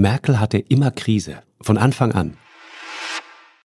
Merkel 0.00 0.40
hatte 0.40 0.56
immer 0.56 0.90
Krise, 0.90 1.42
von 1.60 1.76
Anfang 1.76 2.12
an. 2.12 2.38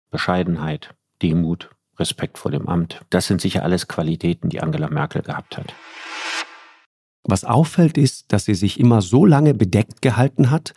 Bescheidenheit, 0.10 0.96
Demut, 1.22 1.70
Respekt 2.00 2.40
vor 2.40 2.50
dem 2.50 2.68
Amt, 2.68 3.06
das 3.12 3.28
sind 3.28 3.42
sicher 3.42 3.62
alles 3.62 3.88
Qualitäten, 3.88 4.50
die 4.50 4.60
Angela 4.60 4.90
Merkel 4.90 5.22
gehabt 5.22 5.56
hat. 5.56 5.76
Was 7.26 7.44
auffällt, 7.44 8.00
ist, 8.00 8.34
dass 8.34 8.46
sie 8.46 8.56
sich 8.56 8.80
immer 8.80 9.04
so 9.04 9.24
lange 9.24 9.54
bedeckt 9.54 10.02
gehalten 10.02 10.50
hat, 10.50 10.74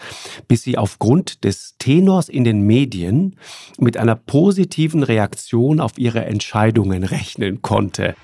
bis 0.49 0.65
sie 0.65 0.77
aufgrund 0.77 1.45
des 1.45 1.77
Tenors 1.79 2.29
in 2.29 2.45
den 2.45 2.61
Medien 2.61 3.37
mit 3.79 3.97
einer 3.97 4.17
positiven 4.17 5.03
Reaktion 5.03 5.81
auf 5.81 5.99
ihre 5.99 6.27
Entscheidungen 6.27 7.05
rechnen 7.05 7.63
konnte. 7.63 8.15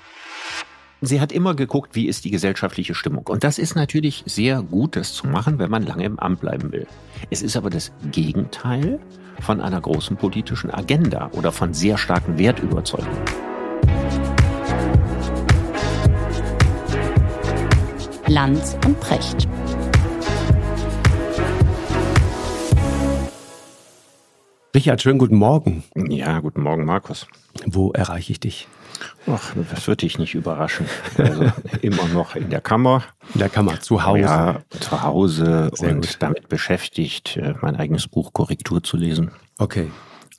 Sie 1.01 1.19
hat 1.19 1.33
immer 1.33 1.55
geguckt, 1.55 1.93
wie 1.93 2.07
ist 2.07 2.23
die 2.23 2.31
gesellschaftliche 2.31 2.95
Stimmung. 2.95 3.27
Und 3.27 3.43
das 3.43 3.59
ist 3.59 3.75
natürlich 3.75 4.23
sehr 4.25 4.61
gut, 4.61 4.95
das 4.95 5.13
zu 5.13 5.27
machen, 5.27 5.59
wenn 5.59 5.69
man 5.69 5.83
lange 5.83 6.05
im 6.05 6.17
Amt 6.19 6.39
bleiben 6.39 6.71
will. 6.71 6.87
Es 7.29 7.41
ist 7.41 7.57
aber 7.57 7.69
das 7.69 7.91
Gegenteil 8.11 8.99
von 9.41 9.59
einer 9.59 9.81
großen 9.81 10.15
politischen 10.15 10.71
Agenda 10.71 11.29
oder 11.33 11.51
von 11.51 11.73
sehr 11.73 11.97
starken 11.97 12.37
Wertüberzeugungen. 12.37 13.19
Lanz 18.27 18.77
und 18.85 18.99
Precht. 19.01 19.47
Richard, 24.73 25.01
schönen 25.01 25.19
guten 25.19 25.35
Morgen. 25.35 25.83
Ja, 25.95 26.39
guten 26.39 26.61
Morgen, 26.61 26.85
Markus. 26.85 27.27
Wo 27.65 27.91
erreiche 27.91 28.31
ich 28.31 28.39
dich? 28.39 28.67
Ach, 29.27 29.53
das 29.71 29.87
wird 29.87 30.01
dich 30.01 30.17
nicht 30.19 30.35
überraschen. 30.35 30.85
Also 31.17 31.51
immer 31.81 32.07
noch 32.07 32.35
in 32.35 32.49
der 32.49 32.61
Kammer. 32.61 33.03
In 33.33 33.39
der 33.39 33.49
Kammer, 33.49 33.79
zu 33.79 34.03
Hause. 34.05 34.21
Ja, 34.21 34.61
zu 34.79 35.01
Hause 35.01 35.71
Sehr 35.73 35.91
und 35.91 36.01
gut. 36.01 36.17
damit 36.19 36.49
beschäftigt, 36.49 37.37
äh, 37.37 37.53
mein 37.61 37.75
eigenes 37.75 38.07
Buch 38.07 38.33
Korrektur 38.33 38.83
zu 38.83 38.97
lesen. 38.97 39.31
Okay. 39.57 39.91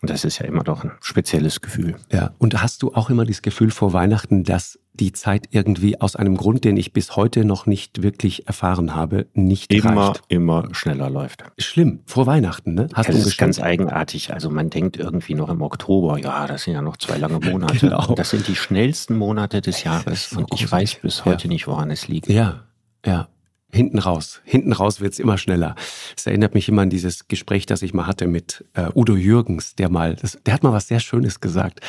Und 0.02 0.10
das 0.10 0.24
ist 0.24 0.38
ja 0.38 0.46
immer 0.46 0.62
doch 0.62 0.84
ein 0.84 0.92
spezielles 1.00 1.60
Gefühl. 1.60 1.96
Ja, 2.12 2.30
und 2.38 2.60
hast 2.62 2.82
du 2.82 2.92
auch 2.94 3.10
immer 3.10 3.24
das 3.24 3.42
Gefühl 3.42 3.70
vor 3.70 3.92
Weihnachten, 3.92 4.44
dass 4.44 4.78
die 4.96 5.12
Zeit 5.12 5.48
irgendwie 5.50 6.00
aus 6.00 6.16
einem 6.16 6.36
Grund, 6.36 6.64
den 6.64 6.76
ich 6.76 6.92
bis 6.92 7.16
heute 7.16 7.44
noch 7.44 7.66
nicht 7.66 8.02
wirklich 8.02 8.46
erfahren 8.46 8.94
habe, 8.94 9.26
nicht 9.34 9.72
immer, 9.72 10.08
reicht? 10.08 10.22
Immer 10.28 10.68
schneller 10.72 11.10
läuft. 11.10 11.44
Schlimm, 11.58 12.00
vor 12.06 12.26
Weihnachten, 12.26 12.74
ne? 12.74 12.88
Hast 12.94 13.08
das 13.08 13.22
du 13.22 13.28
ist 13.28 13.38
ganz 13.38 13.60
eigenartig. 13.60 14.32
Also 14.32 14.50
man 14.50 14.70
denkt 14.70 14.96
irgendwie 14.96 15.34
noch 15.34 15.48
im 15.48 15.62
Oktober, 15.62 16.18
ja, 16.18 16.46
das 16.46 16.64
sind 16.64 16.74
ja 16.74 16.82
noch 16.82 16.96
zwei 16.96 17.18
lange 17.18 17.40
Monate. 17.40 17.78
genau. 17.78 18.14
Das 18.14 18.30
sind 18.30 18.48
die 18.48 18.56
schnellsten 18.56 19.16
Monate 19.16 19.60
des 19.60 19.84
Jahres. 19.84 20.32
Und 20.32 20.52
ich 20.54 20.70
weiß 20.70 20.96
bis 21.02 21.24
heute 21.24 21.44
ja. 21.44 21.48
nicht, 21.48 21.66
woran 21.66 21.90
es 21.90 22.08
liegt. 22.08 22.28
Ja, 22.28 22.64
ja. 23.04 23.28
Hinten 23.72 23.98
raus. 23.98 24.40
Hinten 24.44 24.72
raus 24.72 25.00
wird's 25.00 25.18
immer 25.18 25.38
schneller. 25.38 25.74
Es 26.16 26.26
erinnert 26.26 26.54
mich 26.54 26.68
immer 26.68 26.82
an 26.82 26.90
dieses 26.90 27.28
Gespräch, 27.28 27.66
das 27.66 27.82
ich 27.82 27.92
mal 27.92 28.06
hatte 28.06 28.26
mit 28.26 28.64
äh, 28.74 28.88
Udo 28.94 29.16
Jürgens, 29.16 29.74
der 29.74 29.90
mal, 29.90 30.14
das, 30.14 30.38
der 30.46 30.54
hat 30.54 30.62
mal 30.62 30.72
was 30.72 30.88
sehr 30.88 31.00
Schönes 31.00 31.40
gesagt. 31.40 31.80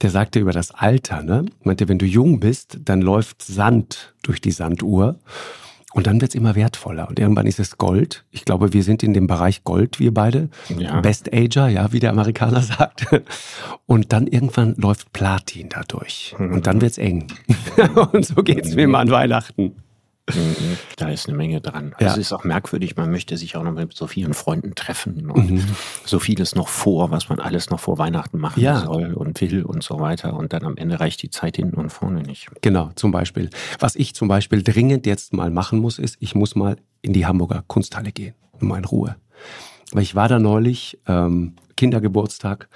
Der 0.00 0.10
sagte 0.10 0.38
über 0.38 0.52
das 0.52 0.70
Alter, 0.70 1.22
ne? 1.22 1.44
Meinte, 1.62 1.88
wenn 1.88 1.98
du 1.98 2.06
jung 2.06 2.40
bist, 2.40 2.78
dann 2.84 3.02
läuft 3.02 3.42
Sand 3.42 4.14
durch 4.22 4.40
die 4.40 4.52
Sanduhr 4.52 5.18
und 5.94 6.08
dann 6.08 6.20
wird's 6.20 6.34
immer 6.34 6.56
wertvoller. 6.56 7.08
Und 7.08 7.20
irgendwann 7.20 7.46
ist 7.46 7.60
es 7.60 7.78
Gold. 7.78 8.24
Ich 8.32 8.44
glaube, 8.44 8.72
wir 8.72 8.82
sind 8.82 9.04
in 9.04 9.14
dem 9.14 9.28
Bereich 9.28 9.62
Gold, 9.62 10.00
wir 10.00 10.12
beide. 10.12 10.50
Ja. 10.76 11.00
Best 11.00 11.32
Ager, 11.32 11.68
ja, 11.68 11.92
wie 11.92 12.00
der 12.00 12.10
Amerikaner 12.10 12.62
sagt. 12.62 13.06
Und 13.86 14.12
dann 14.12 14.26
irgendwann 14.26 14.74
läuft 14.76 15.12
Platin 15.12 15.68
dadurch. 15.68 16.34
Mhm. 16.36 16.54
Und 16.54 16.66
dann 16.66 16.80
wird's 16.80 16.98
eng. 16.98 17.28
und 18.12 18.26
so 18.26 18.42
geht's 18.42 18.74
mir 18.74 18.82
immer 18.82 18.98
an 18.98 19.10
Weihnachten. 19.10 19.76
Mhm. 20.32 20.78
Da 20.96 21.10
ist 21.10 21.28
eine 21.28 21.36
Menge 21.36 21.60
dran. 21.60 21.94
Ja. 22.00 22.08
Es 22.08 22.16
ist 22.16 22.32
auch 22.32 22.44
merkwürdig, 22.44 22.96
man 22.96 23.10
möchte 23.10 23.36
sich 23.36 23.56
auch 23.56 23.62
noch 23.62 23.72
mit 23.72 23.94
so 23.94 24.06
vielen 24.06 24.32
Freunden 24.32 24.74
treffen 24.74 25.30
und 25.30 25.50
mhm. 25.50 25.66
so 26.04 26.18
vieles 26.18 26.54
noch 26.54 26.68
vor, 26.68 27.10
was 27.10 27.28
man 27.28 27.40
alles 27.40 27.68
noch 27.68 27.80
vor 27.80 27.98
Weihnachten 27.98 28.38
machen 28.38 28.62
ja. 28.62 28.80
soll 28.80 29.12
und 29.12 29.40
will 29.42 29.62
und 29.62 29.82
so 29.82 30.00
weiter. 30.00 30.34
Und 30.34 30.54
dann 30.54 30.64
am 30.64 30.76
Ende 30.76 30.98
reicht 30.98 31.22
die 31.22 31.30
Zeit 31.30 31.56
hinten 31.56 31.76
und 31.76 31.90
vorne 31.90 32.22
nicht. 32.22 32.48
Genau, 32.62 32.90
zum 32.94 33.12
Beispiel. 33.12 33.50
Was 33.78 33.96
ich 33.96 34.14
zum 34.14 34.28
Beispiel 34.28 34.62
dringend 34.62 35.04
jetzt 35.06 35.34
mal 35.34 35.50
machen 35.50 35.78
muss, 35.78 35.98
ist, 35.98 36.16
ich 36.20 36.34
muss 36.34 36.54
mal 36.54 36.76
in 37.02 37.12
die 37.12 37.26
Hamburger 37.26 37.62
Kunsthalle 37.66 38.10
gehen, 38.10 38.34
mal 38.60 38.78
in 38.78 38.84
Ruhe. 38.86 39.16
Weil 39.92 40.02
ich 40.02 40.14
war 40.14 40.28
da 40.28 40.38
neulich, 40.38 40.98
ähm, 41.06 41.54
Kindergeburtstag, 41.76 42.68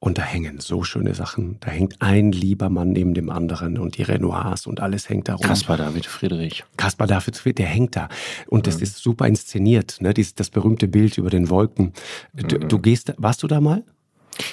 und 0.00 0.16
da 0.16 0.22
hängen 0.22 0.60
so 0.60 0.82
schöne 0.82 1.14
Sachen. 1.14 1.58
Da 1.60 1.70
hängt 1.70 2.00
ein 2.00 2.32
lieber 2.32 2.70
Mann 2.70 2.90
neben 2.92 3.12
dem 3.12 3.28
anderen 3.28 3.78
und 3.78 3.98
die 3.98 4.02
Renoirs 4.02 4.66
und 4.66 4.80
alles 4.80 5.10
hängt 5.10 5.28
da 5.28 5.34
rum. 5.34 5.46
Kaspar 5.46 5.76
David 5.76 6.06
Friedrich. 6.06 6.64
Kaspar 6.78 7.06
David 7.06 7.36
Friedrich, 7.36 7.56
der 7.56 7.66
hängt 7.66 7.96
da. 7.96 8.08
Und 8.46 8.66
das 8.66 8.78
mhm. 8.78 8.84
ist 8.84 8.96
super 8.96 9.26
inszeniert, 9.26 9.98
ne? 10.00 10.14
Dies, 10.14 10.34
das 10.34 10.48
berühmte 10.48 10.88
Bild 10.88 11.18
über 11.18 11.28
den 11.28 11.50
Wolken. 11.50 11.92
Du, 12.32 12.56
mhm. 12.56 12.68
du 12.68 12.78
gehst, 12.78 13.12
warst 13.18 13.42
du 13.42 13.46
da 13.46 13.60
mal? 13.60 13.84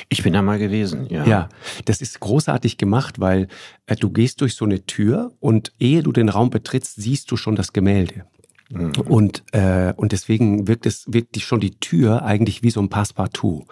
Ich 0.09 0.21
bin 0.21 0.33
da 0.33 0.41
mal 0.41 0.59
gewesen, 0.59 1.07
ja. 1.09 1.25
Ja, 1.25 1.49
das 1.85 2.01
ist 2.01 2.19
großartig 2.19 2.77
gemacht, 2.77 3.21
weil 3.21 3.47
äh, 3.85 3.95
du 3.95 4.09
gehst 4.09 4.41
durch 4.41 4.55
so 4.55 4.65
eine 4.65 4.85
Tür 4.85 5.31
und 5.39 5.71
ehe 5.79 6.03
du 6.03 6.11
den 6.11 6.27
Raum 6.27 6.49
betrittst, 6.49 6.95
siehst 6.97 7.31
du 7.31 7.37
schon 7.37 7.55
das 7.55 7.71
Gemälde. 7.71 8.25
Mhm. 8.69 8.91
Und, 9.05 9.43
äh, 9.53 9.93
und 9.95 10.11
deswegen 10.11 10.67
wirkt 10.67 10.85
es, 10.85 11.05
wirkt 11.07 11.39
schon 11.39 11.59
die 11.59 11.79
Tür 11.79 12.23
eigentlich 12.23 12.63
wie 12.63 12.69
so 12.69 12.81
ein 12.81 12.89
Passepartout. 12.89 13.65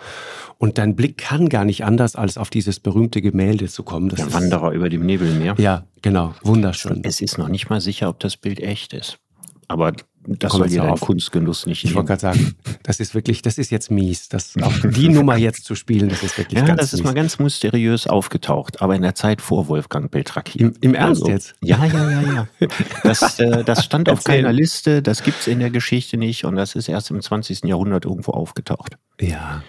Und 0.58 0.78
dein 0.78 0.96
Blick 0.96 1.18
kann 1.18 1.50
gar 1.50 1.66
nicht 1.66 1.84
anders, 1.84 2.16
als 2.16 2.38
auf 2.38 2.50
dieses 2.50 2.80
berühmte 2.80 3.22
Gemälde 3.22 3.68
zu 3.68 3.84
kommen. 3.84 4.10
Das 4.10 4.20
Der 4.20 4.34
Wanderer 4.34 4.72
über 4.72 4.90
dem 4.90 5.06
Nebelmeer. 5.06 5.56
Ja, 5.58 5.86
genau, 6.02 6.34
wunderschön. 6.44 7.02
Es 7.04 7.22
ist 7.22 7.38
noch 7.38 7.50
nicht 7.50 7.70
mal 7.70 7.82
sicher, 7.82 8.10
ob 8.10 8.20
das 8.20 8.38
Bild 8.38 8.60
echt 8.60 8.94
ist. 8.94 9.20
Aber 9.68 9.94
das 10.28 10.54
soll 10.54 10.68
dir 10.68 10.82
dein 10.82 11.00
Kunstgenuss 11.00 11.66
nicht 11.66 11.84
Ich 11.84 11.96
wollte 11.96 12.08
gerade 12.08 12.22
sagen, 12.22 12.56
das 12.84 13.00
ist 13.00 13.14
wirklich, 13.14 13.42
das 13.42 13.58
ist 13.58 13.72
jetzt 13.72 13.92
mies. 13.92 14.30
Das, 14.30 14.54
auch 14.62 14.74
die 14.84 15.10
Nummer 15.10 15.38
jetzt 15.38 15.66
zu 15.66 15.76
spielen, 15.76 16.10
das 16.10 16.24
ist 16.24 16.38
wirklich 16.38 16.60
ja, 16.60 16.66
ganz 16.66 16.80
das 16.80 16.94
ist 16.94 17.00
mies. 17.00 17.06
mal 17.06 17.14
ganz 17.14 17.40
mysteriös 17.40 18.08
aufgetaucht, 18.08 18.82
aber 18.82 18.96
in 18.96 19.02
der 19.02 19.16
Zeit 19.16 19.42
vor 19.42 19.68
Wolfgang 19.68 20.10
Beltracchi. 20.10 20.60
Im, 20.60 20.74
im 20.82 20.96
Ernst 20.96 21.22
also, 21.22 21.32
jetzt? 21.32 21.56
Ja, 21.62 21.86
ja, 21.86 22.12
ja, 22.12 22.22
ja. 22.22 22.48
Das, 23.04 23.40
äh, 23.40 23.64
das 23.64 23.86
stand 23.86 24.10
auf 24.10 24.24
keiner 24.24 24.52
Liste, 24.52 25.02
das 25.02 25.24
gibt's 25.24 25.48
in 25.48 25.60
der 25.60 25.70
Geschichte 25.70 26.18
nicht 26.18 26.46
und 26.46 26.56
das 26.56 26.76
ist 26.76 26.90
erst 26.90 27.12
im 27.12 27.22
20. 27.22 27.64
Jahrhundert 27.66 28.06
irgendwo 28.06 28.32
aufgetaucht. 28.32 28.98
Ja. 29.20 29.64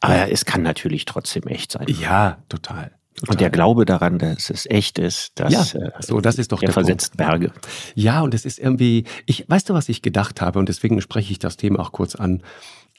Aber 0.00 0.30
es 0.30 0.44
kann 0.44 0.62
natürlich 0.62 1.04
trotzdem 1.04 1.44
echt 1.44 1.72
sein. 1.72 1.86
Ja, 1.88 2.38
total. 2.48 2.92
Total. 3.20 3.34
Und 3.34 3.40
der 3.40 3.50
Glaube 3.50 3.84
daran, 3.84 4.18
dass 4.18 4.50
es 4.50 4.66
echt 4.66 4.98
ist, 4.98 5.38
dass 5.38 5.72
ja, 5.72 5.80
äh, 5.80 5.90
so, 6.00 6.20
das 6.20 6.38
ist 6.38 6.52
doch 6.52 6.60
der, 6.60 6.68
der 6.68 6.74
versetzt 6.74 7.16
Punkt. 7.16 7.30
Berge. 7.30 7.52
Ja, 7.94 8.22
und 8.22 8.34
es 8.34 8.44
ist 8.44 8.58
irgendwie, 8.58 9.04
ich, 9.26 9.48
weißt 9.48 9.68
du, 9.68 9.74
was 9.74 9.88
ich 9.88 10.02
gedacht 10.02 10.40
habe? 10.40 10.58
Und 10.58 10.68
deswegen 10.68 11.00
spreche 11.00 11.32
ich 11.32 11.38
das 11.38 11.56
Thema 11.56 11.80
auch 11.80 11.92
kurz 11.92 12.14
an. 12.14 12.42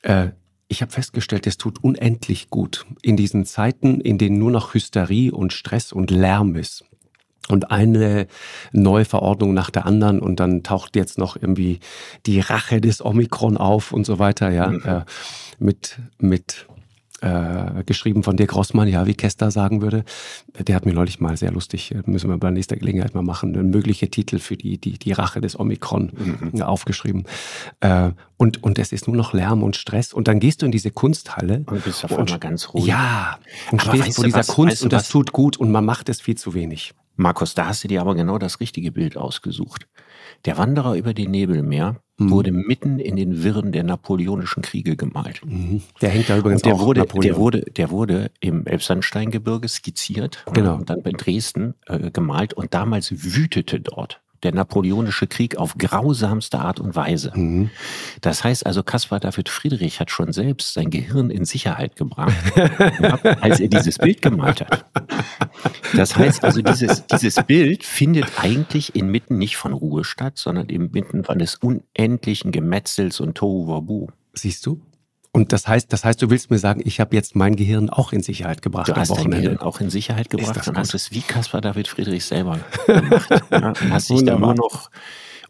Äh, 0.04 0.30
ich 0.68 0.82
habe 0.82 0.92
festgestellt, 0.92 1.48
es 1.48 1.58
tut 1.58 1.84
unendlich 1.84 2.50
gut 2.50 2.86
in 3.02 3.18
diesen 3.18 3.46
Zeiten, 3.46 4.00
in 4.00 4.18
denen 4.18 4.38
nur 4.38 4.52
noch 4.52 4.74
Hysterie 4.74 5.32
und 5.32 5.52
Stress 5.52 5.92
und 5.92 6.12
Lärm 6.12 6.56
ist. 6.56 6.86
Und 7.50 7.72
eine 7.72 8.28
neue 8.72 9.04
Verordnung 9.04 9.54
nach 9.54 9.70
der 9.70 9.86
anderen 9.86 10.20
und 10.20 10.40
dann 10.40 10.64
taucht 10.64 10.96
jetzt 10.96 11.18
noch 11.18 11.36
irgendwie 11.36 11.80
die 12.26 12.40
Rache 12.40 12.80
des 12.80 13.04
Omikron 13.04 13.58
auf 13.58 13.92
und 13.92 14.06
so 14.06 14.20
weiter, 14.20 14.50
ja, 14.52 14.70
mhm. 14.70 14.82
äh, 14.86 15.02
mit, 15.60 16.00
mit 16.20 16.68
äh, 17.22 17.84
geschrieben 17.86 18.24
von 18.24 18.36
Dirk 18.36 18.56
Rossmann, 18.56 18.88
ja, 18.88 19.06
wie 19.06 19.14
Kester 19.14 19.52
sagen 19.52 19.82
würde. 19.82 20.04
Der 20.60 20.76
hat 20.76 20.86
mir 20.86 20.94
neulich 20.94 21.20
mal 21.20 21.38
sehr 21.38 21.52
lustig, 21.52 21.94
äh, 21.94 22.02
müssen 22.06 22.30
wir 22.30 22.38
bei 22.38 22.52
nächster 22.52 22.76
Gelegenheit 22.76 23.14
mal 23.14 23.22
machen, 23.22 23.52
mögliche 23.70 24.10
Titel 24.10 24.40
für 24.40 24.58
die, 24.58 24.78
die, 24.78 24.98
die 24.98 25.12
Rache 25.12 25.40
des 25.40 25.60
Omikron 25.60 26.12
mhm. 26.52 26.62
aufgeschrieben. 26.62 27.26
Äh, 27.80 28.12
und, 28.38 28.64
und 28.64 28.80
es 28.80 28.92
ist 28.92 29.08
nur 29.08 29.16
noch 29.16 29.34
Lärm 29.34 29.62
und 29.64 29.76
Stress. 29.76 30.14
Und 30.14 30.28
dann 30.28 30.40
gehst 30.40 30.62
du 30.62 30.66
in 30.66 30.72
diese 30.72 30.90
Kunsthalle. 30.92 31.64
Und 31.68 31.84
bist 31.84 32.04
auf 32.04 32.18
einmal 32.18 32.40
ganz 32.40 32.74
ruhig. 32.74 32.86
Ja, 32.86 33.38
und 33.72 33.88
aber 33.88 33.98
stehst 33.98 34.16
vor 34.16 34.26
dieser 34.26 34.40
was, 34.40 34.48
Kunst 34.48 34.84
und 34.84 34.92
das 34.92 35.04
was? 35.04 35.10
tut 35.10 35.32
gut 35.32 35.58
und 35.58 35.72
man 35.72 35.86
macht 35.86 36.10
es 36.10 36.22
viel 36.22 36.36
zu 36.36 36.54
wenig. 36.54 36.94
Markus, 37.18 37.54
da 37.54 37.68
hast 37.68 37.84
du 37.84 37.88
dir 37.88 38.02
aber 38.02 38.16
genau 38.16 38.40
das 38.40 38.60
richtige 38.60 38.92
Bild 38.92 39.16
ausgesucht. 39.16 39.88
Der 40.46 40.58
Wanderer 40.58 40.96
über 40.96 41.14
die 41.14 41.28
Nebelmeer 41.28 42.02
mhm. 42.18 42.32
wurde 42.32 42.52
mitten 42.52 43.00
in 43.00 43.16
den 43.16 43.44
Wirren 43.44 43.72
der 43.72 43.84
napoleonischen 43.84 44.64
Kriege 44.64 44.96
gemalt. 44.96 45.42
Mhm. 45.46 45.82
Der 46.02 46.10
hängt 46.10 46.30
da 46.30 46.38
übrigens 46.38 46.62
der 46.62 46.76
auch 46.76 46.82
wurde, 46.82 47.06
Der 47.06 47.38
wurde, 47.38 47.62
der 47.62 47.92
wurde 47.92 48.32
im 48.40 48.66
Elbsandsteingebirge 48.66 49.68
skizziert 49.68 50.44
genau. 50.54 50.76
und 50.76 50.90
dann 50.90 51.00
in 51.02 51.18
Dresden 51.18 51.74
äh, 51.88 52.12
gemalt 52.12 52.54
und 52.54 52.74
damals 52.74 53.12
wütete 53.12 53.80
dort 53.80 54.21
der 54.44 54.54
napoleonische 54.54 55.28
Krieg 55.28 55.58
auf 55.58 55.78
grausamste 55.78 56.60
Art 56.60 56.80
und 56.80 56.96
Weise. 56.96 57.32
Mhm. 57.36 57.70
Das 58.22 58.44
heißt 58.44 58.66
also, 58.66 58.84
Caspar 58.84 59.20
David 59.20 59.50
Friedrich 59.50 60.00
hat 60.00 60.12
schon 60.12 60.34
selbst 60.34 60.74
sein 60.74 60.90
Gehirn 60.90 61.30
in 61.30 61.46
Sicherheit 61.46 61.96
gebracht, 61.96 62.36
als 63.42 63.60
er 63.60 63.68
dieses 63.68 63.98
Bild 63.98 64.22
gemalt 64.22 64.62
hat. 64.62 64.86
Das 65.96 66.16
heißt 66.16 66.44
also, 66.44 66.62
dieses, 66.62 67.06
dieses 67.06 67.36
Bild 67.46 67.84
findet 67.84 68.26
eigentlich 68.38 68.96
inmitten 68.96 69.38
nicht 69.38 69.58
von 69.58 69.74
Ruhe 69.74 70.04
statt, 70.04 70.38
sondern 70.38 70.68
inmitten 70.68 71.24
von 71.24 71.40
des 71.40 71.56
unendlichen 71.56 72.52
Gemetzels 72.52 73.20
und 73.20 73.36
Tohuwabu. 73.36 74.08
Siehst 74.34 74.66
du? 74.66 74.82
Und 75.34 75.54
das 75.54 75.68
heißt, 75.68 75.94
das 75.94 76.04
heißt, 76.04 76.22
du 76.22 76.30
willst 76.30 76.52
mir 76.52 76.60
sagen, 76.60 76.82
ich 76.84 77.00
habe 77.00 77.16
jetzt 77.16 77.36
mein 77.36 77.56
Gehirn 77.56 77.90
auch 77.90 78.12
in 78.12 78.22
Sicherheit 78.22 78.62
gebracht. 78.62 78.90
Du 78.90 78.96
hast 78.96 79.16
dein 79.16 79.32
Gehirn 79.32 79.60
auch 79.60 79.80
in 79.80 79.90
Sicherheit 79.90 80.30
gebracht 80.30 80.68
und 80.68 80.78
hast 80.78 80.94
es 80.94 81.12
wie 81.12 81.22
Caspar 81.22 81.62
David 81.62 81.88
Friedrich 81.88 82.26
selber 82.26 82.60
gemacht. 82.86 83.30
ja, 83.52 83.74
hast 83.90 84.10
dich 84.10 84.26
da 84.26 84.38
nur 84.38 84.56
noch 84.56 84.90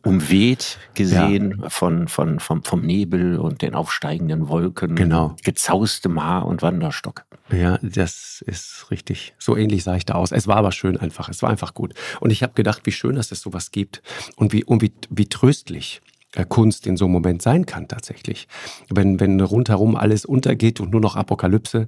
umweht 0.04 0.78
gesehen 0.94 1.60
ja. 1.62 1.70
von, 1.70 2.08
von, 2.08 2.40
vom, 2.40 2.64
vom 2.64 2.82
Nebel 2.82 3.38
und 3.38 3.62
den 3.62 3.76
aufsteigenden 3.76 4.50
Wolken. 4.50 4.96
Genau. 4.96 5.36
Gezaustem 5.44 6.24
Haar 6.24 6.46
und 6.46 6.62
Wanderstock. 6.62 7.26
Ja, 7.52 7.78
das 7.82 8.44
ist 8.46 8.88
richtig. 8.92 9.34
So 9.38 9.58
ähnlich 9.58 9.84
sah 9.84 9.96
ich 9.96 10.06
da 10.06 10.14
aus. 10.14 10.32
Es 10.32 10.48
war 10.48 10.58
aber 10.58 10.72
schön 10.72 10.98
einfach. 10.98 11.30
Es 11.30 11.42
war 11.42 11.50
einfach 11.50 11.74
gut. 11.74 11.94
Und 12.20 12.32
ich 12.32 12.44
habe 12.44 12.54
gedacht, 12.54 12.82
wie 12.86 12.92
schön, 12.92 13.16
dass 13.16 13.32
es 13.32 13.42
sowas 13.42 13.72
gibt 13.72 14.02
und 14.36 14.54
wie, 14.54 14.64
und 14.64 14.82
wie, 14.82 14.94
wie 15.10 15.28
tröstlich 15.28 16.02
Kunst 16.48 16.88
in 16.88 16.98
so 16.98 17.06
einem 17.06 17.14
Moment 17.14 17.42
sein 17.42 17.66
kann 17.66 17.88
tatsächlich. 17.88 18.48
Wenn, 18.90 19.20
wenn 19.20 19.40
rundherum 19.42 19.96
alles 19.96 20.26
untergeht 20.26 20.80
und 20.80 20.92
nur 20.92 21.02
noch 21.02 21.16
Apokalypse 21.16 21.88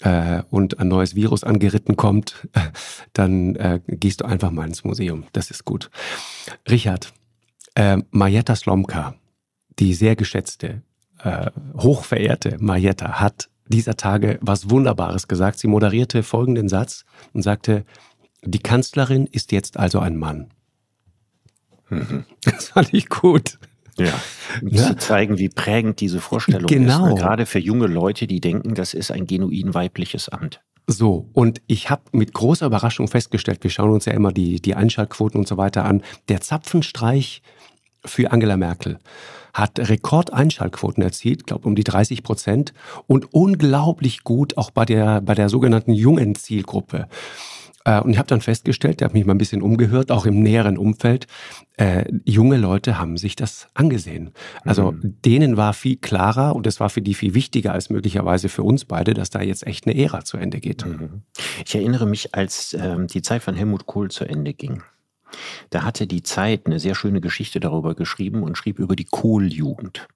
äh, 0.00 0.42
und 0.50 0.78
ein 0.78 0.88
neues 0.88 1.14
Virus 1.14 1.44
angeritten 1.44 1.96
kommt, 1.96 2.48
dann 3.12 3.56
äh, 3.56 3.80
gehst 3.86 4.20
du 4.20 4.24
einfach 4.24 4.50
mal 4.50 4.66
ins 4.66 4.84
Museum. 4.84 5.24
Das 5.32 5.50
ist 5.50 5.64
gut. 5.64 5.90
Richard, 6.70 7.12
äh, 7.74 7.98
Marietta 8.10 8.54
Slomka, 8.54 9.14
die 9.78 9.94
sehr 9.94 10.16
geschätzte, 10.16 10.82
äh, 11.22 11.50
hochverehrte 11.76 12.58
Marietta, 12.60 13.20
hat 13.20 13.48
dieser 13.66 13.96
Tage 13.96 14.38
was 14.42 14.70
Wunderbares 14.70 15.28
gesagt. 15.28 15.58
Sie 15.58 15.68
moderierte 15.68 16.22
folgenden 16.22 16.68
Satz 16.68 17.04
und 17.32 17.42
sagte, 17.42 17.84
die 18.44 18.58
Kanzlerin 18.58 19.26
ist 19.26 19.52
jetzt 19.52 19.76
also 19.76 19.98
ein 19.98 20.16
Mann. 20.16 20.50
Das 22.44 22.68
fand 22.68 22.92
ich 22.94 23.08
gut. 23.08 23.58
Ja, 23.98 24.20
um 24.60 24.68
ja. 24.68 24.86
zu 24.86 24.96
zeigen, 24.96 25.38
wie 25.38 25.48
prägend 25.48 26.00
diese 26.00 26.20
Vorstellung 26.20 26.66
genau. 26.66 27.06
ist. 27.06 27.10
Ne? 27.10 27.14
Gerade 27.20 27.46
für 27.46 27.58
junge 27.58 27.86
Leute, 27.86 28.26
die 28.26 28.40
denken, 28.40 28.74
das 28.74 28.94
ist 28.94 29.10
ein 29.10 29.26
genuin 29.26 29.74
weibliches 29.74 30.28
Amt. 30.28 30.62
So, 30.86 31.28
und 31.32 31.62
ich 31.66 31.90
habe 31.90 32.02
mit 32.12 32.32
großer 32.32 32.66
Überraschung 32.66 33.06
festgestellt, 33.06 33.62
wir 33.62 33.70
schauen 33.70 33.90
uns 33.90 34.06
ja 34.06 34.12
immer 34.12 34.32
die, 34.32 34.60
die 34.60 34.74
Einschaltquoten 34.74 35.38
und 35.38 35.46
so 35.46 35.56
weiter 35.56 35.84
an, 35.84 36.02
der 36.28 36.40
Zapfenstreich 36.40 37.42
für 38.04 38.32
Angela 38.32 38.56
Merkel 38.56 38.98
hat 39.52 39.78
Rekordeinschaltquoten 39.78 41.02
erzielt, 41.02 41.46
glaube 41.46 41.68
um 41.68 41.74
die 41.74 41.84
30 41.84 42.22
Prozent 42.22 42.72
und 43.06 43.34
unglaublich 43.34 44.24
gut 44.24 44.56
auch 44.56 44.70
bei 44.70 44.84
der, 44.84 45.20
bei 45.20 45.34
der 45.34 45.48
sogenannten 45.48 45.92
jungen 45.92 46.34
Zielgruppe. 46.34 47.06
Äh, 47.84 48.00
und 48.00 48.10
ich 48.10 48.18
habe 48.18 48.28
dann 48.28 48.40
festgestellt, 48.40 49.00
ich 49.00 49.04
habe 49.04 49.14
mich 49.14 49.26
mal 49.26 49.34
ein 49.34 49.38
bisschen 49.38 49.62
umgehört, 49.62 50.10
auch 50.10 50.26
im 50.26 50.42
näheren 50.42 50.78
Umfeld, 50.78 51.26
äh, 51.76 52.04
junge 52.24 52.56
Leute 52.56 52.98
haben 52.98 53.16
sich 53.16 53.36
das 53.36 53.68
angesehen. 53.74 54.30
Also 54.64 54.92
mhm. 54.92 55.16
denen 55.24 55.56
war 55.56 55.72
viel 55.72 55.96
klarer 55.96 56.54
und 56.54 56.66
es 56.66 56.80
war 56.80 56.90
für 56.90 57.02
die 57.02 57.14
viel 57.14 57.34
wichtiger 57.34 57.72
als 57.72 57.90
möglicherweise 57.90 58.48
für 58.48 58.62
uns 58.62 58.84
beide, 58.84 59.14
dass 59.14 59.30
da 59.30 59.42
jetzt 59.42 59.66
echt 59.66 59.86
eine 59.86 59.96
Ära 59.96 60.24
zu 60.24 60.36
Ende 60.36 60.60
geht. 60.60 60.86
Mhm. 60.86 61.22
Ich 61.64 61.74
erinnere 61.74 62.06
mich, 62.06 62.34
als 62.34 62.74
ähm, 62.74 63.06
die 63.06 63.22
Zeit 63.22 63.42
von 63.42 63.54
Helmut 63.54 63.86
Kohl 63.86 64.10
zu 64.10 64.24
Ende 64.24 64.54
ging. 64.54 64.82
Da 65.70 65.82
hatte 65.82 66.06
die 66.06 66.22
Zeit 66.22 66.66
eine 66.66 66.78
sehr 66.78 66.94
schöne 66.94 67.20
Geschichte 67.20 67.58
darüber 67.58 67.94
geschrieben 67.94 68.42
und 68.42 68.58
schrieb 68.58 68.78
über 68.78 68.96
die 68.96 69.06
Kohljugend. 69.06 70.06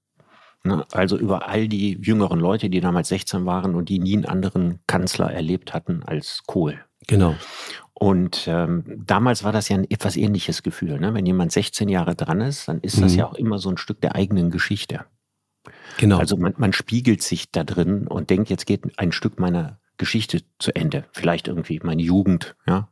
Ne, 0.63 0.85
also 0.93 1.17
über 1.17 1.49
all 1.49 1.69
die 1.69 1.97
jüngeren 2.03 2.41
Leute, 2.41 2.69
die 2.69 2.81
damals 2.81 3.09
16 3.09 3.47
waren 3.47 3.75
und 3.75 3.89
die 3.89 4.01
nie 4.01 4.15
einen 4.15 4.25
anderen 4.25 4.81
Kanzler 4.87 5.33
erlebt 5.33 5.73
hatten 5.73 6.03
als 6.03 6.43
Kohl. 6.47 6.81
Genau. 7.06 7.35
Und 7.99 8.47
ähm, 8.47 8.85
damals 9.06 9.43
war 9.43 9.53
das 9.53 9.69
ja 9.70 9.76
ein 9.76 9.91
etwas 9.91 10.17
ähnliches 10.17 10.62
Gefühl. 10.62 11.00
Ne? 11.00 11.14
Wenn 11.14 11.25
jemand 11.25 11.53
16 11.53 11.88
Jahre 11.88 12.14
dran 12.14 12.43
ist, 12.43 12.69
dann 12.69 12.81
ist 12.81 13.00
das 13.00 13.12
mhm. 13.12 13.19
ja 13.19 13.26
auch 13.26 13.35
immer 13.35 13.58
so 13.58 13.70
ein 13.70 13.79
Stück 13.79 14.03
der 14.03 14.14
eigenen 14.14 14.50
Geschichte. 14.50 15.06
Genau. 15.97 16.19
Also 16.19 16.37
man, 16.37 16.55
man 16.58 16.73
spiegelt 16.73 17.23
sich 17.23 17.50
da 17.50 17.64
drin 17.64 18.06
und 18.06 18.29
denkt, 18.29 18.50
jetzt 18.50 18.67
geht 18.67 18.99
ein 18.99 19.12
Stück 19.12 19.41
meiner 19.41 19.81
Geschichte 19.99 20.43
zu 20.58 20.75
Ende. 20.75 21.06
Vielleicht 21.12 21.49
irgendwie 21.49 21.81
meine 21.82 22.03
Jugend, 22.03 22.55
ja. 22.67 22.91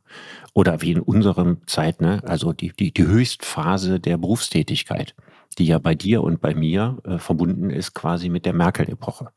Oder 0.53 0.81
wie 0.81 0.91
in 0.91 1.01
unserem 1.01 1.59
Zeit, 1.67 2.01
ne, 2.01 2.21
also 2.25 2.53
die, 2.53 2.71
die, 2.71 2.91
die 2.91 3.05
Höchstphase 3.05 3.99
der 3.99 4.17
Berufstätigkeit, 4.17 5.15
die 5.57 5.65
ja 5.65 5.77
bei 5.77 5.93
dir 5.93 6.23
und 6.23 6.41
bei 6.41 6.55
mir 6.55 6.97
äh, 7.03 7.17
verbunden 7.19 7.69
ist 7.69 7.93
quasi 7.93 8.29
mit 8.29 8.45
der 8.45 8.53
Merkel-Epoche. 8.53 9.29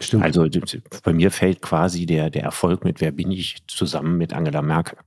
Stimmt. 0.00 0.24
Also 0.24 0.46
bei 1.02 1.12
mir 1.12 1.30
fällt 1.30 1.62
quasi 1.62 2.06
der, 2.06 2.30
der 2.30 2.42
Erfolg 2.42 2.84
mit 2.84 3.00
Wer 3.00 3.12
bin 3.12 3.30
ich 3.30 3.58
zusammen 3.66 4.16
mit 4.16 4.32
Angela 4.32 4.62
Merkel. 4.62 4.98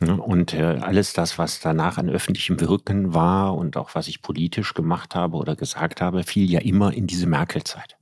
Und 0.00 0.54
äh, 0.54 0.78
alles 0.80 1.12
das, 1.12 1.38
was 1.38 1.60
danach 1.60 1.98
an 1.98 2.08
öffentlichem 2.08 2.60
Wirken 2.60 3.14
war 3.14 3.56
und 3.56 3.76
auch 3.76 3.94
was 3.94 4.08
ich 4.08 4.22
politisch 4.22 4.74
gemacht 4.74 5.14
habe 5.14 5.36
oder 5.36 5.54
gesagt 5.54 6.00
habe, 6.00 6.24
fiel 6.24 6.50
ja 6.50 6.60
immer 6.60 6.92
in 6.92 7.06
diese 7.06 7.26
Merkel-Zeit. 7.26 7.96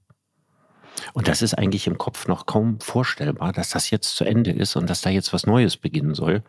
Und 1.12 1.29
das 1.29 1.43
ist 1.43 1.55
eigentlich 1.55 1.87
im 1.87 1.99
Kopf 1.99 2.29
noch 2.29 2.47
kaum 2.47 2.81
vorstellbar, 2.81 3.52
dass 3.52 3.70
das 3.70 3.91
jetzt 3.91 4.17
zu 4.17 4.25
Ende 4.25 4.50
ist 4.50 4.76
und 4.76 4.88
dass 4.88 5.00
da 5.00 5.11
jetzt 5.11 5.32
was 5.32 5.47
Neues 5.47 5.76
beginnen 5.76 6.14
soll. 6.14 6.43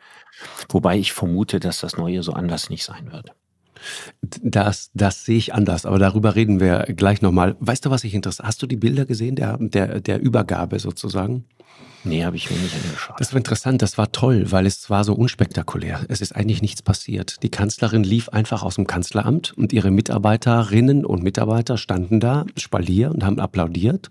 Wobei 0.70 0.98
ich 0.98 1.14
vermute, 1.14 1.60
dass 1.60 1.80
das 1.80 1.98
Neue 1.98 2.24
so 2.24 2.34
anders 2.34 2.70
nicht 2.70 2.84
sein 2.84 3.12
wird. 3.12 3.34
Das, 4.22 4.92
das 4.94 5.26
sehe 5.26 5.38
ich 5.38 5.54
anders, 5.54 5.86
aber 5.86 6.00
darüber 6.00 6.36
reden 6.36 6.60
wir 6.60 6.86
gleich 6.96 7.22
nochmal. 7.22 7.56
Weißt 7.60 7.86
du, 7.86 7.90
was 7.90 8.04
ich 8.04 8.14
interessiert? 8.14 8.48
Hast 8.48 8.62
du 8.62 8.68
die 8.68 8.78
Bilder 8.78 9.06
gesehen, 9.06 9.36
der, 9.36 9.58
der, 9.58 10.02
der 10.02 10.22
Übergabe 10.22 10.80
sozusagen? 10.80 11.46
Nee, 12.04 12.24
habe 12.24 12.36
ich 12.36 12.50
mir 12.50 12.58
nicht 12.58 12.76
angeschaut. 12.76 13.20
Das 13.20 13.32
war 13.32 13.38
interessant, 13.38 13.82
das 13.82 13.98
war 13.98 14.12
toll, 14.12 14.52
weil 14.52 14.66
es 14.66 14.90
war 14.90 15.04
so 15.04 15.14
unspektakulär. 15.14 16.02
Es 16.08 16.22
ist 16.22 16.36
eigentlich 16.36 16.62
nichts 16.62 16.82
passiert. 16.82 17.44
Die 17.44 17.50
Kanzlerin 17.50 18.04
lief 18.04 18.30
einfach 18.30 18.64
aus 18.64 18.76
dem 18.76 18.88
Kanzleramt 18.88 19.54
und 19.56 19.72
ihre 19.72 19.92
Mitarbeiterinnen 19.92 21.06
und 21.06 21.22
Mitarbeiter 21.22 21.78
standen 21.78 22.20
da, 22.20 22.46
Spalier, 22.58 23.12
und 23.12 23.24
haben 23.24 23.40
applaudiert. 23.40 24.10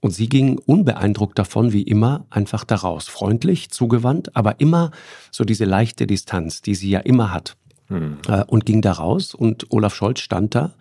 Und 0.00 0.12
sie 0.12 0.28
ging 0.28 0.58
unbeeindruckt 0.58 1.38
davon, 1.38 1.72
wie 1.72 1.82
immer, 1.82 2.24
einfach 2.30 2.64
daraus. 2.64 3.08
Freundlich, 3.08 3.70
zugewandt, 3.70 4.34
aber 4.34 4.60
immer 4.60 4.90
so 5.30 5.44
diese 5.44 5.64
leichte 5.64 6.06
Distanz, 6.06 6.62
die 6.62 6.74
sie 6.74 6.88
ja 6.88 7.00
immer 7.00 7.32
hat. 7.32 7.56
Hm. 7.88 8.18
Äh, 8.28 8.44
und 8.44 8.66
ging 8.66 8.82
da 8.82 8.92
raus 8.92 9.34
und 9.34 9.66
Olaf 9.70 9.94
Scholz 9.94 10.20
stand 10.20 10.54
da. 10.54 10.74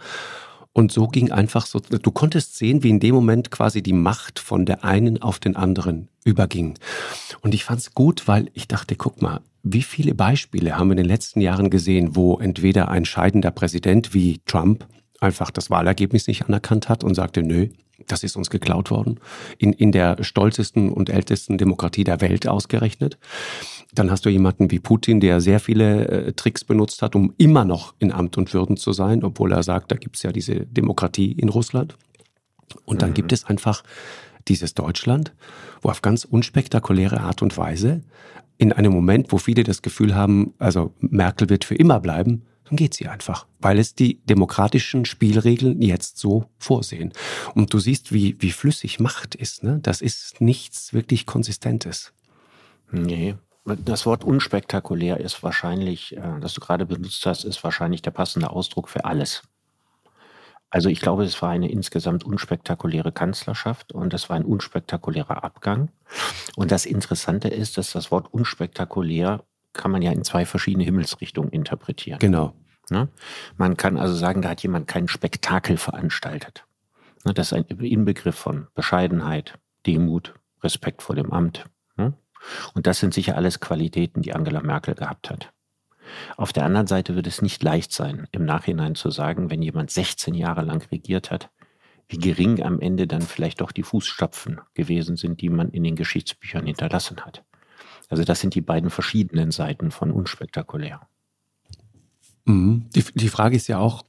Und 0.73 0.91
so 0.91 1.07
ging 1.07 1.31
einfach 1.31 1.65
so, 1.65 1.79
du 1.79 2.11
konntest 2.11 2.55
sehen, 2.55 2.83
wie 2.83 2.89
in 2.89 2.99
dem 2.99 3.15
Moment 3.15 3.49
quasi 3.49 3.81
die 3.81 3.93
Macht 3.93 4.37
von 4.37 4.65
der 4.67 4.83
einen 4.83 5.19
auf 5.19 5.39
den 5.39 5.55
anderen 5.55 6.07
überging. 6.23 6.77
Und 7.41 7.55
ich 7.55 7.63
fand 7.63 7.79
es 7.79 7.95
gut, 7.95 8.27
weil 8.27 8.51
ich 8.53 8.67
dachte, 8.67 8.95
guck 8.95 9.19
mal, 9.21 9.41
wie 9.63 9.81
viele 9.81 10.13
Beispiele 10.13 10.77
haben 10.77 10.89
wir 10.89 10.91
in 10.91 10.97
den 10.97 11.07
letzten 11.07 11.41
Jahren 11.41 11.71
gesehen, 11.71 12.15
wo 12.15 12.37
entweder 12.37 12.89
ein 12.89 13.05
scheidender 13.05 13.49
Präsident 13.49 14.13
wie 14.13 14.39
Trump 14.45 14.85
einfach 15.19 15.51
das 15.51 15.69
Wahlergebnis 15.69 16.27
nicht 16.27 16.45
anerkannt 16.45 16.89
hat 16.89 17.03
und 17.03 17.15
sagte, 17.15 17.43
nö, 17.43 17.67
das 18.05 18.23
ist 18.23 18.35
uns 18.35 18.49
geklaut 18.49 18.91
worden, 18.91 19.19
in, 19.57 19.73
in 19.73 19.91
der 19.91 20.23
stolzesten 20.23 20.91
und 20.91 21.09
ältesten 21.09 21.57
Demokratie 21.57 22.03
der 22.03 22.21
Welt 22.21 22.47
ausgerechnet. 22.47 23.17
Dann 23.93 24.11
hast 24.11 24.25
du 24.25 24.29
jemanden 24.29 24.69
wie 24.69 24.79
Putin, 24.79 25.19
der 25.19 25.41
sehr 25.41 25.59
viele 25.59 26.07
äh, 26.07 26.33
Tricks 26.33 26.63
benutzt 26.63 27.01
hat, 27.01 27.15
um 27.15 27.33
immer 27.37 27.65
noch 27.65 27.95
in 27.99 28.11
Amt 28.11 28.37
und 28.37 28.53
Würden 28.53 28.77
zu 28.77 28.91
sein, 28.93 29.23
obwohl 29.23 29.51
er 29.51 29.63
sagt, 29.63 29.91
da 29.91 29.95
gibt 29.95 30.17
es 30.17 30.23
ja 30.23 30.31
diese 30.31 30.65
Demokratie 30.67 31.31
in 31.31 31.49
Russland. 31.49 31.97
Und 32.85 33.01
dann 33.01 33.11
mhm. 33.11 33.15
gibt 33.15 33.31
es 33.31 33.45
einfach 33.45 33.83
dieses 34.47 34.73
Deutschland, 34.73 35.33
wo 35.81 35.89
auf 35.89 36.01
ganz 36.01 36.25
unspektakuläre 36.25 37.21
Art 37.21 37.41
und 37.41 37.57
Weise 37.57 38.01
in 38.57 38.73
einem 38.73 38.91
Moment, 38.91 39.31
wo 39.31 39.37
viele 39.37 39.63
das 39.63 39.81
Gefühl 39.81 40.15
haben, 40.15 40.53
also 40.57 40.93
Merkel 40.99 41.49
wird 41.49 41.63
für 41.63 41.75
immer 41.75 41.99
bleiben, 41.99 42.43
dann 42.67 42.75
geht 42.75 42.93
sie 42.93 43.07
einfach, 43.07 43.47
weil 43.59 43.79
es 43.79 43.95
die 43.95 44.19
demokratischen 44.25 45.05
Spielregeln 45.05 45.81
jetzt 45.81 46.17
so 46.17 46.49
vorsehen. 46.57 47.13
Und 47.55 47.73
du 47.73 47.79
siehst, 47.79 48.11
wie, 48.11 48.35
wie 48.39 48.51
flüssig 48.51 48.99
Macht 48.99 49.35
ist. 49.35 49.63
Ne? 49.63 49.79
Das 49.81 50.01
ist 50.01 50.41
nichts 50.41 50.93
wirklich 50.93 51.25
Konsistentes. 51.25 52.13
Nee. 52.91 53.35
Das 53.65 54.05
Wort 54.05 54.23
unspektakulär 54.23 55.19
ist 55.19 55.43
wahrscheinlich, 55.43 56.15
äh, 56.15 56.39
das 56.39 56.53
du 56.53 56.61
gerade 56.61 56.85
benutzt 56.85 57.25
hast, 57.25 57.43
ist 57.43 57.63
wahrscheinlich 57.63 58.01
der 58.01 58.11
passende 58.11 58.49
Ausdruck 58.49 58.87
für 58.87 59.03
alles. 59.05 59.43
Also 60.69 60.89
ich 60.89 60.99
glaube, 60.99 61.23
es 61.23 61.41
war 61.41 61.49
eine 61.49 61.71
insgesamt 61.71 62.25
unspektakuläre 62.25 63.11
Kanzlerschaft 63.13 63.93
und 63.93 64.13
es 64.13 64.29
war 64.29 64.35
ein 64.35 64.45
unspektakulärer 64.45 65.43
Abgang. 65.43 65.89
Und 66.55 66.71
das 66.71 66.85
Interessante 66.85 67.47
ist, 67.47 67.77
dass 67.77 67.91
das 67.91 68.11
Wort 68.11 68.33
unspektakulär 68.33 69.43
kann 69.77 69.91
man 69.91 70.01
ja 70.01 70.11
in 70.11 70.23
zwei 70.23 70.45
verschiedene 70.45 70.83
Himmelsrichtungen 70.83 71.51
interpretieren. 71.51 72.19
Genau. 72.19 72.53
Ne? 72.89 73.09
Man 73.57 73.77
kann 73.77 73.97
also 73.97 74.13
sagen, 74.15 74.41
da 74.41 74.49
hat 74.49 74.63
jemand 74.63 74.87
kein 74.87 75.07
Spektakel 75.07 75.77
veranstaltet. 75.77 76.65
Ne? 77.25 77.33
Das 77.33 77.51
ist 77.51 77.53
ein 77.53 77.65
Inbegriff 77.65 78.35
von 78.35 78.67
Bescheidenheit, 78.75 79.59
Demut, 79.85 80.33
Respekt 80.63 81.01
vor 81.01 81.15
dem 81.15 81.31
Amt. 81.31 81.65
Ne? 81.95 82.13
Und 82.73 82.87
das 82.87 82.99
sind 82.99 83.13
sicher 83.13 83.35
alles 83.35 83.59
Qualitäten, 83.59 84.21
die 84.21 84.33
Angela 84.33 84.61
Merkel 84.61 84.95
gehabt 84.95 85.29
hat. 85.29 85.53
Auf 86.37 86.53
der 86.53 86.63
anderen 86.63 86.87
Seite 86.87 87.15
wird 87.15 87.27
es 87.27 87.41
nicht 87.41 87.61
leicht 87.63 87.91
sein, 87.91 88.27
im 88.31 88.45
Nachhinein 88.45 88.95
zu 88.95 89.09
sagen, 89.09 89.49
wenn 89.49 89.61
jemand 89.61 89.91
16 89.91 90.33
Jahre 90.33 90.61
lang 90.61 90.81
regiert 90.89 91.31
hat, 91.31 91.49
wie 92.07 92.17
gering 92.17 92.63
am 92.63 92.79
Ende 92.79 93.07
dann 93.07 93.21
vielleicht 93.21 93.59
doch 93.59 93.73
die 93.73 93.83
Fußstapfen 93.83 94.61
gewesen 94.73 95.17
sind, 95.17 95.41
die 95.41 95.49
man 95.49 95.69
in 95.71 95.83
den 95.83 95.97
Geschichtsbüchern 95.97 96.65
hinterlassen 96.65 97.25
hat. 97.25 97.43
Also 98.09 98.23
das 98.23 98.39
sind 98.39 98.55
die 98.55 98.61
beiden 98.61 98.89
verschiedenen 98.89 99.51
Seiten 99.51 99.91
von 99.91 100.11
unspektakulär. 100.11 101.01
Mhm. 102.45 102.89
Die, 102.95 103.03
die 103.15 103.29
Frage 103.29 103.55
ist 103.55 103.67
ja 103.67 103.79
auch, 103.79 104.03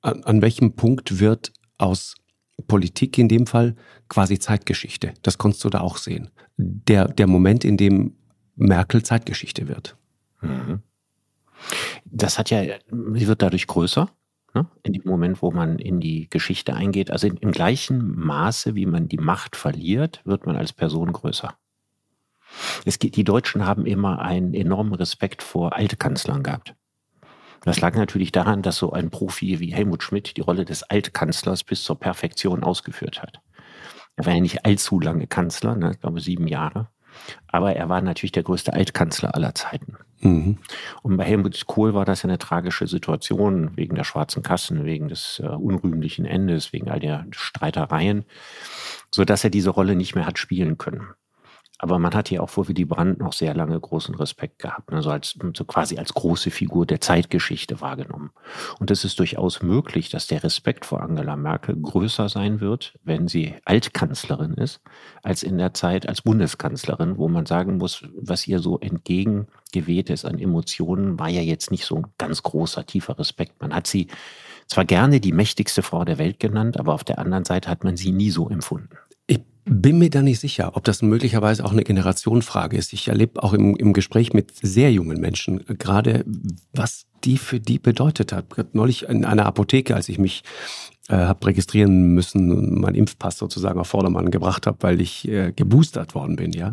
an, 0.00 0.22
an 0.24 0.42
welchem 0.42 0.74
Punkt 0.74 1.18
wird 1.20 1.52
aus 1.78 2.14
Politik 2.66 3.18
in 3.18 3.28
dem 3.28 3.46
Fall 3.46 3.74
quasi 4.08 4.38
Zeitgeschichte? 4.38 5.14
Das 5.22 5.38
konntest 5.38 5.64
du 5.64 5.70
da 5.70 5.80
auch 5.80 5.96
sehen. 5.96 6.30
Der, 6.56 7.08
der 7.08 7.26
Moment, 7.26 7.64
in 7.64 7.76
dem 7.76 8.16
Merkel 8.56 9.02
Zeitgeschichte 9.02 9.68
wird. 9.68 9.96
Mhm. 10.40 10.82
Das 12.04 12.38
hat 12.38 12.50
ja, 12.50 12.62
sie 12.62 13.26
wird 13.26 13.42
dadurch 13.42 13.66
größer. 13.66 14.08
Ne? 14.54 14.66
In 14.84 14.92
dem 14.92 15.02
Moment, 15.04 15.42
wo 15.42 15.50
man 15.50 15.78
in 15.78 16.00
die 16.00 16.28
Geschichte 16.30 16.74
eingeht. 16.74 17.10
Also 17.10 17.26
in, 17.26 17.36
im 17.38 17.50
gleichen 17.50 18.16
Maße, 18.16 18.74
wie 18.74 18.86
man 18.86 19.08
die 19.08 19.18
Macht 19.18 19.56
verliert, 19.56 20.22
wird 20.24 20.46
man 20.46 20.56
als 20.56 20.72
Person 20.72 21.12
größer. 21.12 21.56
Es 22.84 22.98
geht, 22.98 23.16
die 23.16 23.24
Deutschen 23.24 23.66
haben 23.66 23.86
immer 23.86 24.20
einen 24.20 24.54
enormen 24.54 24.94
Respekt 24.94 25.42
vor 25.42 25.74
Altkanzlern 25.76 26.42
gehabt. 26.42 26.74
Das 27.64 27.80
lag 27.80 27.96
natürlich 27.96 28.30
daran, 28.30 28.62
dass 28.62 28.76
so 28.76 28.92
ein 28.92 29.10
Profi 29.10 29.58
wie 29.58 29.72
Helmut 29.72 30.02
Schmidt 30.02 30.36
die 30.36 30.42
Rolle 30.42 30.64
des 30.64 30.82
Altkanzlers 30.82 31.64
bis 31.64 31.82
zur 31.82 31.98
Perfektion 31.98 32.62
ausgeführt 32.62 33.22
hat. 33.22 33.40
Er 34.16 34.26
war 34.26 34.34
ja 34.34 34.40
nicht 34.40 34.64
allzu 34.66 35.00
lange 35.00 35.26
Kanzler, 35.26 35.74
ne, 35.74 35.92
ich 35.92 36.00
glaube 36.00 36.20
sieben 36.20 36.46
Jahre. 36.46 36.88
Aber 37.46 37.74
er 37.74 37.88
war 37.88 38.00
natürlich 38.00 38.32
der 38.32 38.42
größte 38.42 38.72
Altkanzler 38.72 39.34
aller 39.34 39.54
Zeiten. 39.54 39.96
Mhm. 40.20 40.58
Und 41.02 41.16
bei 41.16 41.24
Helmut 41.24 41.66
Kohl 41.66 41.94
war 41.94 42.04
das 42.04 42.22
ja 42.22 42.28
eine 42.28 42.38
tragische 42.38 42.86
Situation 42.86 43.76
wegen 43.76 43.94
der 43.94 44.04
schwarzen 44.04 44.42
Kassen, 44.42 44.84
wegen 44.84 45.08
des 45.08 45.40
äh, 45.42 45.46
unrühmlichen 45.46 46.24
Endes, 46.24 46.72
wegen 46.72 46.90
all 46.90 47.00
der 47.00 47.26
Streitereien, 47.30 48.24
sodass 49.10 49.44
er 49.44 49.50
diese 49.50 49.70
Rolle 49.70 49.96
nicht 49.96 50.14
mehr 50.14 50.26
hat 50.26 50.38
spielen 50.38 50.76
können. 50.76 51.08
Aber 51.78 51.98
man 51.98 52.14
hat 52.14 52.30
ja 52.30 52.40
auch 52.40 52.50
vor 52.50 52.68
Willy 52.68 52.84
Brandt 52.84 53.18
noch 53.18 53.32
sehr 53.32 53.52
lange 53.52 53.78
großen 53.78 54.14
Respekt 54.14 54.60
gehabt, 54.60 54.92
also 54.92 55.10
als, 55.10 55.36
so 55.56 55.64
quasi 55.64 55.98
als 55.98 56.14
große 56.14 56.50
Figur 56.50 56.86
der 56.86 57.00
Zeitgeschichte 57.00 57.80
wahrgenommen. 57.80 58.30
Und 58.78 58.92
es 58.92 59.04
ist 59.04 59.18
durchaus 59.18 59.60
möglich, 59.60 60.08
dass 60.08 60.28
der 60.28 60.44
Respekt 60.44 60.86
vor 60.86 61.02
Angela 61.02 61.36
Merkel 61.36 61.76
größer 61.76 62.28
sein 62.28 62.60
wird, 62.60 62.94
wenn 63.02 63.26
sie 63.26 63.54
Altkanzlerin 63.64 64.54
ist, 64.54 64.82
als 65.22 65.42
in 65.42 65.58
der 65.58 65.74
Zeit 65.74 66.08
als 66.08 66.22
Bundeskanzlerin, 66.22 67.18
wo 67.18 67.28
man 67.28 67.44
sagen 67.44 67.78
muss, 67.78 68.04
was 68.16 68.46
ihr 68.46 68.60
so 68.60 68.78
entgegengeweht 68.78 70.10
ist 70.10 70.24
an 70.24 70.38
Emotionen, 70.38 71.18
war 71.18 71.28
ja 71.28 71.42
jetzt 71.42 71.72
nicht 71.72 71.86
so 71.86 71.96
ein 71.96 72.06
ganz 72.18 72.44
großer, 72.44 72.86
tiefer 72.86 73.18
Respekt. 73.18 73.60
Man 73.60 73.74
hat 73.74 73.88
sie 73.88 74.06
zwar 74.68 74.84
gerne 74.84 75.20
die 75.20 75.32
mächtigste 75.32 75.82
Frau 75.82 76.04
der 76.04 76.18
Welt 76.18 76.38
genannt, 76.38 76.78
aber 76.78 76.94
auf 76.94 77.04
der 77.04 77.18
anderen 77.18 77.44
Seite 77.44 77.68
hat 77.68 77.84
man 77.84 77.96
sie 77.96 78.12
nie 78.12 78.30
so 78.30 78.48
empfunden. 78.48 78.96
Bin 79.66 79.98
mir 79.98 80.10
da 80.10 80.20
nicht 80.20 80.40
sicher, 80.40 80.76
ob 80.76 80.84
das 80.84 81.00
möglicherweise 81.00 81.64
auch 81.64 81.72
eine 81.72 81.84
Generationenfrage 81.84 82.76
ist. 82.76 82.92
Ich 82.92 83.08
erlebe 83.08 83.42
auch 83.42 83.54
im, 83.54 83.76
im 83.76 83.92
Gespräch 83.94 84.32
mit 84.32 84.52
sehr 84.60 84.92
jungen 84.92 85.20
Menschen 85.20 85.64
gerade, 85.78 86.24
was 86.72 87.06
die 87.24 87.38
für 87.38 87.60
die 87.60 87.78
bedeutet 87.78 88.32
hat. 88.32 88.46
Neulich 88.74 89.08
in 89.08 89.24
einer 89.24 89.46
Apotheke, 89.46 89.94
als 89.94 90.10
ich 90.10 90.18
mich 90.18 90.42
äh, 91.08 91.16
habe 91.16 91.46
registrieren 91.46 92.14
müssen 92.14 92.50
und 92.50 92.80
meinen 92.80 92.94
Impfpass 92.94 93.38
sozusagen 93.38 93.80
auf 93.80 93.88
Vordermann 93.88 94.30
gebracht 94.30 94.66
habe, 94.66 94.78
weil 94.80 95.00
ich 95.00 95.26
äh, 95.28 95.52
geboostert 95.52 96.14
worden 96.14 96.36
bin, 96.36 96.52
ja. 96.52 96.72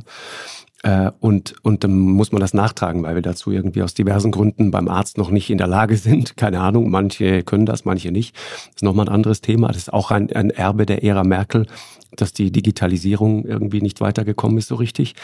Äh, 0.83 1.11
und, 1.19 1.55
und 1.61 1.83
dann 1.83 1.97
muss 1.97 2.31
man 2.31 2.41
das 2.41 2.53
nachtragen, 2.53 3.03
weil 3.03 3.15
wir 3.15 3.21
dazu 3.21 3.51
irgendwie 3.51 3.83
aus 3.83 3.93
diversen 3.93 4.31
Gründen 4.31 4.71
beim 4.71 4.87
Arzt 4.87 5.17
noch 5.17 5.29
nicht 5.29 5.49
in 5.49 5.57
der 5.57 5.67
Lage 5.67 5.95
sind. 5.97 6.37
Keine 6.37 6.59
Ahnung, 6.61 6.89
manche 6.89 7.43
können 7.43 7.65
das, 7.65 7.85
manche 7.85 8.11
nicht. 8.11 8.35
Das 8.35 8.77
ist 8.77 8.83
nochmal 8.83 9.07
ein 9.07 9.13
anderes 9.13 9.41
Thema. 9.41 9.67
Das 9.67 9.77
ist 9.77 9.93
auch 9.93 10.11
ein, 10.11 10.31
ein 10.33 10.49
Erbe 10.49 10.85
der 10.85 11.03
Ära 11.03 11.23
Merkel, 11.23 11.67
dass 12.15 12.33
die 12.33 12.51
Digitalisierung 12.51 13.45
irgendwie 13.45 13.81
nicht 13.81 14.01
weitergekommen 14.01 14.57
ist 14.57 14.67
so 14.67 14.75
richtig. 14.75 15.15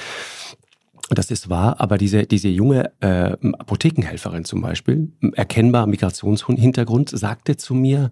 Das 1.09 1.31
ist 1.31 1.49
wahr, 1.49 1.79
aber 1.79 1.97
diese, 1.97 2.25
diese 2.25 2.49
junge 2.49 2.91
äh, 2.99 3.37
Apothekenhelferin 3.57 4.43
zum 4.43 4.61
Beispiel, 4.61 5.13
erkennbar 5.35 5.87
Migrationshintergrund, 5.87 7.09
sagte 7.09 7.55
zu 7.55 7.75
mir, 7.75 8.11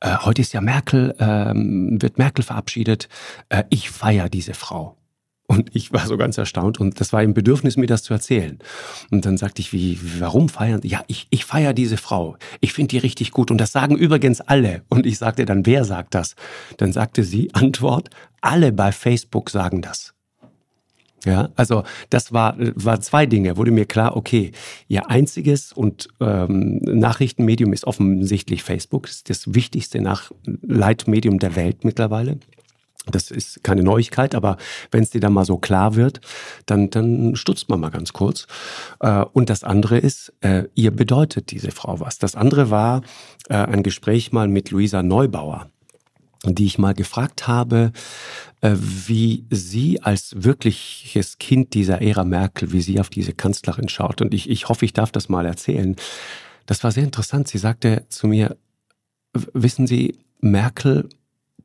äh, 0.00 0.16
heute 0.16 0.42
ist 0.42 0.52
ja 0.52 0.60
Merkel, 0.60 1.14
äh, 1.18 1.52
wird 1.54 2.18
Merkel 2.18 2.44
verabschiedet, 2.44 3.08
äh, 3.50 3.62
ich 3.70 3.88
feiere 3.88 4.28
diese 4.28 4.54
Frau. 4.54 4.96
Und 5.46 5.74
ich 5.76 5.92
war 5.92 6.06
so 6.06 6.16
ganz 6.16 6.38
erstaunt 6.38 6.80
und 6.80 7.00
das 7.00 7.12
war 7.12 7.20
ein 7.20 7.34
Bedürfnis, 7.34 7.76
mir 7.76 7.86
das 7.86 8.02
zu 8.02 8.14
erzählen. 8.14 8.58
Und 9.10 9.26
dann 9.26 9.36
sagte 9.36 9.60
ich, 9.60 9.74
wie, 9.74 9.98
warum 10.18 10.48
feiern? 10.48 10.80
Ja, 10.84 11.04
ich, 11.06 11.26
ich 11.28 11.44
feiere 11.44 11.74
diese 11.74 11.98
Frau. 11.98 12.36
Ich 12.60 12.72
finde 12.72 12.88
die 12.88 12.98
richtig 12.98 13.30
gut 13.30 13.50
und 13.50 13.58
das 13.58 13.72
sagen 13.72 13.96
übrigens 13.96 14.40
alle. 14.40 14.82
Und 14.88 15.04
ich 15.04 15.18
sagte 15.18 15.44
dann, 15.44 15.66
wer 15.66 15.84
sagt 15.84 16.14
das? 16.14 16.34
Dann 16.78 16.92
sagte 16.92 17.24
sie, 17.24 17.50
Antwort, 17.52 18.08
alle 18.40 18.72
bei 18.72 18.90
Facebook 18.90 19.50
sagen 19.50 19.82
das. 19.82 20.14
Ja, 21.26 21.48
also 21.56 21.84
das 22.10 22.32
war, 22.32 22.56
war 22.58 23.00
zwei 23.00 23.26
Dinge. 23.26 23.56
Wurde 23.56 23.70
mir 23.70 23.86
klar, 23.86 24.16
okay, 24.16 24.52
ihr 24.88 25.10
einziges 25.10 25.72
und 25.72 26.08
ähm, 26.20 26.80
Nachrichtenmedium 26.82 27.72
ist 27.72 27.86
offensichtlich 27.86 28.62
Facebook. 28.62 29.06
Das 29.06 29.16
ist 29.16 29.30
das 29.30 29.54
wichtigste 29.54 30.00
Nach 30.00 30.30
Leitmedium 30.62 31.38
der 31.38 31.56
Welt 31.56 31.84
mittlerweile. 31.84 32.38
Das 33.06 33.30
ist 33.30 33.62
keine 33.62 33.82
Neuigkeit, 33.82 34.34
aber 34.34 34.56
wenn 34.90 35.02
es 35.02 35.10
dir 35.10 35.20
dann 35.20 35.34
mal 35.34 35.44
so 35.44 35.58
klar 35.58 35.94
wird, 35.94 36.20
dann, 36.64 36.88
dann 36.88 37.36
stutzt 37.36 37.68
man 37.68 37.80
mal 37.80 37.90
ganz 37.90 38.14
kurz. 38.14 38.46
Äh, 39.00 39.24
und 39.32 39.50
das 39.50 39.62
andere 39.62 39.98
ist, 39.98 40.32
äh, 40.40 40.64
ihr 40.74 40.90
bedeutet 40.90 41.50
diese 41.50 41.70
Frau 41.70 42.00
was. 42.00 42.18
Das 42.18 42.34
andere 42.34 42.70
war 42.70 43.02
äh, 43.48 43.56
ein 43.56 43.82
Gespräch 43.82 44.32
mal 44.32 44.48
mit 44.48 44.70
Luisa 44.70 45.02
Neubauer, 45.02 45.70
die 46.44 46.64
ich 46.64 46.78
mal 46.78 46.94
gefragt 46.94 47.46
habe, 47.46 47.92
wie 48.60 49.44
sie 49.50 50.00
als 50.02 50.34
wirkliches 50.38 51.36
Kind 51.36 51.74
dieser 51.74 52.00
Ära 52.00 52.24
Merkel, 52.24 52.72
wie 52.72 52.80
sie 52.80 52.98
auf 52.98 53.10
diese 53.10 53.34
Kanzlerin 53.34 53.90
schaut. 53.90 54.22
Und 54.22 54.32
ich, 54.32 54.48
ich 54.48 54.70
hoffe, 54.70 54.86
ich 54.86 54.94
darf 54.94 55.12
das 55.12 55.28
mal 55.28 55.44
erzählen. 55.44 55.96
Das 56.64 56.82
war 56.82 56.90
sehr 56.90 57.04
interessant. 57.04 57.48
Sie 57.48 57.58
sagte 57.58 58.06
zu 58.08 58.26
mir, 58.26 58.56
wissen 59.52 59.86
Sie, 59.86 60.18
Merkel 60.40 61.08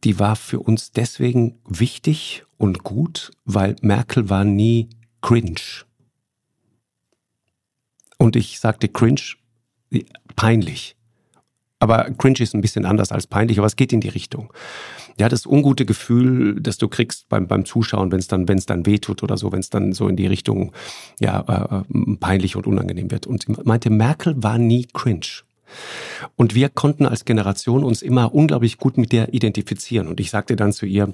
die 0.04 0.20
war 0.20 0.36
für 0.36 0.60
uns 0.60 0.92
deswegen 0.92 1.60
wichtig 1.68 2.44
und 2.58 2.84
gut, 2.84 3.32
weil 3.46 3.76
Merkel 3.82 4.30
war 4.30 4.44
nie 4.44 4.90
cringe. 5.22 5.86
Und 8.18 8.36
ich 8.36 8.60
sagte 8.60 8.90
cringe, 8.90 9.22
peinlich. 10.36 10.96
Aber 11.80 12.12
cringe 12.12 12.40
ist 12.40 12.54
ein 12.54 12.62
bisschen 12.62 12.86
anders 12.86 13.12
als 13.12 13.26
peinlich, 13.26 13.58
aber 13.58 13.68
es 13.68 13.78
geht 13.78 13.94
in 13.94 14.02
die 14.02 14.10
Richtung. 14.10 14.52
Ja, 15.18 15.30
das 15.30 15.46
ungute 15.46 15.86
Gefühl, 15.86 16.60
das 16.62 16.78
du 16.78 16.90
kriegst 16.90 17.30
beim, 17.30 17.48
beim 17.48 17.66
Zuschauen, 17.66 18.12
wenn 18.12 18.20
es 18.20 18.28
dann, 18.28 18.48
wenn 18.48 18.58
es 18.58 18.66
dann 18.66 18.86
wehtut 18.86 19.24
oder 19.24 19.38
so, 19.38 19.52
wenn 19.52 19.60
es 19.60 19.70
dann 19.70 19.94
so 19.94 20.08
in 20.10 20.18
die 20.18 20.28
Richtung 20.28 20.74
ja, 21.20 21.84
äh, 21.88 22.16
peinlich 22.20 22.58
und 22.58 22.68
unangenehm 22.68 23.12
wird. 23.12 23.28
Und 23.28 23.66
meinte, 23.66 23.90
Merkel 23.90 24.42
war 24.44 24.58
nie 24.58 24.86
cringe. 24.94 25.44
Und 26.36 26.56
wir 26.56 26.70
konnten 26.70 27.06
als 27.06 27.26
Generation 27.26 27.84
uns 27.84 28.02
immer 28.02 28.34
unglaublich 28.34 28.78
gut 28.78 28.98
mit 28.98 29.12
der 29.12 29.34
identifizieren. 29.34 30.08
Und 30.08 30.20
ich 30.20 30.30
sagte 30.30 30.56
dann 30.56 30.74
zu 30.74 30.86
ihr, 30.86 31.14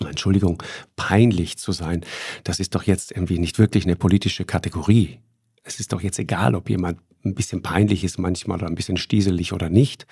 Entschuldigung, 0.00 0.62
peinlich 0.96 1.58
zu 1.58 1.72
sein, 1.72 2.04
das 2.44 2.60
ist 2.60 2.74
doch 2.74 2.82
jetzt 2.84 3.12
irgendwie 3.12 3.38
nicht 3.38 3.58
wirklich 3.58 3.84
eine 3.84 3.96
politische 3.96 4.44
Kategorie. 4.44 5.18
Es 5.64 5.78
ist 5.78 5.92
doch 5.92 6.00
jetzt 6.00 6.18
egal, 6.18 6.54
ob 6.54 6.68
jemand 6.68 6.98
ein 7.24 7.34
bisschen 7.34 7.62
peinlich 7.62 8.02
ist 8.02 8.18
manchmal 8.18 8.58
oder 8.58 8.66
ein 8.66 8.74
bisschen 8.74 8.96
stieselig 8.96 9.52
oder 9.52 9.68
nicht. 9.68 10.06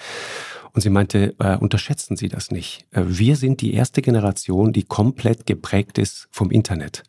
Und 0.73 0.83
sie 0.83 0.91
meinte, 0.91 1.35
äh, 1.41 1.57
unterschätzen 1.57 2.17
Sie 2.17 2.29
das 2.29 2.51
nicht. 2.53 2.87
Äh, 2.93 3.03
wir 3.07 3.35
sind 3.35 3.61
die 3.61 3.75
erste 3.75 4.03
Generation, 4.03 4.73
die 4.73 4.85
komplett 4.85 5.47
geprägt 5.47 5.99
ist 5.99 6.29
vom 6.31 6.51
Internet. 6.53 7.03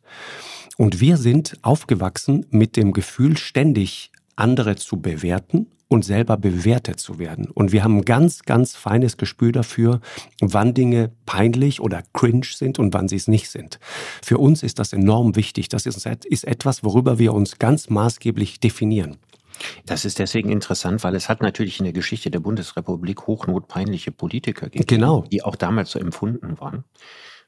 Und 0.77 0.99
wir 0.99 1.17
sind 1.17 1.57
aufgewachsen 1.61 2.47
mit 2.49 2.75
dem 2.75 2.93
Gefühl, 2.93 3.37
ständig 3.37 4.11
andere 4.35 4.77
zu 4.77 4.99
bewerten 4.99 5.67
und 5.91 6.05
selber 6.05 6.37
bewertet 6.37 7.01
zu 7.01 7.19
werden. 7.19 7.51
Und 7.51 7.73
wir 7.73 7.83
haben 7.83 7.97
ein 7.97 8.05
ganz, 8.05 8.43
ganz 8.43 8.77
feines 8.77 9.17
Gespür 9.17 9.51
dafür, 9.51 9.99
wann 10.39 10.73
Dinge 10.73 11.11
peinlich 11.25 11.81
oder 11.81 12.01
cringe 12.13 12.45
sind 12.45 12.79
und 12.79 12.93
wann 12.93 13.09
sie 13.09 13.17
es 13.17 13.27
nicht 13.27 13.49
sind. 13.49 13.77
Für 14.23 14.37
uns 14.37 14.63
ist 14.63 14.79
das 14.79 14.93
enorm 14.93 15.35
wichtig. 15.35 15.67
Das 15.67 15.85
ist, 15.85 16.05
ist 16.05 16.47
etwas, 16.47 16.85
worüber 16.85 17.19
wir 17.19 17.33
uns 17.33 17.59
ganz 17.59 17.89
maßgeblich 17.89 18.61
definieren. 18.61 19.17
Das 19.85 20.05
ist 20.05 20.19
deswegen 20.19 20.49
interessant, 20.49 21.03
weil 21.03 21.13
es 21.13 21.27
hat 21.27 21.41
natürlich 21.41 21.79
in 21.79 21.83
der 21.83 21.93
Geschichte 21.93 22.31
der 22.31 22.39
Bundesrepublik 22.39 23.27
hochnotpeinliche 23.27 24.13
Politiker 24.13 24.67
gegeben, 24.67 24.87
genau. 24.87 25.25
die 25.29 25.43
auch 25.43 25.57
damals 25.57 25.91
so 25.91 25.99
empfunden 25.99 26.57
waren. 26.61 26.85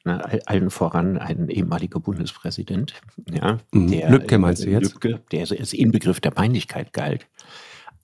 Na, 0.04 0.18
allen 0.48 0.70
voran 0.70 1.18
ein 1.18 1.48
ehemaliger 1.48 2.02
Bundespräsident, 2.02 2.94
ja, 3.32 3.60
mhm. 3.72 3.90
der 3.90 4.10
Lübcke 4.10 4.38
meinst 4.38 4.66
du 4.66 4.70
jetzt? 4.70 4.96
Lübcke, 4.96 5.22
der 5.32 5.50
als 5.50 5.72
Inbegriff 5.72 6.20
der 6.20 6.32
Peinlichkeit 6.32 6.92
galt 6.92 7.26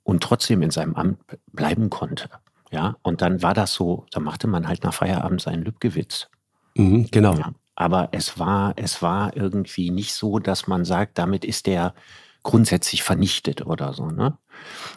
und 0.03 0.23
trotzdem 0.23 0.61
in 0.61 0.71
seinem 0.71 0.95
Amt 0.95 1.19
bleiben 1.51 1.89
konnte. 1.89 2.29
Ja, 2.71 2.97
und 3.01 3.21
dann 3.21 3.41
war 3.41 3.53
das 3.53 3.73
so, 3.73 4.05
da 4.11 4.19
machte 4.19 4.47
man 4.47 4.67
halt 4.67 4.83
nach 4.83 4.93
Feierabend 4.93 5.41
seinen 5.41 5.63
Lübgewitz. 5.63 6.29
Mhm, 6.75 7.07
genau. 7.09 7.33
Ja, 7.33 7.53
aber 7.75 8.09
es 8.11 8.37
war, 8.37 8.73
es 8.75 9.01
war 9.01 9.35
irgendwie 9.35 9.89
nicht 9.89 10.13
so, 10.13 10.39
dass 10.39 10.67
man 10.67 10.85
sagt, 10.85 11.17
damit 11.17 11.45
ist 11.45 11.65
der 11.65 11.93
grundsätzlich 12.43 13.03
vernichtet 13.03 13.65
oder 13.65 13.93
so. 13.93 14.07
Ne? 14.07 14.37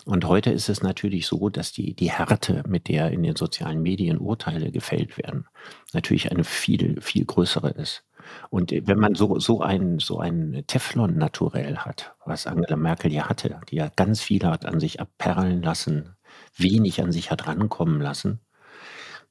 Und 0.04 0.25
heute 0.26 0.50
ist 0.50 0.68
es 0.68 0.82
natürlich 0.82 1.26
so, 1.26 1.49
dass 1.49 1.73
die, 1.73 1.94
die 1.94 2.11
Härte, 2.11 2.62
mit 2.66 2.88
der 2.88 3.11
in 3.11 3.23
den 3.23 3.37
sozialen 3.37 3.82
Medien 3.82 4.18
Urteile 4.18 4.71
gefällt 4.71 5.18
werden, 5.18 5.47
natürlich 5.92 6.30
eine 6.30 6.44
viel, 6.44 7.00
viel 7.00 7.25
größere 7.25 7.71
ist. 7.71 8.04
Und 8.50 8.72
wenn 8.72 8.98
man 8.98 9.14
so, 9.14 9.38
so 9.38 9.60
ein, 9.60 9.98
so 9.98 10.18
ein 10.18 10.64
Teflon-Naturell 10.66 11.78
hat, 11.78 12.14
was 12.24 12.46
Angela 12.46 12.76
Merkel 12.76 13.12
ja 13.12 13.28
hatte, 13.28 13.60
die 13.70 13.76
ja 13.76 13.90
ganz 13.94 14.20
viel 14.20 14.44
hat 14.44 14.66
an 14.66 14.80
sich 14.80 15.00
abperlen 15.00 15.62
lassen, 15.62 16.16
wenig 16.56 17.02
an 17.02 17.12
sich 17.12 17.30
hat 17.30 17.46
rankommen 17.46 18.00
lassen, 18.00 18.40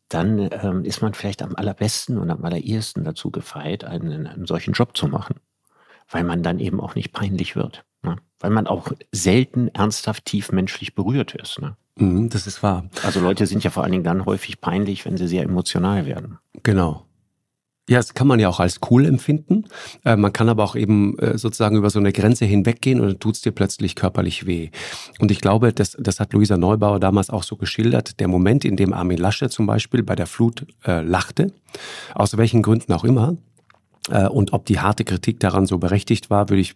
dann 0.10 0.50
ähm, 0.52 0.84
ist 0.84 1.02
man 1.02 1.14
vielleicht 1.14 1.42
am 1.42 1.56
allerbesten 1.56 2.18
und 2.18 2.30
am 2.30 2.44
allerersten 2.44 3.04
dazu 3.04 3.32
gefeit, 3.32 3.84
einen, 3.84 4.28
einen 4.28 4.46
solchen 4.46 4.74
Job 4.74 4.98
zu 4.98 5.08
machen, 5.08 5.36
weil 6.10 6.24
man 6.24 6.44
dann 6.44 6.60
eben 6.60 6.82
auch 6.82 6.96
nicht 6.96 7.14
peinlich 7.14 7.56
wird. 7.56 7.86
Ne? 8.04 8.18
Weil 8.40 8.52
man 8.52 8.68
auch 8.68 8.92
selten 9.12 9.70
ernsthaft 9.70 10.26
tief 10.26 10.52
menschlich 10.52 10.96
berührt 10.96 11.36
ist. 11.36 11.62
Ne? 11.62 11.78
Mhm, 11.96 12.30
das 12.30 12.48
ist 12.48 12.62
wahr. 12.64 12.90
Also 13.04 13.20
Leute 13.22 13.46
sind 13.46 13.64
ja 13.64 13.70
vor 13.70 13.84
allen 13.84 13.92
Dingen 13.94 14.04
dann 14.04 14.26
häufig 14.26 14.60
peinlich, 14.60 15.06
wenn 15.06 15.18
sie 15.18 15.28
sehr 15.28 15.44
emotional 15.44 16.06
werden. 16.06 16.40
Genau. 16.64 17.06
Ja, 17.90 17.98
das 17.98 18.14
kann 18.14 18.28
man 18.28 18.40
ja 18.40 18.48
auch 18.48 18.60
als 18.60 18.80
cool 18.90 19.06
empfinden. 19.06 19.66
Äh, 20.06 20.16
man 20.16 20.32
kann 20.32 20.50
aber 20.50 20.64
auch 20.64 20.76
eben 20.76 21.18
äh, 21.20 21.38
sozusagen 21.38 21.76
über 21.76 21.90
so 21.90 22.00
eine 22.00 22.14
Grenze 22.14 22.46
hinweggehen 22.46 23.02
und 23.02 23.08
dann 23.08 23.20
tut 23.20 23.36
es 23.36 23.42
dir 23.42 23.52
plötzlich 23.52 23.96
körperlich 23.96 24.46
weh. 24.46 24.70
Und 25.20 25.32
ich 25.32 25.42
glaube, 25.42 25.74
das, 25.74 25.98
das 26.00 26.20
hat 26.20 26.34
Luisa 26.34 26.58
Neubauer 26.58 27.00
damals 27.00 27.30
auch 27.30 27.44
so 27.44 27.58
geschildert. 27.58 28.20
Der 28.20 28.28
Moment, 28.28 28.66
in 28.66 28.78
dem 28.78 28.94
Armin 28.94 29.18
Lasche 29.18 29.50
zum 29.50 29.66
Beispiel 29.66 30.04
bei 30.04 30.16
der 30.16 30.28
Flut 30.28 30.66
äh, 30.86 31.02
lachte, 31.02 31.54
aus 32.14 32.38
welchen 32.38 32.62
Gründen 32.62 32.94
auch 32.94 33.04
immer, 33.04 33.36
äh, 34.10 34.28
und 34.28 34.54
ob 34.54 34.66
die 34.66 34.80
harte 34.80 35.04
Kritik 35.04 35.40
daran 35.40 35.66
so 35.66 35.78
berechtigt 35.78 36.30
war, 36.30 36.50
würde 36.50 36.62
ich 36.62 36.76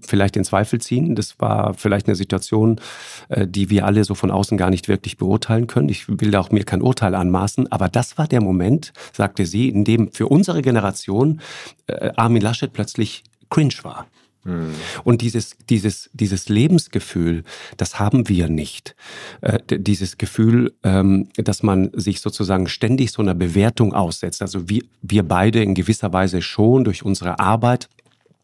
vielleicht 0.00 0.36
in 0.36 0.44
Zweifel 0.44 0.80
ziehen. 0.80 1.14
Das 1.14 1.38
war 1.40 1.74
vielleicht 1.74 2.06
eine 2.06 2.14
Situation, 2.14 2.80
äh, 3.28 3.46
die 3.46 3.70
wir 3.70 3.86
alle 3.86 4.04
so 4.04 4.14
von 4.14 4.30
außen 4.30 4.56
gar 4.56 4.70
nicht 4.70 4.88
wirklich 4.88 5.16
beurteilen 5.16 5.66
können. 5.66 5.88
Ich 5.88 6.08
will 6.08 6.34
auch 6.36 6.50
mir 6.50 6.64
kein 6.64 6.82
Urteil 6.82 7.14
anmaßen, 7.14 7.70
aber 7.72 7.88
das 7.88 8.18
war 8.18 8.28
der 8.28 8.40
Moment, 8.40 8.92
sagte 9.12 9.46
sie, 9.46 9.68
in 9.68 9.84
dem 9.84 10.12
für 10.12 10.28
unsere 10.28 10.62
Generation 10.62 11.40
äh, 11.86 12.10
Armin 12.16 12.42
Laschet 12.42 12.72
plötzlich 12.72 13.24
cringe 13.50 13.74
war. 13.82 14.06
Hm. 14.44 14.74
Und 15.04 15.20
dieses, 15.20 15.56
dieses, 15.68 16.10
dieses 16.12 16.48
Lebensgefühl, 16.48 17.44
das 17.76 17.98
haben 17.98 18.28
wir 18.28 18.48
nicht. 18.48 18.94
Äh, 19.40 19.58
dieses 19.68 20.16
Gefühl, 20.16 20.74
ähm, 20.84 21.28
dass 21.36 21.62
man 21.62 21.90
sich 21.92 22.20
sozusagen 22.20 22.68
ständig 22.68 23.12
so 23.12 23.20
einer 23.20 23.34
Bewertung 23.34 23.92
aussetzt. 23.92 24.40
Also 24.40 24.68
wir, 24.68 24.82
wir 25.02 25.22
beide 25.24 25.62
in 25.62 25.74
gewisser 25.74 26.12
Weise 26.12 26.40
schon 26.40 26.84
durch 26.84 27.04
unsere 27.04 27.38
Arbeit 27.40 27.88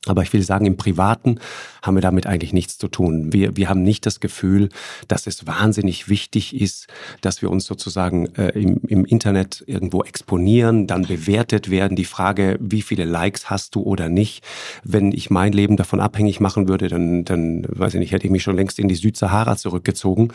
aber 0.06 0.22
ich 0.22 0.32
will 0.32 0.42
sagen, 0.42 0.66
im 0.66 0.76
Privaten 0.76 1.38
haben 1.82 1.96
wir 1.96 2.02
damit 2.02 2.26
eigentlich 2.26 2.52
nichts 2.52 2.78
zu 2.78 2.88
tun. 2.88 3.32
Wir, 3.32 3.56
wir 3.56 3.68
haben 3.68 3.82
nicht 3.82 4.06
das 4.06 4.20
Gefühl, 4.20 4.68
dass 5.08 5.26
es 5.26 5.46
wahnsinnig 5.46 6.08
wichtig 6.08 6.58
ist, 6.58 6.88
dass 7.20 7.42
wir 7.42 7.50
uns 7.50 7.66
sozusagen 7.66 8.26
äh, 8.36 8.48
im, 8.50 8.80
im 8.86 9.04
Internet 9.04 9.62
irgendwo 9.66 10.02
exponieren, 10.02 10.86
dann 10.86 11.02
bewertet 11.02 11.70
werden. 11.70 11.96
Die 11.96 12.04
Frage, 12.04 12.56
wie 12.60 12.82
viele 12.82 13.04
Likes 13.04 13.50
hast 13.50 13.74
du 13.74 13.82
oder 13.82 14.08
nicht. 14.08 14.44
Wenn 14.82 15.12
ich 15.12 15.30
mein 15.30 15.52
Leben 15.52 15.76
davon 15.76 16.00
abhängig 16.00 16.40
machen 16.40 16.68
würde, 16.68 16.88
dann, 16.88 17.24
dann 17.24 17.64
weiß 17.68 17.94
ich 17.94 18.00
nicht, 18.00 18.12
hätte 18.12 18.26
ich 18.26 18.30
mich 18.30 18.42
schon 18.42 18.56
längst 18.56 18.78
in 18.78 18.88
die 18.88 18.94
Südsahara 18.94 19.56
zurückgezogen. 19.56 20.32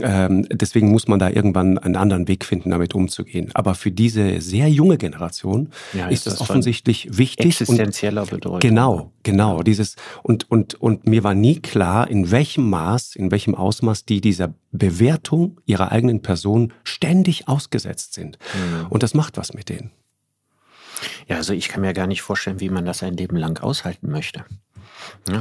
Ähm, 0.00 0.46
deswegen 0.50 0.90
muss 0.90 1.08
man 1.08 1.18
da 1.18 1.30
irgendwann 1.30 1.78
einen 1.78 1.96
anderen 1.96 2.28
Weg 2.28 2.44
finden, 2.44 2.70
damit 2.70 2.94
umzugehen. 2.94 3.50
Aber 3.54 3.74
für 3.74 3.90
diese 3.90 4.40
sehr 4.40 4.68
junge 4.68 4.98
Generation 4.98 5.68
ja, 5.92 6.08
ist, 6.08 6.26
ist 6.26 6.26
das 6.26 6.40
offensichtlich 6.40 7.08
wichtig. 7.16 7.60
Existenzieller 7.60 8.26
Bedeutung. 8.26 8.60
Genau. 8.60 8.99
Genau, 9.22 9.62
dieses 9.62 9.96
und 10.22 10.50
und 10.50 10.74
und 10.74 11.06
mir 11.06 11.24
war 11.24 11.34
nie 11.34 11.60
klar, 11.60 12.08
in 12.08 12.30
welchem 12.30 12.68
Maß, 12.70 13.16
in 13.16 13.30
welchem 13.30 13.54
Ausmaß 13.54 14.04
die 14.04 14.20
dieser 14.20 14.54
Bewertung 14.72 15.60
ihrer 15.66 15.92
eigenen 15.92 16.22
Person 16.22 16.72
ständig 16.84 17.48
ausgesetzt 17.48 18.14
sind. 18.14 18.38
Mhm. 18.54 18.86
Und 18.88 19.02
das 19.02 19.14
macht 19.14 19.36
was 19.36 19.54
mit 19.54 19.68
denen. 19.68 19.90
Ja, 21.26 21.36
also 21.36 21.52
ich 21.52 21.68
kann 21.68 21.80
mir 21.80 21.92
gar 21.92 22.06
nicht 22.06 22.22
vorstellen, 22.22 22.60
wie 22.60 22.68
man 22.68 22.84
das 22.84 23.02
ein 23.02 23.16
Leben 23.16 23.36
lang 23.36 23.58
aushalten 23.62 24.10
möchte. 24.10 24.44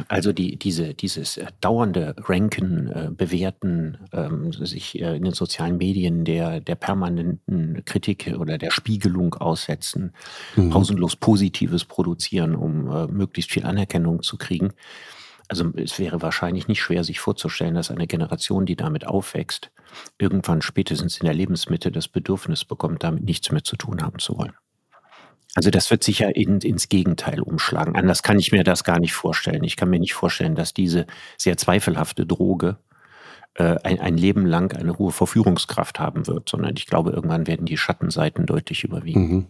Also 0.07 0.33
die, 0.33 0.57
diese, 0.57 0.93
dieses 0.93 1.37
äh, 1.37 1.47
dauernde 1.61 2.15
Ranken, 2.17 2.87
äh, 2.87 3.09
Bewerten, 3.11 3.97
ähm, 4.11 4.51
sich 4.53 4.99
äh, 4.99 5.15
in 5.15 5.23
den 5.23 5.33
sozialen 5.33 5.77
Medien 5.77 6.25
der, 6.25 6.59
der 6.59 6.75
permanenten 6.75 7.83
Kritik 7.85 8.35
oder 8.37 8.57
der 8.57 8.71
Spiegelung 8.71 9.35
aussetzen, 9.35 10.13
mhm. 10.55 10.69
pausenlos 10.69 11.15
Positives 11.15 11.85
produzieren, 11.85 12.55
um 12.55 12.87
äh, 12.87 13.07
möglichst 13.07 13.51
viel 13.51 13.65
Anerkennung 13.65 14.21
zu 14.21 14.37
kriegen. 14.37 14.73
Also 15.47 15.71
es 15.75 15.97
wäre 15.97 16.21
wahrscheinlich 16.21 16.67
nicht 16.67 16.81
schwer, 16.81 17.03
sich 17.03 17.19
vorzustellen, 17.19 17.73
dass 17.73 17.89
eine 17.89 18.05
Generation, 18.05 18.67
die 18.67 18.75
damit 18.75 19.07
aufwächst, 19.07 19.71
irgendwann 20.19 20.61
spätestens 20.61 21.17
in 21.17 21.25
der 21.25 21.33
Lebensmitte 21.33 21.91
das 21.91 22.07
Bedürfnis 22.07 22.65
bekommt, 22.65 23.03
damit 23.03 23.23
nichts 23.23 23.51
mehr 23.51 23.63
zu 23.63 23.75
tun 23.75 24.03
haben 24.03 24.19
zu 24.19 24.37
wollen. 24.37 24.53
Also 25.59 25.71
das 25.71 25.91
wird 25.91 26.05
sicher 26.05 26.37
in, 26.37 26.61
ins 26.61 26.87
Gegenteil 26.87 27.41
umschlagen. 27.41 27.97
Anders 27.97 28.23
kann 28.23 28.39
ich 28.39 28.53
mir 28.53 28.63
das 28.63 28.85
gar 28.85 28.97
nicht 28.97 29.11
vorstellen. 29.11 29.61
Ich 29.65 29.75
kann 29.75 29.89
mir 29.89 29.99
nicht 29.99 30.13
vorstellen, 30.13 30.55
dass 30.55 30.73
diese 30.73 31.05
sehr 31.37 31.57
zweifelhafte 31.57 32.25
Droge 32.25 32.77
äh, 33.55 33.75
ein, 33.83 33.99
ein 33.99 34.15
Leben 34.15 34.45
lang 34.45 34.71
eine 34.71 34.97
hohe 34.97 35.11
Verführungskraft 35.11 35.99
haben 35.99 36.27
wird, 36.27 36.47
sondern 36.47 36.77
ich 36.77 36.85
glaube, 36.85 37.11
irgendwann 37.11 37.45
werden 37.45 37.65
die 37.65 37.75
Schattenseiten 37.75 38.45
deutlich 38.45 38.85
überwiegen. 38.85 39.27
Mhm. 39.29 39.47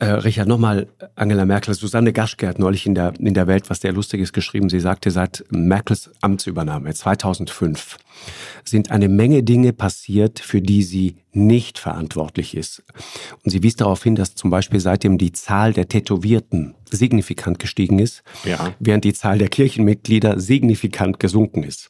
Äh, 0.00 0.06
Richard, 0.06 0.48
nochmal 0.48 0.88
Angela 1.14 1.44
Merkel. 1.44 1.74
Susanne 1.74 2.12
Gaschke 2.12 2.48
hat 2.48 2.58
neulich 2.58 2.84
in 2.84 2.96
der, 2.96 3.14
in 3.20 3.34
der 3.34 3.46
Welt 3.46 3.70
was 3.70 3.82
sehr 3.82 3.92
Lustiges 3.92 4.32
geschrieben. 4.32 4.68
Sie 4.68 4.80
sagte, 4.80 5.12
seit 5.12 5.44
Merkels 5.50 6.10
Amtsübernahme 6.22 6.92
2005 6.92 7.98
sind 8.64 8.90
eine 8.90 9.08
Menge 9.08 9.44
Dinge 9.44 9.72
passiert, 9.72 10.40
für 10.40 10.60
die 10.60 10.82
sie 10.82 11.18
nicht 11.32 11.78
verantwortlich 11.78 12.56
ist. 12.56 12.82
Und 13.42 13.50
sie 13.50 13.62
wies 13.62 13.76
darauf 13.76 14.02
hin, 14.02 14.14
dass 14.14 14.34
zum 14.34 14.50
Beispiel 14.50 14.80
seitdem 14.80 15.18
die 15.18 15.32
Zahl 15.32 15.72
der 15.72 15.88
Tätowierten 15.88 16.74
signifikant 16.90 17.58
gestiegen 17.58 17.98
ist, 17.98 18.22
ja. 18.44 18.74
während 18.78 19.04
die 19.04 19.14
Zahl 19.14 19.38
der 19.38 19.48
Kirchenmitglieder 19.48 20.38
signifikant 20.38 21.18
gesunken 21.18 21.62
ist. 21.62 21.88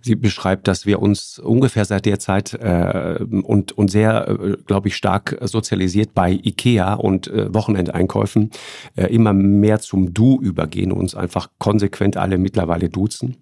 Sie 0.00 0.14
beschreibt, 0.14 0.66
dass 0.66 0.86
wir 0.86 1.00
uns 1.00 1.38
ungefähr 1.38 1.84
seit 1.84 2.06
der 2.06 2.18
Zeit 2.18 2.54
äh, 2.54 3.18
und, 3.22 3.72
und 3.72 3.90
sehr, 3.90 4.28
äh, 4.28 4.56
glaube 4.64 4.88
ich, 4.88 4.96
stark 4.96 5.38
sozialisiert 5.42 6.14
bei 6.14 6.32
IKEA 6.32 6.94
und 6.94 7.28
äh, 7.28 7.52
Wochenendeinkäufen 7.52 8.50
äh, 8.96 9.06
immer 9.06 9.34
mehr 9.34 9.80
zum 9.80 10.14
Du 10.14 10.40
übergehen 10.40 10.92
und 10.92 11.00
uns 11.00 11.14
einfach 11.14 11.50
konsequent 11.58 12.16
alle 12.16 12.38
mittlerweile 12.38 12.88
duzen. 12.88 13.36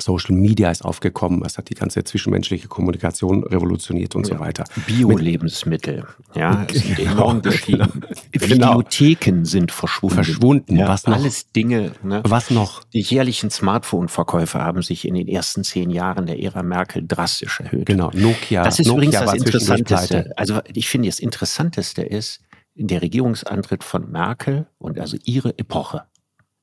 Social 0.00 0.34
Media 0.34 0.70
ist 0.70 0.84
aufgekommen, 0.84 1.42
es 1.44 1.58
hat 1.58 1.70
die 1.70 1.74
ganze 1.74 2.02
zwischenmenschliche 2.04 2.68
Kommunikation 2.68 3.44
revolutioniert 3.44 4.14
und 4.14 4.26
ja. 4.28 4.34
so 4.34 4.40
weiter. 4.40 4.64
Bio-Lebensmittel, 4.86 6.06
ja, 6.34 6.66
sind 6.70 6.96
genau, 6.96 7.12
enorm 7.12 7.42
gestiegen. 7.42 7.88
Genau. 8.34 8.78
Videotheken 8.78 9.44
sind 9.44 9.72
verschwunden. 9.72 10.16
Verschwunden, 10.16 10.76
ja, 10.76 10.88
was 10.88 11.06
noch? 11.06 11.14
Alles 11.14 11.52
Dinge. 11.52 11.92
Ne? 12.02 12.20
Was 12.24 12.50
noch? 12.50 12.84
Die 12.84 13.00
jährlichen 13.00 13.50
Smartphone-Verkäufe 13.50 14.58
haben 14.60 14.82
sich 14.82 15.06
in 15.06 15.14
den 15.14 15.28
ersten 15.28 15.62
zehn 15.64 15.90
Jahren 15.90 16.26
der 16.26 16.42
Ära 16.42 16.62
Merkel 16.62 17.06
drastisch 17.06 17.60
erhöht. 17.60 17.86
Genau, 17.86 18.10
Nokia. 18.12 18.64
Das 18.64 18.78
ist 18.78 18.86
Nokia 18.86 18.96
übrigens 18.96 19.20
das 19.20 19.34
Interessanteste. 19.34 20.32
Also 20.36 20.60
ich 20.72 20.88
finde, 20.88 21.08
das 21.08 21.20
Interessanteste 21.20 22.02
ist, 22.02 22.40
der 22.74 23.02
Regierungsantritt 23.02 23.84
von 23.84 24.10
Merkel 24.10 24.66
und 24.78 24.98
also 24.98 25.16
ihre 25.24 25.56
Epoche 25.58 26.04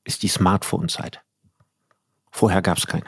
ist 0.04 0.22
die 0.22 0.28
Smartphone-Zeit. 0.28 1.22
Vorher 2.30 2.62
gab 2.62 2.78
es 2.78 2.86
keine. 2.86 3.04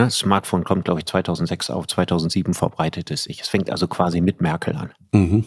Ne? 0.00 0.10
Smartphone 0.10 0.64
kommt, 0.64 0.86
glaube 0.86 1.00
ich, 1.00 1.06
2006 1.06 1.68
auf, 1.68 1.86
2007 1.86 2.54
verbreitet 2.54 3.10
es 3.10 3.24
sich. 3.24 3.42
Es 3.42 3.48
fängt 3.48 3.68
also 3.68 3.86
quasi 3.86 4.22
mit 4.22 4.40
Merkel 4.40 4.74
an. 4.74 4.92
Mhm. 5.12 5.44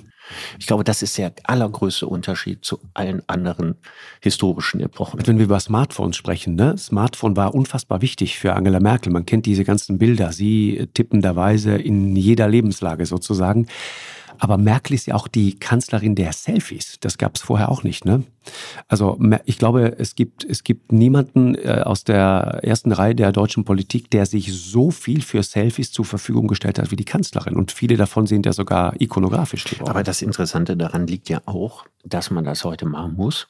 Ich 0.60 0.68
glaube, 0.68 0.84
das 0.84 1.02
ist 1.02 1.18
der 1.18 1.34
allergrößte 1.44 2.06
Unterschied 2.06 2.64
zu 2.64 2.80
allen 2.94 3.28
anderen 3.28 3.76
historischen 4.22 4.80
Epochen. 4.80 5.20
Wenn 5.26 5.40
wir 5.40 5.46
über 5.46 5.60
Smartphones 5.60 6.16
sprechen, 6.16 6.54
ne? 6.54 6.78
Smartphone 6.78 7.36
war 7.36 7.56
unfassbar 7.56 8.02
wichtig 8.04 8.38
für 8.38 8.54
Angela 8.54 8.80
Merkel. 8.80 9.12
Man 9.12 9.26
kennt 9.26 9.48
diese 9.48 9.64
ganzen 9.64 9.98
Bilder, 9.98 10.32
sie 10.32 10.88
tippenderweise 10.94 11.76
in 11.76 12.16
jeder 12.16 12.48
Lebenslage 12.48 13.08
sozusagen. 13.08 13.68
Aber 14.40 14.58
Merkel 14.58 14.94
ist 14.96 15.06
ja 15.06 15.16
auch 15.16 15.28
die 15.28 15.58
Kanzlerin 15.58 16.16
der 16.16 16.34
Selfies. 16.34 16.98
Das 17.00 17.18
gab 17.18 17.36
es 17.36 17.42
vorher 17.42 17.70
auch 17.70 17.84
nicht. 17.84 18.06
Ne? 18.06 18.24
Also 18.88 19.20
ich 19.46 19.58
glaube, 19.58 19.96
es 19.98 20.16
gibt, 20.16 20.44
es 20.44 20.64
gibt 20.64 20.92
niemanden 20.92 21.56
äh, 21.56 21.82
aus 21.86 22.04
der 22.04 22.60
ersten 22.64 22.92
Reihe 22.92 23.16
der 23.16 23.32
deutschen 23.32 23.66
Politik, 23.66 24.10
der 24.12 24.26
sich 24.26 24.54
so 24.54 24.92
viel 24.92 25.22
für 25.22 25.44
Selfies 25.44 25.92
zur 25.92 26.06
Verfügung 26.06 26.48
gestellt 26.48 26.80
hat 26.80 26.92
wie 26.92 26.96
die 26.96 27.06
Kanzlerin. 27.06 27.56
Und 27.56 27.72
viele 27.72 27.98
davon 27.98 28.28
sind 28.28 28.46
ja 28.46 28.54
sogar 28.54 29.00
ikonografisch 29.00 29.64
geworden. 29.66 29.90
Aber 29.90 30.04
das 30.04 30.22
Interessante 30.22 30.76
daran 30.78 31.08
liegt 31.08 31.30
ja 31.30 31.42
auch, 31.46 31.86
dass 32.04 32.32
man 32.32 32.44
das 32.44 32.64
heute 32.64 32.86
machen 32.86 33.16
muss 33.16 33.48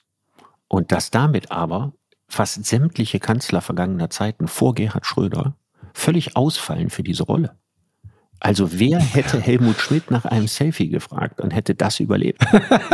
und 0.68 0.92
dass 0.92 1.12
damit 1.12 1.52
aber 1.52 1.94
fast 2.28 2.66
sämtliche 2.66 3.20
Kanzler 3.20 3.62
vergangener 3.62 4.10
Zeiten 4.10 4.48
vor 4.48 4.74
Gerhard 4.74 5.06
Schröder 5.06 5.56
völlig 5.94 6.36
ausfallen 6.36 6.90
für 6.90 7.04
diese 7.04 7.24
Rolle. 7.24 7.56
Also 8.44 8.78
wer 8.78 9.00
hätte 9.00 9.40
Helmut 9.40 9.80
Schmidt 9.80 10.12
nach 10.12 10.26
einem 10.26 10.50
Selfie 10.50 10.90
gefragt 10.90 11.40
und 11.40 11.52
hätte 11.52 11.76
das 11.76 12.02
überlebt? 12.02 12.46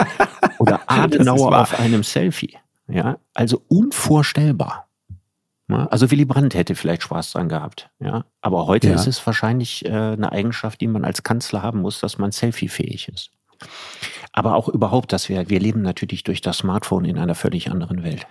Oder 0.59 0.79
Adenauer 0.85 1.59
auf 1.59 1.79
einem 1.79 2.03
Selfie. 2.03 2.57
Ja, 2.87 3.17
also 3.33 3.61
unvorstellbar. 3.67 4.87
Also 5.67 6.09
Willy 6.09 6.25
Brandt 6.25 6.55
hätte 6.55 6.73
vielleicht 6.75 7.03
Spaß 7.03 7.33
dran 7.33 7.49
gehabt, 7.49 7.89
ja. 7.99 8.25
Aber 8.41 8.65
heute 8.65 8.89
ja. 8.89 8.95
ist 8.95 9.05
es 9.05 9.23
wahrscheinlich 9.25 9.85
äh, 9.85 9.89
eine 9.89 10.31
Eigenschaft, 10.31 10.81
die 10.81 10.87
man 10.87 11.05
als 11.05 11.21
Kanzler 11.21 11.61
haben 11.61 11.81
muss, 11.81 11.99
dass 11.99 12.17
man 12.17 12.31
selfiefähig 12.31 13.07
ist. 13.07 13.31
Aber 14.33 14.55
auch 14.55 14.67
überhaupt, 14.67 15.13
dass 15.13 15.29
wir, 15.29 15.49
wir 15.49 15.59
leben 15.59 15.83
natürlich 15.83 16.23
durch 16.23 16.41
das 16.41 16.59
Smartphone 16.59 17.05
in 17.05 17.19
einer 17.19 17.35
völlig 17.35 17.69
anderen 17.69 18.03
Welt 18.03 18.25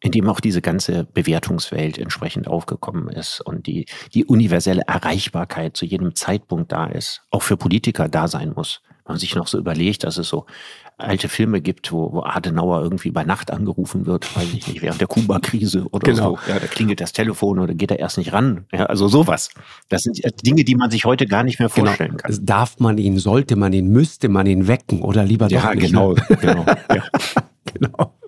in 0.00 0.12
dem 0.12 0.28
auch 0.28 0.40
diese 0.40 0.62
ganze 0.62 1.04
Bewertungswelt 1.04 1.98
entsprechend 1.98 2.46
aufgekommen 2.46 3.08
ist 3.08 3.40
und 3.40 3.66
die, 3.66 3.86
die 4.14 4.24
universelle 4.24 4.82
Erreichbarkeit 4.86 5.76
zu 5.76 5.84
jedem 5.84 6.14
Zeitpunkt 6.14 6.72
da 6.72 6.86
ist, 6.86 7.22
auch 7.30 7.42
für 7.42 7.56
Politiker 7.56 8.08
da 8.08 8.28
sein 8.28 8.52
muss. 8.54 8.80
Wenn 9.04 9.14
man 9.14 9.18
sich 9.18 9.34
noch 9.34 9.48
so 9.48 9.58
überlegt, 9.58 10.04
dass 10.04 10.18
es 10.18 10.28
so 10.28 10.46
alte 10.98 11.28
Filme 11.28 11.60
gibt, 11.60 11.92
wo, 11.92 12.12
wo 12.12 12.22
Adenauer 12.22 12.82
irgendwie 12.82 13.10
bei 13.10 13.24
Nacht 13.24 13.50
angerufen 13.50 14.06
wird, 14.06 14.36
weiß 14.36 14.52
ich 14.52 14.66
nicht, 14.66 14.82
während 14.82 15.00
der 15.00 15.06
Kuba-Krise 15.06 15.86
oder 15.90 16.12
genau. 16.12 16.36
so. 16.36 16.52
Ja, 16.52 16.58
da 16.58 16.66
klingelt 16.66 17.00
das 17.00 17.12
Telefon 17.12 17.60
oder 17.60 17.72
geht 17.74 17.90
er 17.90 17.98
erst 17.98 18.18
nicht 18.18 18.32
ran. 18.32 18.66
Ja, 18.72 18.86
also 18.86 19.08
sowas. 19.08 19.50
Das 19.88 20.02
sind 20.02 20.20
Dinge, 20.44 20.64
die 20.64 20.74
man 20.74 20.90
sich 20.90 21.04
heute 21.04 21.26
gar 21.26 21.44
nicht 21.44 21.60
mehr 21.60 21.68
genau. 21.68 21.86
vorstellen 21.86 22.16
genau. 22.16 22.22
kann. 22.22 22.46
Darf 22.46 22.80
man 22.80 22.98
ihn, 22.98 23.18
sollte 23.18 23.56
man 23.56 23.72
ihn, 23.72 23.88
müsste 23.88 24.28
man 24.28 24.46
ihn 24.46 24.66
wecken 24.66 25.00
oder 25.02 25.24
lieber 25.24 25.48
ja, 25.48 25.62
doch 25.62 25.74
nicht? 25.74 25.86
Genau, 25.86 26.12
ne? 26.12 26.22
genau. 26.40 26.66
Ja. 26.94 27.04
genau. 27.74 28.18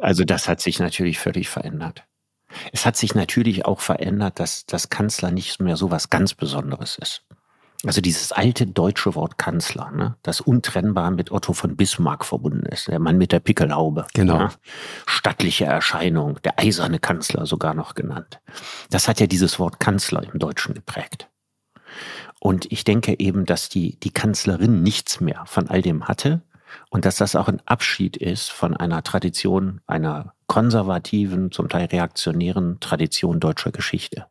Also 0.00 0.24
das 0.24 0.48
hat 0.48 0.60
sich 0.60 0.78
natürlich 0.78 1.18
völlig 1.18 1.48
verändert. 1.48 2.04
Es 2.72 2.84
hat 2.84 2.96
sich 2.96 3.14
natürlich 3.14 3.64
auch 3.64 3.80
verändert, 3.80 4.40
dass 4.40 4.66
das 4.66 4.90
Kanzler 4.90 5.30
nicht 5.30 5.60
mehr 5.60 5.76
so 5.76 5.90
was 5.90 6.10
ganz 6.10 6.34
Besonderes 6.34 6.98
ist. 6.98 7.24
Also 7.86 8.02
dieses 8.02 8.30
alte 8.32 8.66
deutsche 8.66 9.14
Wort 9.14 9.38
Kanzler, 9.38 9.90
ne, 9.90 10.16
das 10.22 10.42
untrennbar 10.42 11.10
mit 11.10 11.30
Otto 11.30 11.54
von 11.54 11.76
Bismarck 11.76 12.26
verbunden 12.26 12.66
ist, 12.66 12.88
der 12.88 12.98
Mann 12.98 13.16
mit 13.16 13.32
der 13.32 13.40
Pickelhaube. 13.40 14.06
Genau. 14.12 14.38
Ja, 14.38 14.50
stattliche 15.06 15.64
Erscheinung, 15.64 16.38
der 16.42 16.58
eiserne 16.58 16.98
Kanzler 16.98 17.46
sogar 17.46 17.72
noch 17.72 17.94
genannt. 17.94 18.40
Das 18.90 19.08
hat 19.08 19.18
ja 19.18 19.26
dieses 19.26 19.58
Wort 19.58 19.80
Kanzler 19.80 20.22
im 20.30 20.38
Deutschen 20.38 20.74
geprägt. 20.74 21.30
Und 22.38 22.70
ich 22.70 22.84
denke 22.84 23.18
eben, 23.18 23.46
dass 23.46 23.70
die, 23.70 23.98
die 24.00 24.12
Kanzlerin 24.12 24.82
nichts 24.82 25.20
mehr 25.20 25.44
von 25.46 25.68
all 25.68 25.80
dem 25.80 26.06
hatte 26.06 26.42
und 26.90 27.04
dass 27.04 27.16
das 27.16 27.36
auch 27.36 27.48
ein 27.48 27.62
Abschied 27.66 28.16
ist 28.16 28.50
von 28.50 28.76
einer 28.76 29.02
Tradition, 29.02 29.80
einer 29.86 30.34
konservativen, 30.46 31.52
zum 31.52 31.68
Teil 31.68 31.86
reaktionären 31.86 32.80
Tradition 32.80 33.40
deutscher 33.40 33.72
Geschichte. 33.72 34.26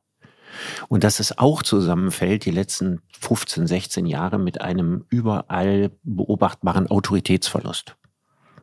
Und 0.88 1.04
dass 1.04 1.20
es 1.20 1.38
auch 1.38 1.64
zusammenfällt, 1.64 2.46
die 2.46 2.52
letzten 2.52 3.02
15, 3.20 3.68
16 3.68 4.06
Jahre 4.06 4.40
mit 4.40 4.62
einem 4.62 5.06
überall 5.10 5.92
beobachtbaren 6.04 6.88
Autoritätsverlust. 6.88 7.96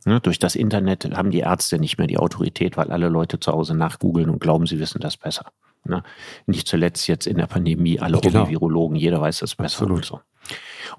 Ne, 0.04 0.20
durch 0.20 0.38
das 0.38 0.54
Internet 0.54 1.04
haben 1.16 1.32
die 1.32 1.40
Ärzte 1.40 1.80
nicht 1.80 1.98
mehr 1.98 2.06
die 2.06 2.18
Autorität, 2.18 2.76
weil 2.76 2.92
alle 2.92 3.08
Leute 3.08 3.40
zu 3.40 3.52
Hause 3.52 3.74
nachgoogeln 3.74 4.30
und 4.30 4.38
glauben, 4.38 4.66
sie 4.66 4.78
wissen 4.78 5.00
das 5.00 5.16
besser. 5.16 5.46
Ne? 5.88 6.03
Nicht 6.46 6.68
zuletzt 6.68 7.07
jetzt 7.09 7.27
in 7.27 7.37
der 7.37 7.46
Pandemie, 7.46 8.01
alle 8.01 8.20
genau. 8.20 8.49
Virologen, 8.49 8.96
jeder 8.96 9.20
weiß 9.20 9.40
das 9.40 9.55
besser. 9.55 9.83
Absolut. 9.83 9.99
Und, 9.99 10.05
so. 10.05 10.20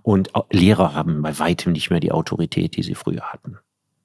und 0.02 0.32
Lehrer 0.52 0.94
haben 0.94 1.22
bei 1.22 1.38
weitem 1.40 1.72
nicht 1.72 1.90
mehr 1.90 2.00
die 2.00 2.12
Autorität, 2.12 2.76
die 2.78 2.84
sie 2.84 2.96
früher 2.96 3.22
hatten. 3.22 3.58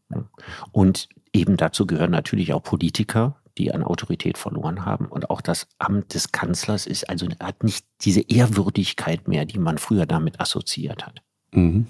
Ne? 0.09 0.25
Und 0.73 1.09
eben 1.33 1.57
dazu 1.57 1.87
gehören 1.87 2.11
natürlich 2.11 2.53
auch 2.53 2.63
Politiker, 2.63 3.37
die 3.59 3.73
an 3.73 3.83
Autorität 3.83 4.39
verloren 4.39 4.85
haben. 4.85 5.07
Und 5.07 5.31
auch 5.31 5.41
das 5.41 5.67
Amt 5.79 6.15
des 6.15 6.33
Kanzlers 6.33 6.87
ist 6.87 7.09
also 7.09 7.29
hat 7.41 7.65
nicht 7.65 7.85
diese 8.01 8.23
Ehrwürdigkeit 8.23 9.29
mehr, 9.29 9.45
die 9.45 9.59
man 9.59 9.79
früher 9.79 10.07
damit 10.07 10.41
assoziiert 10.41 11.07
hat. 11.07 11.23
Mhm. 11.53 11.87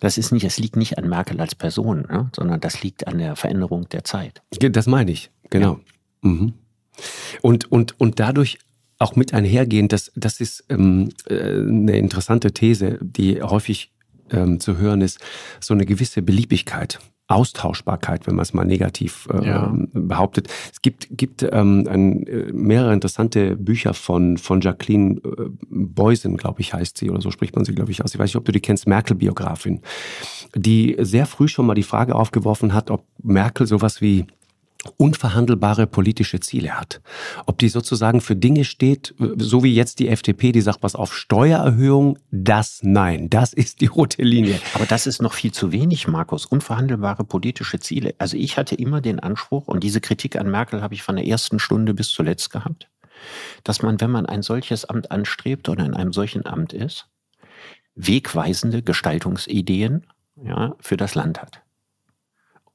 Das 0.00 0.16
ist 0.18 0.32
nicht, 0.32 0.44
es 0.44 0.58
liegt 0.58 0.76
nicht 0.76 0.98
an 0.98 1.08
Merkel 1.08 1.40
als 1.40 1.54
Person, 1.54 2.02
ne, 2.02 2.30
sondern 2.34 2.60
das 2.60 2.82
liegt 2.82 3.06
an 3.06 3.18
der 3.18 3.36
Veränderung 3.36 3.88
der 3.88 4.04
Zeit. 4.04 4.42
Das 4.50 4.86
meine 4.86 5.10
ich, 5.10 5.30
genau. 5.50 5.80
Ja. 6.22 6.30
Mhm. 6.30 6.54
Und, 7.42 7.70
und, 7.70 7.98
und 8.00 8.20
dadurch 8.20 8.58
auch 8.98 9.16
mit 9.16 9.34
einhergehend, 9.34 9.92
das, 9.92 10.10
das 10.16 10.40
ist 10.40 10.64
ähm, 10.68 11.10
äh, 11.28 11.34
eine 11.34 11.98
interessante 11.98 12.52
These, 12.52 12.98
die 13.02 13.42
häufig 13.42 13.92
ähm, 14.30 14.60
zu 14.60 14.78
hören 14.78 15.02
ist, 15.02 15.20
so 15.60 15.74
eine 15.74 15.86
gewisse 15.86 16.22
Beliebigkeit. 16.22 16.98
Austauschbarkeit, 17.28 18.26
wenn 18.26 18.36
man 18.36 18.44
es 18.44 18.54
mal 18.54 18.64
negativ 18.64 19.28
äh, 19.32 19.48
ja. 19.48 19.74
behauptet. 19.92 20.48
Es 20.72 20.80
gibt, 20.80 21.08
gibt 21.10 21.42
ähm, 21.42 21.86
ein, 21.88 22.24
äh, 22.26 22.52
mehrere 22.52 22.92
interessante 22.92 23.56
Bücher 23.56 23.94
von, 23.94 24.38
von 24.38 24.60
Jacqueline 24.60 25.16
äh, 25.24 25.50
Beusen, 25.68 26.36
glaube 26.36 26.60
ich, 26.60 26.72
heißt 26.72 26.96
sie, 26.96 27.10
oder 27.10 27.20
so 27.20 27.32
spricht 27.32 27.56
man 27.56 27.64
sie, 27.64 27.74
glaube 27.74 27.90
ich, 27.90 28.04
aus. 28.04 28.14
Ich 28.14 28.20
weiß 28.20 28.28
nicht, 28.28 28.36
ob 28.36 28.44
du 28.44 28.52
die 28.52 28.60
kennst, 28.60 28.86
Merkel-Biografin, 28.86 29.80
die 30.54 30.96
sehr 31.00 31.26
früh 31.26 31.48
schon 31.48 31.66
mal 31.66 31.74
die 31.74 31.82
Frage 31.82 32.14
aufgeworfen 32.14 32.72
hat, 32.72 32.92
ob 32.92 33.04
Merkel 33.20 33.66
sowas 33.66 34.00
wie 34.00 34.26
unverhandelbare 34.96 35.86
politische 35.86 36.40
Ziele 36.40 36.78
hat. 36.78 37.00
Ob 37.46 37.58
die 37.58 37.68
sozusagen 37.68 38.20
für 38.20 38.36
Dinge 38.36 38.64
steht, 38.64 39.14
so 39.36 39.62
wie 39.62 39.74
jetzt 39.74 39.98
die 39.98 40.08
FDP, 40.08 40.52
die 40.52 40.60
sagt, 40.60 40.82
was 40.82 40.94
auf 40.94 41.14
Steuererhöhung, 41.14 42.18
das 42.30 42.80
nein, 42.82 43.30
das 43.30 43.52
ist 43.52 43.80
die 43.80 43.86
rote 43.86 44.22
Linie. 44.22 44.60
Aber 44.74 44.86
das 44.86 45.06
ist 45.06 45.22
noch 45.22 45.34
viel 45.34 45.52
zu 45.52 45.72
wenig, 45.72 46.08
Markus. 46.08 46.46
Unverhandelbare 46.46 47.24
politische 47.24 47.80
Ziele. 47.80 48.14
Also 48.18 48.36
ich 48.36 48.56
hatte 48.56 48.74
immer 48.74 49.00
den 49.00 49.20
Anspruch, 49.20 49.68
und 49.68 49.82
diese 49.82 50.00
Kritik 50.00 50.36
an 50.36 50.50
Merkel 50.50 50.82
habe 50.82 50.94
ich 50.94 51.02
von 51.02 51.16
der 51.16 51.26
ersten 51.26 51.58
Stunde 51.58 51.94
bis 51.94 52.10
zuletzt 52.10 52.50
gehabt, 52.50 52.88
dass 53.64 53.82
man, 53.82 54.00
wenn 54.00 54.10
man 54.10 54.26
ein 54.26 54.42
solches 54.42 54.84
Amt 54.84 55.10
anstrebt 55.10 55.68
oder 55.68 55.84
in 55.84 55.94
einem 55.94 56.12
solchen 56.12 56.46
Amt 56.46 56.72
ist, 56.72 57.08
wegweisende 57.94 58.82
Gestaltungsideen 58.82 60.06
ja, 60.42 60.74
für 60.80 60.96
das 60.96 61.14
Land 61.14 61.40
hat. 61.40 61.62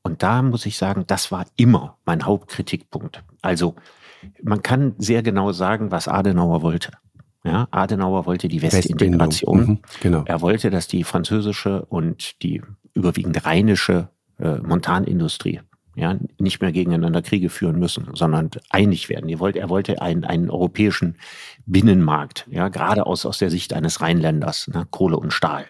Und 0.03 0.23
da 0.23 0.41
muss 0.41 0.65
ich 0.65 0.77
sagen, 0.77 1.03
das 1.07 1.31
war 1.31 1.45
immer 1.55 1.97
mein 2.05 2.25
Hauptkritikpunkt. 2.25 3.23
Also 3.41 3.75
man 4.41 4.61
kann 4.61 4.95
sehr 4.97 5.23
genau 5.23 5.51
sagen, 5.51 5.91
was 5.91 6.07
Adenauer 6.07 6.61
wollte. 6.61 6.91
Ja, 7.43 7.67
Adenauer 7.71 8.25
wollte 8.25 8.47
die 8.47 8.61
Westintegration. 8.61 9.65
Mhm, 9.65 9.79
genau. 9.99 10.23
Er 10.25 10.41
wollte, 10.41 10.69
dass 10.69 10.87
die 10.87 11.03
französische 11.03 11.85
und 11.85 12.41
die 12.43 12.61
überwiegend 12.93 13.45
rheinische 13.45 14.09
äh, 14.39 14.57
Montanindustrie 14.57 15.61
ja, 15.95 16.17
nicht 16.39 16.61
mehr 16.61 16.71
gegeneinander 16.71 17.21
Kriege 17.21 17.49
führen 17.49 17.77
müssen, 17.79 18.07
sondern 18.13 18.51
einig 18.69 19.09
werden. 19.09 19.27
Er 19.29 19.39
wollte, 19.39 19.59
er 19.59 19.69
wollte 19.69 20.01
einen, 20.01 20.23
einen 20.23 20.49
europäischen 20.49 21.17
Binnenmarkt, 21.65 22.47
ja, 22.49 22.69
gerade 22.69 23.05
aus, 23.05 23.25
aus 23.25 23.39
der 23.39 23.49
Sicht 23.49 23.73
eines 23.73 24.01
Rheinländers, 24.01 24.67
ne, 24.67 24.87
Kohle 24.89 25.17
und 25.17 25.33
Stahl 25.33 25.65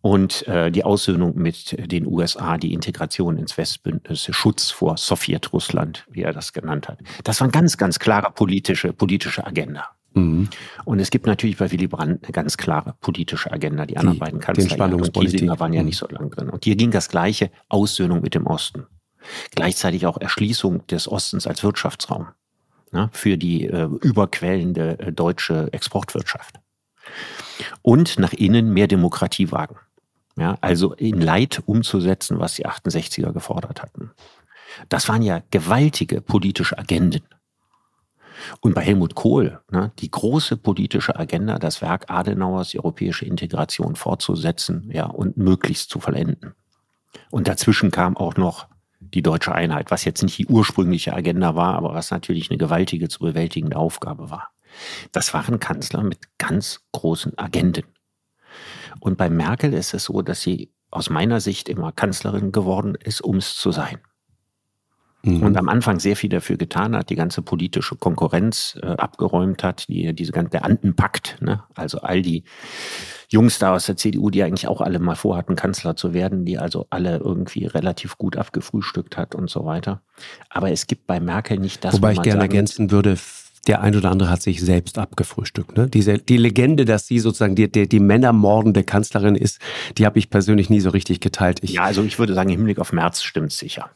und 0.00 0.46
äh, 0.46 0.70
die 0.70 0.84
Aussöhnung 0.84 1.36
mit 1.36 1.90
den 1.90 2.06
USA, 2.06 2.56
die 2.56 2.72
Integration 2.72 3.36
ins 3.36 3.56
Westbündnis, 3.56 4.28
Schutz 4.30 4.70
vor 4.70 4.96
Sowjetrussland, 4.96 6.06
wie 6.10 6.22
er 6.22 6.32
das 6.32 6.52
genannt 6.52 6.88
hat. 6.88 6.98
Das 7.24 7.40
war 7.40 7.46
eine 7.46 7.52
ganz, 7.52 7.76
ganz 7.76 7.98
klare 7.98 8.30
politische, 8.30 8.92
politische 8.92 9.46
Agenda. 9.46 9.90
Mhm. 10.14 10.48
Und 10.84 11.00
es 11.00 11.10
gibt 11.10 11.26
natürlich 11.26 11.56
bei 11.56 11.70
Willy 11.70 11.88
Brandt 11.88 12.24
eine 12.24 12.32
ganz 12.32 12.56
klare 12.56 12.94
politische 13.00 13.52
Agenda. 13.52 13.86
Die, 13.86 13.94
die 13.94 13.98
anderen 13.98 14.18
beiden 14.18 14.40
Kanzler 14.40 14.92
und 14.92 15.12
Kiesinger 15.12 15.58
waren 15.58 15.72
ja 15.72 15.82
nicht 15.82 15.98
so 15.98 16.06
lange 16.08 16.30
drin. 16.30 16.48
Und 16.48 16.64
hier 16.64 16.76
ging 16.76 16.90
das 16.90 17.08
gleiche, 17.08 17.50
Aussöhnung 17.68 18.22
mit 18.22 18.34
dem 18.34 18.46
Osten. 18.46 18.86
Gleichzeitig 19.54 20.06
auch 20.06 20.20
Erschließung 20.20 20.86
des 20.86 21.08
Ostens 21.08 21.46
als 21.46 21.62
Wirtschaftsraum 21.62 22.28
ne, 22.92 23.10
für 23.12 23.36
die 23.36 23.66
äh, 23.66 23.88
überquellende 24.02 24.98
äh, 24.98 25.12
deutsche 25.12 25.68
Exportwirtschaft. 25.72 26.60
Und 27.82 28.18
nach 28.18 28.32
innen 28.32 28.72
mehr 28.72 28.86
Demokratie 28.86 29.50
wagen. 29.50 29.76
Ja, 30.38 30.56
also 30.60 30.94
in 30.94 31.20
Leid 31.20 31.62
umzusetzen, 31.66 32.38
was 32.38 32.54
die 32.54 32.66
68er 32.66 33.32
gefordert 33.32 33.82
hatten. 33.82 34.12
Das 34.88 35.08
waren 35.08 35.22
ja 35.22 35.42
gewaltige 35.50 36.20
politische 36.20 36.78
Agenden. 36.78 37.22
Und 38.60 38.74
bei 38.74 38.82
Helmut 38.82 39.14
Kohl, 39.14 39.60
ne, 39.70 39.90
die 39.98 40.10
große 40.10 40.56
politische 40.56 41.18
Agenda, 41.18 41.58
das 41.58 41.82
Werk 41.82 42.08
Adenauers, 42.08 42.70
die 42.70 42.78
europäische 42.78 43.24
Integration 43.24 43.96
fortzusetzen 43.96 44.90
ja, 44.92 45.06
und 45.06 45.36
möglichst 45.36 45.90
zu 45.90 45.98
vollenden. 45.98 46.54
Und 47.30 47.48
dazwischen 47.48 47.90
kam 47.90 48.16
auch 48.16 48.36
noch 48.36 48.68
die 49.00 49.22
deutsche 49.22 49.54
Einheit, 49.54 49.90
was 49.90 50.04
jetzt 50.04 50.22
nicht 50.22 50.38
die 50.38 50.46
ursprüngliche 50.46 51.14
Agenda 51.14 51.54
war, 51.54 51.74
aber 51.74 51.94
was 51.94 52.10
natürlich 52.10 52.50
eine 52.50 52.58
gewaltige 52.58 53.08
zu 53.08 53.20
bewältigende 53.20 53.76
Aufgabe 53.76 54.30
war. 54.30 54.50
Das 55.12 55.32
waren 55.34 55.60
Kanzler 55.60 56.02
mit 56.02 56.18
ganz 56.38 56.80
großen 56.92 57.36
Agenden. 57.38 57.84
Und 59.00 59.16
bei 59.16 59.30
Merkel 59.30 59.74
ist 59.74 59.94
es 59.94 60.04
so, 60.04 60.22
dass 60.22 60.42
sie 60.42 60.72
aus 60.90 61.10
meiner 61.10 61.40
Sicht 61.40 61.68
immer 61.68 61.92
Kanzlerin 61.92 62.52
geworden 62.52 62.94
ist, 62.94 63.20
um 63.20 63.36
es 63.36 63.56
zu 63.56 63.72
sein. 63.72 63.98
Mhm. 65.22 65.42
Und 65.42 65.56
am 65.56 65.68
Anfang 65.68 65.98
sehr 65.98 66.16
viel 66.16 66.30
dafür 66.30 66.56
getan 66.56 66.94
hat, 66.96 67.10
die 67.10 67.16
ganze 67.16 67.42
politische 67.42 67.96
Konkurrenz 67.96 68.78
äh, 68.82 68.86
abgeräumt 68.86 69.64
hat, 69.64 69.88
die, 69.88 70.14
diese 70.14 70.32
ganze, 70.32 70.50
der 70.50 70.64
Andenpakt, 70.64 71.38
ne? 71.40 71.64
also 71.74 71.98
all 72.00 72.22
die 72.22 72.44
Jungs 73.28 73.58
da 73.58 73.74
aus 73.74 73.86
der 73.86 73.96
CDU, 73.96 74.30
die 74.30 74.42
eigentlich 74.42 74.68
auch 74.68 74.80
alle 74.80 74.98
mal 75.00 75.16
vorhatten, 75.16 75.56
Kanzler 75.56 75.96
zu 75.96 76.14
werden, 76.14 76.44
die 76.44 76.58
also 76.58 76.86
alle 76.90 77.18
irgendwie 77.18 77.66
relativ 77.66 78.16
gut 78.16 78.36
abgefrühstückt 78.36 79.16
hat 79.16 79.34
und 79.34 79.50
so 79.50 79.64
weiter. 79.64 80.02
Aber 80.48 80.70
es 80.70 80.86
gibt 80.86 81.06
bei 81.06 81.20
Merkel 81.20 81.58
nicht 81.58 81.84
das, 81.84 81.94
Wobei 81.94 82.12
ich 82.12 82.22
gerne 82.22 82.40
sagen, 82.40 82.52
ergänzen 82.52 82.90
würde, 82.90 83.18
der 83.68 83.82
ein 83.82 83.94
oder 83.94 84.10
andere 84.10 84.30
hat 84.30 84.42
sich 84.42 84.60
selbst 84.60 84.98
abgefrühstückt. 84.98 85.76
Ne? 85.76 85.88
Diese, 85.88 86.18
die 86.18 86.38
Legende, 86.38 86.84
dass 86.84 87.06
sie 87.06 87.18
sozusagen 87.18 87.54
die, 87.54 87.70
die, 87.70 87.88
die 87.88 88.00
männermordende 88.00 88.82
Kanzlerin 88.82 89.34
ist, 89.34 89.60
die 89.98 90.06
habe 90.06 90.18
ich 90.18 90.30
persönlich 90.30 90.70
nie 90.70 90.80
so 90.80 90.90
richtig 90.90 91.20
geteilt. 91.20 91.60
Ich, 91.62 91.72
ja, 91.72 91.82
also 91.82 92.02
ich 92.02 92.18
würde 92.18 92.34
sagen, 92.34 92.48
im 92.48 92.56
Hinblick 92.56 92.78
auf 92.78 92.92
März 92.92 93.22
stimmt 93.22 93.52
es 93.52 93.58
sicher. 93.58 93.90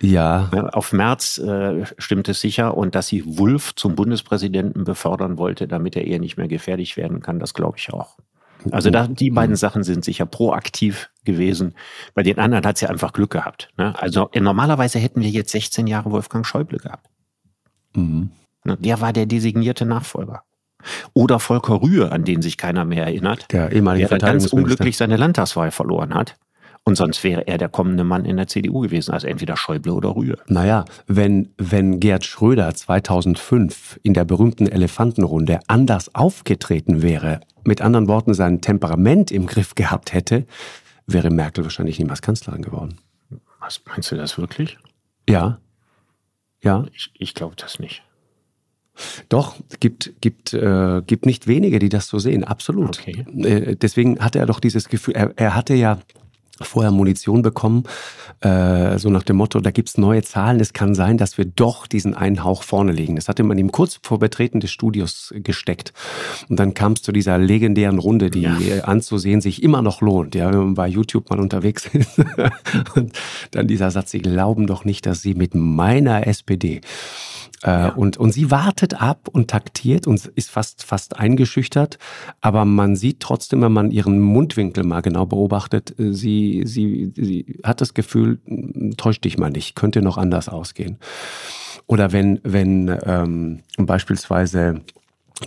Ja. 0.00 0.48
Auf 0.72 0.92
März 0.92 1.38
äh, 1.38 1.84
stimmt 1.98 2.28
es 2.28 2.40
sicher. 2.40 2.76
Und 2.76 2.94
dass 2.94 3.08
sie 3.08 3.24
Wulff 3.24 3.74
zum 3.74 3.94
Bundespräsidenten 3.94 4.84
befördern 4.84 5.38
wollte, 5.38 5.68
damit 5.68 5.96
er 5.96 6.06
eher 6.06 6.18
nicht 6.18 6.36
mehr 6.36 6.48
gefährlich 6.48 6.96
werden 6.96 7.20
kann, 7.20 7.38
das 7.38 7.54
glaube 7.54 7.78
ich 7.78 7.92
auch. 7.92 8.16
Also 8.70 8.90
da, 8.90 9.08
die 9.08 9.30
beiden 9.30 9.56
Sachen 9.56 9.82
sind 9.82 10.04
sicher 10.04 10.24
proaktiv 10.24 11.10
gewesen. 11.24 11.74
Bei 12.14 12.22
den 12.22 12.38
anderen 12.38 12.64
hat 12.64 12.78
sie 12.78 12.86
einfach 12.86 13.12
Glück 13.12 13.30
gehabt. 13.30 13.70
Ne? 13.76 13.92
Also 14.00 14.30
normalerweise 14.38 15.00
hätten 15.00 15.20
wir 15.20 15.30
jetzt 15.30 15.50
16 15.50 15.88
Jahre 15.88 16.12
Wolfgang 16.12 16.46
Schäuble 16.46 16.78
gehabt. 16.78 17.08
Mhm. 17.94 18.30
Ne, 18.64 18.76
der 18.78 19.00
war 19.00 19.12
der 19.12 19.26
designierte 19.26 19.84
Nachfolger. 19.84 20.42
Oder 21.14 21.38
Volker 21.38 21.80
Rühe, 21.82 22.10
an 22.10 22.24
den 22.24 22.42
sich 22.42 22.56
keiner 22.56 22.84
mehr 22.84 23.04
erinnert, 23.04 23.52
der 23.52 23.72
ehemalige 23.72 24.08
der 24.08 24.18
ganz 24.18 24.46
unglücklich 24.46 24.96
seine 24.96 25.16
Landtagswahl 25.16 25.70
verloren 25.70 26.14
hat. 26.14 26.36
Und 26.84 26.96
sonst 26.96 27.22
wäre 27.22 27.46
er 27.46 27.58
der 27.58 27.68
kommende 27.68 28.02
Mann 28.02 28.24
in 28.24 28.36
der 28.36 28.48
CDU 28.48 28.80
gewesen, 28.80 29.12
also 29.12 29.28
entweder 29.28 29.56
Schäuble 29.56 29.92
oder 29.92 30.16
Rühe. 30.16 30.36
Naja, 30.48 30.84
wenn, 31.06 31.50
wenn 31.56 32.00
Gerd 32.00 32.24
Schröder 32.24 32.74
2005 32.74 34.00
in 34.02 34.14
der 34.14 34.24
berühmten 34.24 34.66
Elefantenrunde 34.66 35.60
anders 35.68 36.12
aufgetreten 36.14 37.02
wäre, 37.02 37.40
mit 37.64 37.80
anderen 37.82 38.08
Worten 38.08 38.34
sein 38.34 38.60
Temperament 38.60 39.30
im 39.30 39.46
Griff 39.46 39.76
gehabt 39.76 40.12
hätte, 40.12 40.44
wäre 41.06 41.30
Merkel 41.30 41.62
wahrscheinlich 41.62 42.00
niemals 42.00 42.20
Kanzlerin 42.20 42.62
geworden. 42.62 42.98
Was 43.60 43.80
meinst 43.86 44.10
du 44.10 44.16
das 44.16 44.36
wirklich? 44.38 44.76
Ja. 45.28 45.60
Ja. 46.64 46.84
Ich, 46.92 47.12
ich 47.16 47.34
glaube 47.34 47.54
das 47.54 47.78
nicht. 47.78 48.02
Doch, 49.28 49.56
gibt, 49.80 50.12
gibt, 50.20 50.52
äh, 50.52 51.02
gibt 51.06 51.26
nicht 51.26 51.46
wenige, 51.46 51.78
die 51.78 51.88
das 51.88 52.08
so 52.08 52.18
sehen, 52.18 52.44
absolut. 52.44 53.00
Okay. 53.00 53.24
Äh, 53.42 53.76
deswegen 53.76 54.18
hatte 54.20 54.38
er 54.38 54.46
doch 54.46 54.60
dieses 54.60 54.88
Gefühl, 54.88 55.14
er, 55.14 55.32
er 55.36 55.54
hatte 55.54 55.74
ja 55.74 55.98
vorher 56.60 56.90
Munition 56.90 57.42
bekommen, 57.42 57.84
äh, 58.40 58.98
so 58.98 59.08
nach 59.10 59.22
dem 59.22 59.36
Motto, 59.36 59.60
da 59.60 59.70
gibt's 59.70 59.98
neue 59.98 60.22
Zahlen, 60.22 60.60
es 60.60 60.72
kann 60.72 60.94
sein, 60.94 61.16
dass 61.16 61.38
wir 61.38 61.44
doch 61.44 61.86
diesen 61.86 62.14
einen 62.14 62.44
Hauch 62.44 62.62
vorne 62.62 62.92
legen. 62.92 63.16
Das 63.16 63.28
hatte 63.28 63.42
man 63.42 63.58
ihm 63.58 63.72
kurz 63.72 64.00
vor 64.02 64.18
Betreten 64.18 64.60
des 64.60 64.70
Studios 64.70 65.32
gesteckt. 65.36 65.92
Und 66.48 66.58
dann 66.58 66.74
kam 66.74 66.92
es 66.92 67.02
zu 67.02 67.12
dieser 67.12 67.38
legendären 67.38 67.98
Runde, 67.98 68.30
die 68.30 68.42
ja. 68.42 68.84
anzusehen 68.84 69.40
sich 69.40 69.62
immer 69.62 69.82
noch 69.82 70.00
lohnt, 70.00 70.34
ja, 70.34 70.50
wenn 70.50 70.58
man 70.58 70.74
bei 70.74 70.88
YouTube 70.88 71.30
mal 71.30 71.40
unterwegs 71.40 71.86
ist. 71.92 72.18
Und 72.94 73.12
dann 73.52 73.66
dieser 73.66 73.90
Satz, 73.90 74.10
Sie 74.10 74.20
glauben 74.20 74.66
doch 74.66 74.84
nicht, 74.84 75.06
dass 75.06 75.22
Sie 75.22 75.34
mit 75.34 75.54
meiner 75.54 76.26
SPD 76.26 76.76
äh, 76.76 76.80
ja. 77.64 77.88
und, 77.90 78.16
und 78.16 78.32
sie 78.32 78.50
wartet 78.50 79.00
ab 79.00 79.28
und 79.30 79.48
taktiert 79.48 80.06
und 80.06 80.26
ist 80.26 80.50
fast, 80.50 80.84
fast 80.84 81.18
eingeschüchtert. 81.18 81.98
Aber 82.40 82.64
man 82.64 82.96
sieht 82.96 83.20
trotzdem, 83.20 83.62
wenn 83.62 83.72
man 83.72 83.90
ihren 83.90 84.20
Mundwinkel 84.20 84.84
mal 84.84 85.00
genau 85.00 85.26
beobachtet, 85.26 85.98
äh, 85.98 86.12
sie, 86.12 86.62
sie, 86.64 87.12
sie 87.14 87.60
hat 87.64 87.80
das 87.80 87.94
Gefühl, 87.94 88.40
hm, 88.46 88.96
täusch 88.96 89.20
dich 89.20 89.38
mal 89.38 89.50
nicht, 89.50 89.76
könnte 89.76 90.02
noch 90.02 90.18
anders 90.18 90.48
ausgehen. 90.48 90.98
Oder 91.86 92.12
wenn, 92.12 92.40
wenn 92.42 92.96
ähm, 93.04 93.60
beispielsweise 93.76 94.82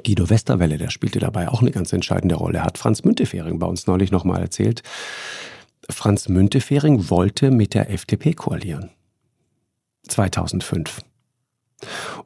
Guido 0.03 0.29
Westerwelle, 0.29 0.77
der 0.77 0.89
spielte 0.89 1.19
dabei 1.19 1.49
auch 1.49 1.61
eine 1.61 1.71
ganz 1.71 1.93
entscheidende 1.93 2.35
Rolle, 2.35 2.63
hat 2.63 2.77
Franz 2.77 3.03
Müntefering 3.03 3.59
bei 3.59 3.67
uns 3.67 3.87
neulich 3.87 4.11
nochmal 4.11 4.41
erzählt. 4.41 4.83
Franz 5.89 6.27
Müntefering 6.27 7.09
wollte 7.09 7.51
mit 7.51 7.73
der 7.73 7.89
FDP 7.91 8.33
koalieren. 8.33 8.89
2005. 10.07 11.01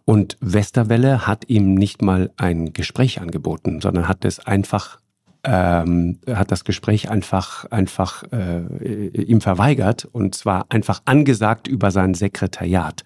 Und 0.05 0.38
Westerwelle 0.41 1.27
hat 1.27 1.49
ihm 1.49 1.73
nicht 1.73 2.01
mal 2.01 2.31
ein 2.38 2.73
Gespräch 2.73 3.21
angeboten, 3.21 3.81
sondern 3.81 4.07
hat 4.07 4.25
es 4.25 4.39
einfach 4.39 4.99
ähm, 5.43 6.19
hat 6.27 6.51
das 6.51 6.65
Gespräch 6.65 7.09
einfach 7.09 7.65
einfach 7.65 8.23
äh, 8.31 9.07
ihm 9.07 9.39
verweigert 9.41 10.05
und 10.12 10.35
zwar 10.35 10.65
einfach 10.69 11.01
angesagt 11.05 11.67
über 11.67 11.91
sein 11.91 12.13
Sekretariat. 12.13 13.03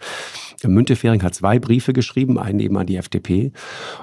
Müntefering 0.63 1.21
hat 1.21 1.35
zwei 1.35 1.59
Briefe 1.59 1.93
geschrieben, 1.93 2.39
einen 2.39 2.59
eben 2.59 2.77
an 2.77 2.87
die 2.87 2.95
FDP 2.95 3.51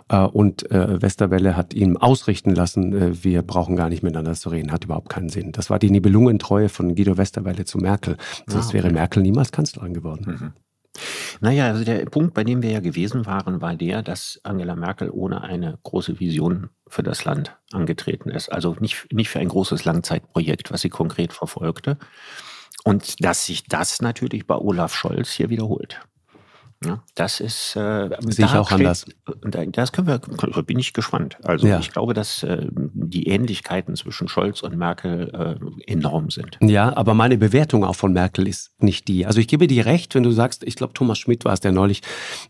äh, 0.08 0.18
und 0.18 0.70
äh, 0.70 1.02
Westerwelle 1.02 1.56
hat 1.56 1.74
ihm 1.74 1.96
ausrichten 1.96 2.54
lassen, 2.54 2.92
äh, 2.92 3.24
wir 3.24 3.42
brauchen 3.42 3.76
gar 3.76 3.88
nicht 3.88 4.02
miteinander 4.02 4.34
zu 4.34 4.50
reden, 4.50 4.70
hat 4.70 4.84
überhaupt 4.84 5.08
keinen 5.08 5.30
Sinn. 5.30 5.52
Das 5.52 5.70
war 5.70 5.78
die 5.78 5.90
Nibelungentreue 5.90 6.68
von 6.68 6.94
Guido 6.94 7.16
Westerwelle 7.16 7.64
zu 7.64 7.78
Merkel. 7.78 8.16
Sonst 8.46 8.66
ah, 8.66 8.68
okay. 8.68 8.74
wäre 8.74 8.92
Merkel 8.92 9.22
niemals 9.22 9.52
Kanzlerin 9.52 9.94
geworden. 9.94 10.26
Mhm. 10.26 10.52
Naja, 11.40 11.66
also 11.68 11.84
der 11.84 12.04
Punkt, 12.06 12.34
bei 12.34 12.44
dem 12.44 12.62
wir 12.62 12.70
ja 12.70 12.80
gewesen 12.80 13.26
waren, 13.26 13.60
war 13.60 13.74
der, 13.74 14.02
dass 14.02 14.40
Angela 14.42 14.76
Merkel 14.76 15.10
ohne 15.10 15.42
eine 15.42 15.78
große 15.82 16.20
Vision 16.20 16.70
für 16.86 17.02
das 17.02 17.24
Land 17.24 17.56
angetreten 17.72 18.30
ist. 18.30 18.50
Also 18.50 18.76
nicht, 18.80 19.12
nicht 19.12 19.30
für 19.30 19.38
ein 19.38 19.48
großes 19.48 19.84
Langzeitprojekt, 19.84 20.70
was 20.72 20.82
sie 20.82 20.90
konkret 20.90 21.32
verfolgte. 21.32 21.98
Und 22.84 23.24
dass 23.24 23.46
sich 23.46 23.64
das 23.64 24.00
natürlich 24.00 24.46
bei 24.46 24.56
Olaf 24.56 24.94
Scholz 24.94 25.30
hier 25.30 25.50
wiederholt. 25.50 26.00
Ja, 26.82 27.02
das 27.14 27.40
ist 27.40 27.76
äh, 27.76 28.08
sehe 28.28 28.46
ich 28.46 28.52
auch 28.52 28.68
steht, 28.68 28.78
anders. 28.78 29.04
Das 29.72 29.92
können 29.92 30.06
wir, 30.06 30.62
bin 30.62 30.78
ich 30.78 30.94
gespannt. 30.94 31.36
Also 31.42 31.66
ja. 31.66 31.78
ich 31.78 31.92
glaube, 31.92 32.14
dass 32.14 32.42
äh, 32.42 32.68
die 32.72 33.28
Ähnlichkeiten 33.28 33.96
zwischen 33.96 34.28
Scholz 34.28 34.62
und 34.62 34.78
Merkel 34.78 35.58
äh, 35.86 35.92
enorm 35.92 36.30
sind. 36.30 36.56
Ja, 36.62 36.96
aber 36.96 37.12
meine 37.12 37.36
Bewertung 37.36 37.84
auch 37.84 37.96
von 37.96 38.14
Merkel 38.14 38.48
ist 38.48 38.72
nicht 38.82 39.08
die. 39.08 39.26
Also 39.26 39.40
ich 39.40 39.48
gebe 39.48 39.66
dir 39.66 39.84
recht, 39.84 40.14
wenn 40.14 40.22
du 40.22 40.30
sagst, 40.30 40.64
ich 40.64 40.74
glaube 40.74 40.94
Thomas 40.94 41.18
Schmidt 41.18 41.44
war 41.44 41.52
es, 41.52 41.60
der 41.60 41.72
neulich 41.72 42.00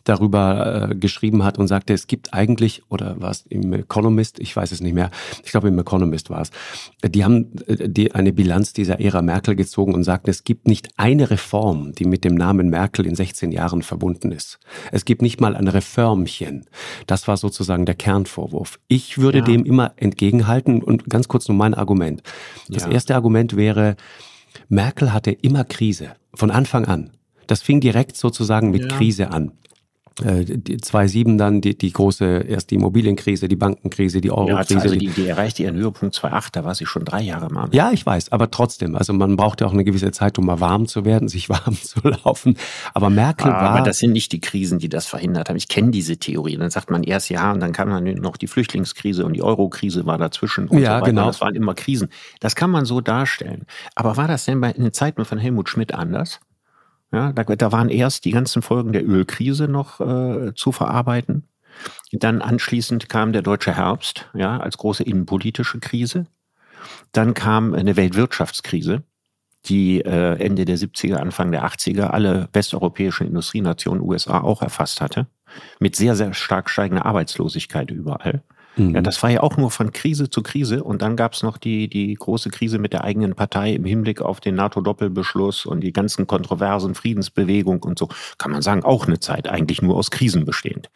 darüber 0.04 0.90
äh, 0.90 0.94
geschrieben 0.94 1.42
hat 1.42 1.58
und 1.58 1.66
sagte, 1.66 1.92
es 1.92 2.06
gibt 2.06 2.32
eigentlich 2.32 2.84
oder 2.88 3.20
war 3.20 3.32
es 3.32 3.46
im 3.48 3.72
Economist, 3.72 4.38
ich 4.38 4.54
weiß 4.54 4.70
es 4.70 4.80
nicht 4.80 4.94
mehr. 4.94 5.10
Ich 5.44 5.50
glaube 5.50 5.66
im 5.66 5.78
Economist 5.80 6.30
war 6.30 6.42
es. 6.42 6.50
Die 7.04 7.24
haben 7.24 7.50
äh, 7.66 7.88
die, 7.88 8.14
eine 8.14 8.32
Bilanz 8.32 8.74
dieser 8.74 9.00
Ära 9.00 9.22
Merkel 9.22 9.56
gezogen 9.56 9.92
und 9.92 10.04
sagten, 10.04 10.30
es 10.30 10.44
gibt 10.44 10.68
nicht 10.68 10.90
eine 10.96 11.30
Reform, 11.30 11.94
die 11.96 12.04
mit 12.04 12.22
dem 12.22 12.36
Namen 12.36 12.70
Merkel 12.70 13.06
in 13.06 13.16
16 13.16 13.50
Jahren 13.50 13.82
verbunden 13.82 14.19
verbunden 14.20 14.32
ist. 14.32 14.58
Es 14.92 15.04
gibt 15.04 15.22
nicht 15.22 15.40
mal 15.40 15.56
ein 15.56 15.68
Reformchen. 15.68 16.66
Das 17.06 17.28
war 17.28 17.36
sozusagen 17.36 17.86
der 17.86 17.94
Kernvorwurf. 17.94 18.78
Ich 18.88 19.18
würde 19.18 19.38
ja. 19.38 19.44
dem 19.44 19.64
immer 19.64 19.92
entgegenhalten 19.96 20.82
und 20.82 21.08
ganz 21.08 21.28
kurz 21.28 21.48
nur 21.48 21.56
mein 21.56 21.74
Argument. 21.74 22.22
Das 22.68 22.84
ja. 22.84 22.90
erste 22.90 23.14
Argument 23.14 23.56
wäre, 23.56 23.96
Merkel 24.68 25.12
hatte 25.12 25.30
immer 25.30 25.64
Krise 25.64 26.12
von 26.34 26.50
Anfang 26.50 26.86
an. 26.86 27.10
Das 27.46 27.62
fing 27.62 27.80
direkt 27.80 28.16
sozusagen 28.16 28.70
mit 28.70 28.82
ja. 28.82 28.96
Krise 28.96 29.30
an. 29.30 29.52
2007 30.16 31.34
äh, 31.34 31.36
dann 31.38 31.60
die, 31.60 31.76
die 31.76 31.92
große, 31.92 32.24
erst 32.48 32.70
die 32.70 32.74
Immobilienkrise, 32.74 33.48
die 33.48 33.56
Bankenkrise, 33.56 34.20
die 34.20 34.30
Eurokrise. 34.30 34.74
Ja, 34.74 34.80
also 34.80 34.96
die, 34.96 35.08
die 35.08 35.26
erreichte 35.26 35.62
ihren 35.62 35.76
Höhepunkt 35.76 36.14
2008, 36.14 36.56
da 36.56 36.64
war 36.64 36.74
sie 36.74 36.86
schon 36.86 37.04
drei 37.04 37.22
Jahre 37.22 37.50
mal. 37.50 37.68
Ja, 37.72 37.90
ich 37.92 38.04
weiß, 38.04 38.32
aber 38.32 38.50
trotzdem, 38.50 38.96
also 38.96 39.12
man 39.12 39.36
braucht 39.36 39.60
ja 39.60 39.66
auch 39.66 39.72
eine 39.72 39.84
gewisse 39.84 40.10
Zeit, 40.12 40.38
um 40.38 40.46
mal 40.46 40.60
warm 40.60 40.86
zu 40.86 41.04
werden, 41.04 41.28
sich 41.28 41.48
warm 41.48 41.74
zu 41.74 42.00
laufen. 42.02 42.56
Aber 42.92 43.10
Merkel 43.10 43.50
aber 43.50 43.60
war... 43.60 43.70
Aber 43.70 43.84
das 43.84 43.98
sind 43.98 44.12
nicht 44.12 44.32
die 44.32 44.40
Krisen, 44.40 44.78
die 44.78 44.88
das 44.88 45.06
verhindert 45.06 45.48
haben. 45.48 45.56
Ich 45.56 45.68
kenne 45.68 45.90
diese 45.90 46.16
Theorie. 46.16 46.56
Dann 46.56 46.70
sagt 46.70 46.90
man 46.90 47.02
erst 47.02 47.30
ja 47.30 47.52
und 47.52 47.60
dann 47.60 47.72
kam 47.72 47.90
dann 47.90 48.04
noch 48.04 48.36
die 48.36 48.46
Flüchtlingskrise 48.46 49.24
und 49.24 49.34
die 49.34 49.42
Eurokrise 49.42 50.06
war 50.06 50.18
dazwischen. 50.18 50.68
Und 50.68 50.78
ja, 50.78 50.98
so 50.98 51.04
genau. 51.04 51.26
Das 51.26 51.40
waren 51.40 51.54
immer 51.54 51.74
Krisen. 51.74 52.08
Das 52.40 52.54
kann 52.54 52.70
man 52.70 52.84
so 52.84 53.00
darstellen. 53.00 53.64
Aber 53.94 54.16
war 54.16 54.28
das 54.28 54.44
denn 54.44 54.60
bei, 54.60 54.70
in 54.70 54.82
den 54.82 54.92
Zeiten 54.92 55.24
von 55.24 55.38
Helmut 55.38 55.68
Schmidt 55.68 55.94
anders? 55.94 56.40
Ja, 57.12 57.32
da, 57.32 57.42
da 57.44 57.72
waren 57.72 57.88
erst 57.88 58.24
die 58.24 58.30
ganzen 58.30 58.62
Folgen 58.62 58.92
der 58.92 59.06
Ölkrise 59.06 59.66
noch 59.66 60.00
äh, 60.00 60.54
zu 60.54 60.72
verarbeiten. 60.72 61.48
Dann 62.12 62.42
anschließend 62.42 63.08
kam 63.08 63.32
der 63.32 63.42
deutsche 63.42 63.74
Herbst, 63.76 64.28
ja, 64.34 64.58
als 64.58 64.78
große 64.78 65.02
innenpolitische 65.02 65.80
Krise. 65.80 66.26
Dann 67.12 67.34
kam 67.34 67.74
eine 67.74 67.96
Weltwirtschaftskrise, 67.96 69.02
die 69.66 70.00
äh, 70.00 70.36
Ende 70.38 70.64
der 70.64 70.78
70er, 70.78 71.16
Anfang 71.16 71.52
der 71.52 71.66
80er 71.66 72.04
alle 72.04 72.48
westeuropäischen 72.52 73.26
Industrienationen, 73.26 74.02
USA 74.02 74.40
auch 74.40 74.62
erfasst 74.62 75.00
hatte, 75.00 75.26
mit 75.78 75.96
sehr, 75.96 76.16
sehr 76.16 76.32
stark 76.32 76.70
steigender 76.70 77.06
Arbeitslosigkeit 77.06 77.90
überall. 77.90 78.42
Mhm. 78.76 78.94
Ja, 78.94 79.02
das 79.02 79.22
war 79.22 79.30
ja 79.30 79.42
auch 79.42 79.56
nur 79.56 79.70
von 79.70 79.92
Krise 79.92 80.30
zu 80.30 80.42
Krise. 80.42 80.82
Und 80.82 81.02
dann 81.02 81.16
gab 81.16 81.34
es 81.34 81.42
noch 81.42 81.58
die, 81.58 81.88
die 81.88 82.14
große 82.14 82.50
Krise 82.50 82.78
mit 82.78 82.92
der 82.92 83.04
eigenen 83.04 83.34
Partei 83.34 83.74
im 83.74 83.84
Hinblick 83.84 84.22
auf 84.22 84.40
den 84.40 84.54
NATO-Doppelbeschluss 84.54 85.66
und 85.66 85.80
die 85.80 85.92
ganzen 85.92 86.26
kontroversen 86.26 86.94
Friedensbewegung 86.94 87.82
und 87.82 87.98
so. 87.98 88.08
Kann 88.38 88.52
man 88.52 88.62
sagen, 88.62 88.84
auch 88.84 89.06
eine 89.06 89.20
Zeit 89.20 89.48
eigentlich 89.48 89.82
nur 89.82 89.96
aus 89.96 90.10
Krisen 90.10 90.44
bestehend. 90.44 90.90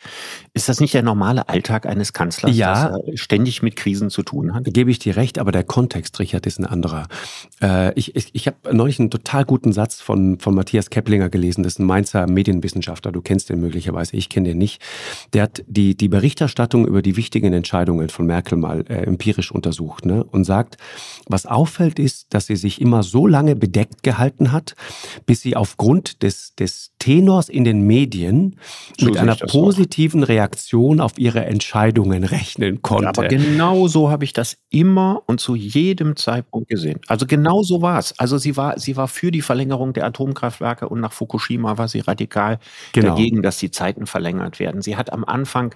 Ist 0.54 0.68
das 0.68 0.80
nicht 0.80 0.94
der 0.94 1.02
normale 1.02 1.48
Alltag 1.48 1.86
eines 1.86 2.12
Kanzlers, 2.12 2.56
ja, 2.56 2.88
dass 2.88 3.00
er 3.06 3.16
ständig 3.16 3.62
mit 3.62 3.76
Krisen 3.76 4.10
zu 4.10 4.22
tun 4.22 4.54
hat? 4.54 4.64
Gebe 4.64 4.90
ich 4.90 4.98
dir 4.98 5.16
recht, 5.16 5.38
aber 5.38 5.52
der 5.52 5.64
Kontext, 5.64 6.18
Richard, 6.20 6.46
ist 6.46 6.58
ein 6.58 6.66
anderer. 6.66 7.06
Äh, 7.60 7.92
ich 7.98 8.14
ich, 8.14 8.30
ich 8.32 8.46
habe 8.46 8.74
neulich 8.74 8.98
einen 8.98 9.10
total 9.10 9.44
guten 9.44 9.72
Satz 9.72 10.00
von, 10.00 10.38
von 10.38 10.54
Matthias 10.54 10.90
Keplinger 10.90 11.28
gelesen. 11.28 11.62
Das 11.62 11.74
ist 11.74 11.78
ein 11.78 11.86
Mainzer 11.86 12.26
Medienwissenschaftler. 12.26 13.12
Du 13.12 13.20
kennst 13.20 13.50
den 13.50 13.60
möglicherweise, 13.60 14.16
ich 14.16 14.28
kenne 14.28 14.50
den 14.50 14.58
nicht. 14.58 14.80
Der 15.32 15.44
hat 15.44 15.64
die, 15.66 15.96
die 15.96 16.08
Berichterstattung 16.08 16.86
über 16.86 17.02
die 17.02 17.16
wichtigen 17.16 17.52
Entscheidungen 17.64 18.10
von 18.10 18.26
Merkel 18.26 18.58
mal 18.58 18.84
äh, 18.90 19.04
empirisch 19.04 19.50
untersucht 19.50 20.04
ne? 20.04 20.22
und 20.22 20.44
sagt, 20.44 20.76
was 21.26 21.46
auffällt 21.46 21.98
ist, 21.98 22.34
dass 22.34 22.46
sie 22.46 22.56
sich 22.56 22.78
immer 22.78 23.02
so 23.02 23.26
lange 23.26 23.56
bedeckt 23.56 24.02
gehalten 24.02 24.52
hat, 24.52 24.74
bis 25.24 25.40
sie 25.40 25.56
aufgrund 25.56 26.22
des, 26.22 26.54
des 26.56 26.92
Tenors 26.98 27.48
in 27.48 27.64
den 27.64 27.80
Medien 27.86 28.56
so 28.98 29.06
mit 29.06 29.16
einer 29.16 29.36
positiven 29.36 30.24
auch. 30.24 30.28
Reaktion 30.28 31.00
auf 31.00 31.18
ihre 31.18 31.46
Entscheidungen 31.46 32.24
rechnen 32.24 32.82
konnte. 32.82 33.08
aber 33.08 33.28
genau 33.28 33.88
so 33.88 34.10
habe 34.10 34.24
ich 34.24 34.34
das 34.34 34.58
immer 34.68 35.22
und 35.26 35.40
zu 35.40 35.54
jedem 35.54 36.16
Zeitpunkt 36.16 36.68
gesehen. 36.68 37.00
Also 37.06 37.24
genau 37.24 37.62
so 37.62 37.80
war 37.80 37.98
es. 37.98 38.18
Also 38.18 38.36
sie 38.36 38.58
war, 38.58 38.78
sie 38.78 38.96
war 38.98 39.08
für 39.08 39.30
die 39.30 39.40
Verlängerung 39.40 39.94
der 39.94 40.04
Atomkraftwerke 40.04 40.86
und 40.90 41.00
nach 41.00 41.12
Fukushima 41.12 41.78
war 41.78 41.88
sie 41.88 42.00
radikal 42.00 42.58
genau. 42.92 43.08
dagegen, 43.08 43.40
dass 43.40 43.56
die 43.56 43.70
Zeiten 43.70 44.06
verlängert 44.06 44.60
werden. 44.60 44.82
Sie 44.82 44.96
hat 44.96 45.10
am 45.10 45.24
Anfang 45.24 45.74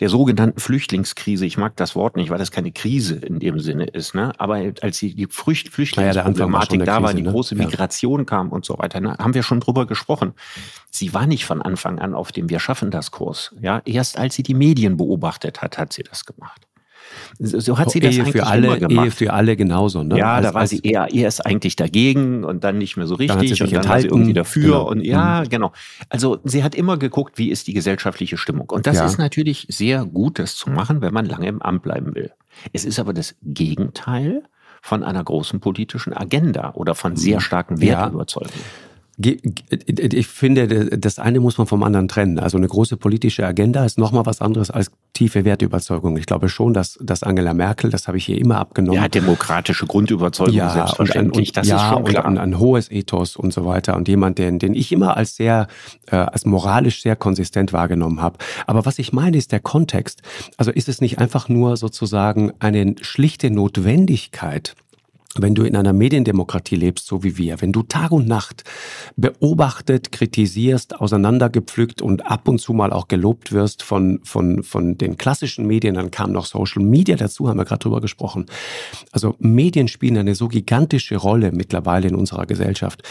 der 0.00 0.08
sogenannten 0.08 0.60
Flüchtlingskrise. 0.60 1.44
Ich 1.44 1.58
mag 1.58 1.74
das 1.76 1.96
Wort 1.96 2.16
nicht, 2.16 2.30
weil 2.30 2.38
das 2.38 2.50
keine 2.50 2.70
Krise 2.70 3.16
in 3.16 3.40
dem 3.40 3.58
Sinne 3.58 3.84
ist. 3.84 4.14
Ne? 4.14 4.32
Aber 4.38 4.62
als 4.80 4.98
die, 4.98 5.14
die 5.14 5.26
Flücht, 5.26 5.70
Flüchtlingsproblematik 5.70 6.80
ja, 6.80 6.86
da 6.86 7.02
war, 7.02 7.14
die 7.14 7.22
ne? 7.22 7.30
große 7.30 7.56
Migration 7.56 8.20
ja. 8.20 8.24
kam 8.24 8.50
und 8.50 8.64
so 8.64 8.78
weiter, 8.78 9.00
ne? 9.00 9.16
haben 9.18 9.34
wir 9.34 9.42
schon 9.42 9.60
drüber 9.60 9.86
gesprochen. 9.86 10.34
Sie 10.90 11.14
war 11.14 11.26
nicht 11.26 11.44
von 11.44 11.62
Anfang 11.62 11.98
an 11.98 12.14
auf 12.14 12.30
dem 12.30 12.48
Wir 12.48 12.60
schaffen 12.60 12.90
das 12.90 13.10
Kurs. 13.10 13.54
Ja, 13.60 13.82
erst 13.84 14.18
als 14.18 14.34
sie 14.34 14.42
die 14.42 14.54
Medien 14.54 14.96
beobachtet 14.96 15.62
hat, 15.62 15.78
hat 15.78 15.92
sie 15.92 16.04
das 16.04 16.24
gemacht. 16.24 16.67
So 17.38 17.78
hat 17.78 17.90
sie 17.90 18.00
das 18.00 18.14
Ehe 18.14 18.22
eigentlich 18.22 18.32
für 18.32 18.46
alle, 18.46 18.66
immer 18.66 18.78
gemacht. 18.78 19.04
Ehe 19.06 19.10
für 19.10 19.32
alle 19.32 19.56
genauso, 19.56 20.02
ne? 20.02 20.18
Ja, 20.18 20.34
also, 20.34 20.48
da 20.48 20.54
war 20.54 20.66
sie 20.66 20.80
eher 20.80 21.08
erst 21.12 21.44
eigentlich 21.46 21.76
dagegen 21.76 22.44
und 22.44 22.64
dann 22.64 22.78
nicht 22.78 22.96
mehr 22.96 23.06
so 23.06 23.14
richtig 23.14 23.36
und 23.36 23.60
dann 23.60 23.68
enthalten. 23.68 23.88
war 23.88 24.00
sie 24.00 24.06
irgendwie 24.08 24.32
dafür 24.32 24.62
genau. 24.62 24.88
und 24.88 25.00
ja, 25.04 25.42
mhm. 25.44 25.48
genau. 25.48 25.72
Also 26.08 26.38
sie 26.44 26.62
hat 26.62 26.74
immer 26.74 26.96
geguckt, 26.96 27.38
wie 27.38 27.50
ist 27.50 27.66
die 27.66 27.74
gesellschaftliche 27.74 28.36
Stimmung. 28.36 28.70
Und 28.70 28.86
das 28.86 28.96
ja. 28.96 29.06
ist 29.06 29.18
natürlich 29.18 29.66
sehr 29.70 30.04
gut, 30.04 30.38
das 30.38 30.56
zu 30.56 30.70
machen, 30.70 31.00
wenn 31.00 31.12
man 31.12 31.26
lange 31.26 31.48
im 31.48 31.62
Amt 31.62 31.82
bleiben 31.82 32.14
will. 32.14 32.32
Es 32.72 32.84
ist 32.84 32.98
aber 32.98 33.12
das 33.12 33.36
Gegenteil 33.42 34.42
von 34.82 35.02
einer 35.02 35.22
großen 35.22 35.60
politischen 35.60 36.12
Agenda 36.12 36.72
oder 36.74 36.94
von 36.94 37.16
sehr 37.16 37.36
mhm. 37.36 37.40
starken 37.40 37.80
Wertüberzeugungen. 37.80 38.58
Ja. 38.58 38.87
Ich 39.20 40.28
finde, 40.28 40.96
das 40.96 41.18
eine 41.18 41.40
muss 41.40 41.58
man 41.58 41.66
vom 41.66 41.82
anderen 41.82 42.06
trennen. 42.06 42.38
Also 42.38 42.56
eine 42.56 42.68
große 42.68 42.96
politische 42.96 43.44
Agenda 43.44 43.84
ist 43.84 43.98
nochmal 43.98 44.26
was 44.26 44.40
anderes 44.40 44.70
als 44.70 44.92
tiefe 45.12 45.44
Wertüberzeugung. 45.44 46.16
Ich 46.16 46.26
glaube 46.26 46.48
schon, 46.48 46.72
dass, 46.72 46.96
dass 47.02 47.24
Angela 47.24 47.52
Merkel, 47.52 47.90
das 47.90 48.06
habe 48.06 48.18
ich 48.18 48.28
ihr 48.28 48.38
immer 48.38 48.58
abgenommen. 48.58 49.02
Ja, 49.02 49.08
demokratische 49.08 49.86
Grundüberzeugung, 49.86 50.54
ja, 50.54 50.70
selbstverständlich. 50.70 51.48
Und, 51.48 51.48
und, 51.48 51.56
das 51.56 51.66
ja, 51.66 51.76
ist 51.76 51.92
schon 51.92 52.04
klar. 52.04 52.26
Und 52.26 52.38
ein, 52.38 52.52
ein, 52.52 52.58
hohes 52.60 52.92
Ethos 52.92 53.34
und 53.34 53.52
so 53.52 53.66
weiter. 53.66 53.96
Und 53.96 54.06
jemand, 54.06 54.38
den, 54.38 54.60
den 54.60 54.74
ich 54.74 54.92
immer 54.92 55.16
als 55.16 55.34
sehr, 55.34 55.66
äh, 56.06 56.14
als 56.14 56.46
moralisch 56.46 57.02
sehr 57.02 57.16
konsistent 57.16 57.72
wahrgenommen 57.72 58.22
habe. 58.22 58.38
Aber 58.68 58.86
was 58.86 59.00
ich 59.00 59.12
meine, 59.12 59.36
ist 59.36 59.50
der 59.50 59.60
Kontext. 59.60 60.22
Also 60.56 60.70
ist 60.70 60.88
es 60.88 61.00
nicht 61.00 61.18
einfach 61.18 61.48
nur 61.48 61.76
sozusagen 61.76 62.52
eine 62.60 62.94
schlichte 63.00 63.50
Notwendigkeit, 63.50 64.76
wenn 65.36 65.54
du 65.54 65.64
in 65.64 65.76
einer 65.76 65.92
Mediendemokratie 65.92 66.76
lebst, 66.76 67.06
so 67.06 67.22
wie 67.22 67.36
wir, 67.36 67.60
wenn 67.60 67.72
du 67.72 67.82
Tag 67.82 68.12
und 68.12 68.26
Nacht 68.26 68.64
beobachtet, 69.16 70.10
kritisierst, 70.10 70.98
auseinandergepflückt 71.00 72.00
und 72.00 72.26
ab 72.26 72.48
und 72.48 72.60
zu 72.60 72.72
mal 72.72 72.92
auch 72.92 73.08
gelobt 73.08 73.52
wirst 73.52 73.82
von, 73.82 74.20
von, 74.24 74.62
von 74.62 74.96
den 74.96 75.18
klassischen 75.18 75.66
Medien, 75.66 75.94
dann 75.94 76.10
kam 76.10 76.32
noch 76.32 76.46
Social 76.46 76.82
Media 76.82 77.16
dazu, 77.16 77.48
haben 77.48 77.58
wir 77.58 77.66
gerade 77.66 77.80
drüber 77.80 78.00
gesprochen. 78.00 78.46
Also 79.12 79.36
Medien 79.38 79.88
spielen 79.88 80.16
eine 80.16 80.34
so 80.34 80.48
gigantische 80.48 81.16
Rolle 81.16 81.52
mittlerweile 81.52 82.08
in 82.08 82.14
unserer 82.14 82.46
Gesellschaft. 82.46 83.02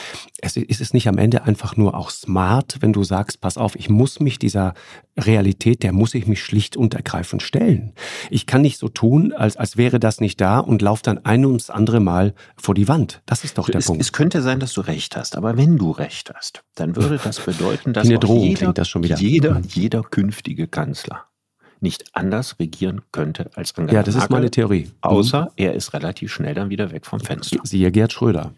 Es 0.41 0.57
ist 0.57 0.93
nicht 0.93 1.07
am 1.07 1.17
Ende 1.17 1.43
einfach 1.43 1.77
nur 1.77 1.95
auch 1.95 2.09
smart, 2.09 2.77
wenn 2.81 2.93
du 2.93 3.03
sagst, 3.03 3.41
pass 3.41 3.57
auf, 3.57 3.75
ich 3.75 3.89
muss 3.89 4.19
mich 4.19 4.39
dieser 4.39 4.73
Realität, 5.17 5.83
der 5.83 5.91
muss 5.91 6.13
ich 6.13 6.27
mich 6.27 6.41
schlicht 6.43 6.77
und 6.77 6.93
ergreifend 6.93 7.41
stellen. 7.41 7.93
Ich 8.29 8.45
kann 8.45 8.61
nicht 8.61 8.77
so 8.77 8.87
tun, 8.87 9.33
als, 9.33 9.57
als 9.57 9.77
wäre 9.77 9.99
das 9.99 10.21
nicht 10.21 10.39
da 10.39 10.59
und 10.59 10.81
laufe 10.81 11.03
dann 11.03 11.25
ein 11.25 11.45
ums 11.45 11.69
andere 11.69 11.99
Mal 11.99 12.33
vor 12.55 12.75
die 12.75 12.87
Wand. 12.87 13.21
Das 13.25 13.43
ist 13.43 13.57
doch 13.57 13.67
der 13.67 13.79
es, 13.79 13.87
Punkt. 13.87 14.01
Es 14.01 14.11
könnte 14.11 14.41
sein, 14.41 14.59
dass 14.59 14.73
du 14.73 14.81
recht 14.81 15.15
hast, 15.15 15.35
aber 15.35 15.57
wenn 15.57 15.77
du 15.77 15.91
recht 15.91 16.31
hast, 16.33 16.63
dann 16.75 16.95
würde 16.95 17.19
das 17.23 17.39
bedeuten, 17.39 17.93
dass 17.93 18.07
eine 18.07 18.19
Drohung 18.19 18.43
jeder, 18.43 18.57
klingt 18.57 18.77
das 18.77 18.89
schon 18.89 19.03
wieder. 19.03 19.17
Jeder, 19.17 19.61
jeder 19.67 20.03
künftige 20.03 20.67
Kanzler 20.67 21.25
nicht 21.79 22.05
anders 22.13 22.55
regieren 22.59 23.01
könnte 23.11 23.51
als 23.55 23.77
Angela 23.77 23.99
Ja, 23.99 24.03
das 24.03 24.15
Merkel, 24.15 24.25
ist 24.25 24.31
meine 24.31 24.51
Theorie. 24.51 24.89
Außer 25.01 25.43
mhm. 25.43 25.51
er 25.57 25.73
ist 25.73 25.93
relativ 25.93 26.33
schnell 26.33 26.53
dann 26.53 26.69
wieder 26.69 26.91
weg 26.91 27.05
vom 27.05 27.19
Fenster. 27.19 27.59
Siehe 27.63 27.91
Gerd 27.91 28.13
Schröder. 28.13 28.53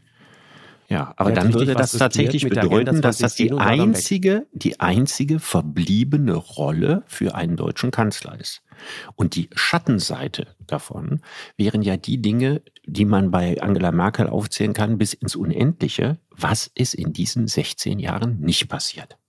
Ja, 0.90 1.14
aber 1.18 1.32
dann 1.32 1.54
würde 1.54 1.76
das 1.76 1.92
tatsächlich 1.92 2.50
bedeuten, 2.50 3.02
dass 3.02 3.20
das 3.20 3.36
die 3.36 3.52
einzige, 3.52 4.48
die 4.54 4.80
einzige 4.80 5.40
verbliebene 5.40 6.34
Rolle 6.34 7.04
für 7.06 7.36
einen 7.36 7.56
deutschen 7.56 7.92
Kanzler 7.92 8.40
ist. 8.40 8.64
Und 9.16 9.36
die 9.36 9.50
Schattenseite 9.54 10.48
davon 10.66 11.22
wären 11.58 11.84
ja 11.84 11.96
die 11.96 12.22
Dinge, 12.22 12.64
die 12.86 13.06
man 13.06 13.30
bei 13.30 13.62
Angela 13.62 13.92
Merkel 13.92 14.28
aufzählen 14.28 14.74
kann 14.74 14.98
bis 14.98 15.14
ins 15.14 15.36
Unendliche. 15.36 16.18
Was 16.32 16.72
ist 16.74 16.96
in 16.96 17.14
diesen 17.14 17.48
16 17.48 18.00
Jahren 18.00 18.40
nicht 18.40 18.68
passiert? 18.68 19.20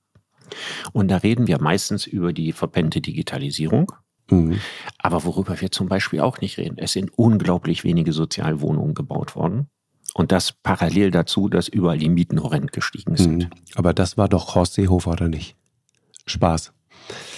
Und 0.93 1.09
da 1.09 1.19
reden 1.19 1.47
wir 1.47 1.61
meistens 1.61 2.07
über 2.07 2.33
die 2.33 2.53
verpennte 2.53 3.03
Digitalisierung. 3.03 3.93
Mhm. 4.31 4.61
Aber 4.99 5.25
worüber 5.25 5.61
wir 5.61 5.71
zum 5.71 5.89
Beispiel 5.89 6.21
auch 6.21 6.41
nicht 6.41 6.57
reden, 6.57 6.79
es 6.79 6.93
sind 6.93 7.11
unglaublich 7.17 7.85
wenige 7.85 8.13
Sozialwohnungen 8.13 8.95
gebaut 8.95 9.37
worden. 9.37 9.69
Und 10.15 10.33
das 10.33 10.53
parallel 10.53 11.11
dazu, 11.11 11.49
dass 11.49 11.69
überall 11.69 11.99
die 11.99 12.09
Mieten 12.09 12.43
horrend 12.43 12.73
gestiegen 12.73 13.17
sind. 13.17 13.45
Mhm. 13.45 13.51
Aber 13.75 13.95
das 13.95 14.17
war 14.17 14.29
doch 14.29 14.55
Horst 14.55 14.75
Seehofer, 14.75 15.13
oder 15.13 15.29
nicht? 15.29 15.57
Spaß. 16.27 16.73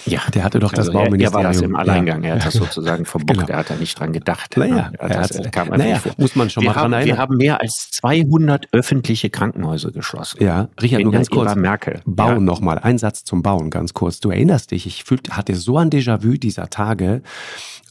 Ja, 0.05 0.21
der 0.33 0.43
hatte 0.43 0.59
doch 0.59 0.71
das 0.71 0.87
also 0.87 0.93
Bauministerium. 0.93 1.21
Er, 1.21 1.39
er 1.39 1.43
war 1.45 1.53
das 1.53 1.61
im 1.61 1.75
Alleingang. 1.75 2.23
Er 2.23 2.35
hat 2.35 2.45
das 2.45 2.53
sozusagen 2.53 3.05
verbockt. 3.05 3.39
Genau. 3.39 3.51
Er 3.51 3.57
hat 3.57 3.69
da 3.69 3.75
nicht 3.75 3.99
dran 3.99 4.13
gedacht. 4.13 4.57
Naja, 4.57 4.91
ja, 4.99 5.07
das 5.07 5.41
kam 5.51 5.69
naja, 5.69 6.01
muss 6.17 6.35
man 6.35 6.49
schon 6.49 6.63
wir 6.63 6.69
mal 6.69 6.73
dran 6.73 6.93
erinnern. 6.93 7.15
Wir 7.15 7.17
haben 7.21 7.37
mehr 7.37 7.61
als 7.61 7.89
200 7.91 8.67
öffentliche 8.71 9.29
Krankenhäuser 9.29 9.91
geschlossen. 9.91 10.43
Ja, 10.43 10.69
Richard, 10.81 11.03
nur 11.03 11.11
ganz 11.11 11.29
kurz. 11.29 11.55
Merkel. 11.55 12.01
Bauen 12.05 12.33
ja. 12.33 12.39
nochmal. 12.39 12.79
Ein 12.79 12.97
Satz 12.97 13.23
zum 13.23 13.43
Bauen, 13.43 13.69
ganz 13.69 13.93
kurz. 13.93 14.19
Du 14.19 14.29
erinnerst 14.29 14.71
dich, 14.71 14.87
ich 14.87 15.03
fühlte, 15.03 15.37
hatte 15.37 15.55
so 15.55 15.77
ein 15.77 15.89
Déjà-vu 15.89 16.33
dieser 16.37 16.69
Tage, 16.69 17.21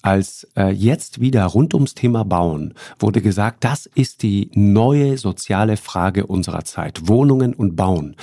als 0.03 0.49
äh, 0.57 0.71
jetzt 0.71 1.21
wieder 1.21 1.47
rund 1.47 1.75
ums 1.75 1.95
Thema 1.95 2.25
Bauen 2.25 2.75
wurde 2.99 3.23
gesagt, 3.23 3.65
das 3.65 3.87
ist 3.87 4.25
die 4.25 4.51
neue 4.53 5.17
soziale 5.17 5.77
Frage 5.77 6.27
unserer 6.27 6.65
Zeit. 6.65 7.09
Wohnungen 7.09 7.55
und 7.55 7.77
Bauen. 7.77 8.17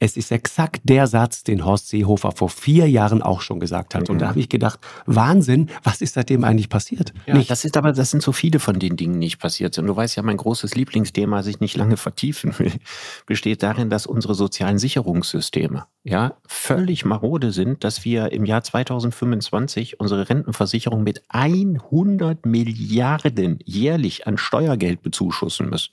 Es 0.00 0.16
ist 0.16 0.32
exakt 0.32 0.80
der 0.84 1.06
Satz, 1.06 1.44
den 1.44 1.64
Horst 1.64 1.88
Seehofer 1.88 2.32
vor 2.32 2.48
vier 2.48 2.88
Jahren 2.88 3.22
auch 3.22 3.35
schon 3.40 3.60
gesagt 3.60 3.94
hat. 3.94 4.08
Mhm. 4.08 4.14
Und 4.14 4.18
da 4.20 4.28
habe 4.28 4.40
ich 4.40 4.48
gedacht, 4.48 4.80
Wahnsinn, 5.06 5.70
was 5.82 6.00
ist 6.00 6.14
seitdem 6.14 6.44
eigentlich 6.44 6.68
passiert? 6.68 7.12
Ja, 7.26 7.34
nicht. 7.34 7.50
das 7.50 7.64
ist 7.64 7.76
aber, 7.76 7.92
das 7.92 8.10
sind 8.10 8.22
so 8.22 8.32
viele 8.32 8.58
von 8.58 8.78
den 8.78 8.96
Dingen 8.96 9.18
nicht 9.18 9.38
passiert 9.38 9.74
sind. 9.74 9.86
Du 9.86 9.96
weißt 9.96 10.16
ja, 10.16 10.22
mein 10.22 10.36
großes 10.36 10.74
Lieblingsthema, 10.74 11.38
das 11.38 11.46
ich 11.46 11.60
nicht 11.60 11.76
lange 11.76 11.96
vertiefen 11.96 12.58
will, 12.58 12.72
besteht 13.26 13.62
darin, 13.62 13.90
dass 13.90 14.06
unsere 14.06 14.34
sozialen 14.34 14.78
Sicherungssysteme 14.78 15.86
ja 16.04 16.34
völlig 16.46 17.04
marode 17.04 17.52
sind, 17.52 17.84
dass 17.84 18.04
wir 18.04 18.32
im 18.32 18.44
Jahr 18.44 18.62
2025 18.62 20.00
unsere 20.00 20.28
Rentenversicherung 20.28 21.02
mit 21.02 21.22
100 21.28 22.46
Milliarden 22.46 23.58
jährlich 23.64 24.26
an 24.26 24.38
Steuergeld 24.38 25.02
bezuschussen 25.02 25.70
müssen. 25.70 25.92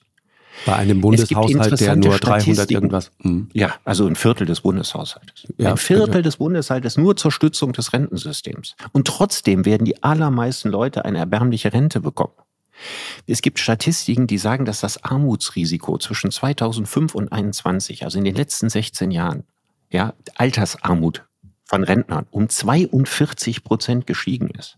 Bei 0.65 0.75
einem 0.75 1.01
Bundeshaushalt, 1.01 1.79
der 1.79 1.95
nur 1.95 2.17
300 2.17 2.71
irgendwas. 2.71 3.11
Hm. 3.21 3.49
Ja, 3.53 3.75
also 3.83 4.05
ein 4.07 4.15
Viertel 4.15 4.45
des 4.45 4.61
Bundeshaushaltes. 4.61 5.47
Ja, 5.57 5.71
ein 5.71 5.77
Viertel 5.77 6.21
des 6.21 6.37
Bundeshaushaltes 6.37 6.97
nur 6.97 7.15
zur 7.15 7.31
Stützung 7.31 7.73
des 7.73 7.93
Rentensystems. 7.93 8.75
Und 8.91 9.07
trotzdem 9.07 9.65
werden 9.65 9.85
die 9.85 10.03
allermeisten 10.03 10.69
Leute 10.69 11.05
eine 11.05 11.17
erbärmliche 11.17 11.73
Rente 11.73 11.99
bekommen. 11.99 12.33
Es 13.27 13.41
gibt 13.41 13.59
Statistiken, 13.59 14.27
die 14.27 14.37
sagen, 14.37 14.65
dass 14.65 14.81
das 14.81 15.03
Armutsrisiko 15.03 15.97
zwischen 15.97 16.31
2005 16.31 17.15
und 17.15 17.29
2021, 17.29 18.03
also 18.03 18.17
in 18.17 18.25
den 18.25 18.35
letzten 18.35 18.69
16 18.69 19.11
Jahren, 19.11 19.43
ja, 19.91 20.13
Altersarmut 20.35 21.23
von 21.65 21.83
Rentnern 21.83 22.25
um 22.31 22.49
42 22.49 23.63
Prozent 23.63 24.07
gestiegen 24.07 24.49
ist. 24.49 24.77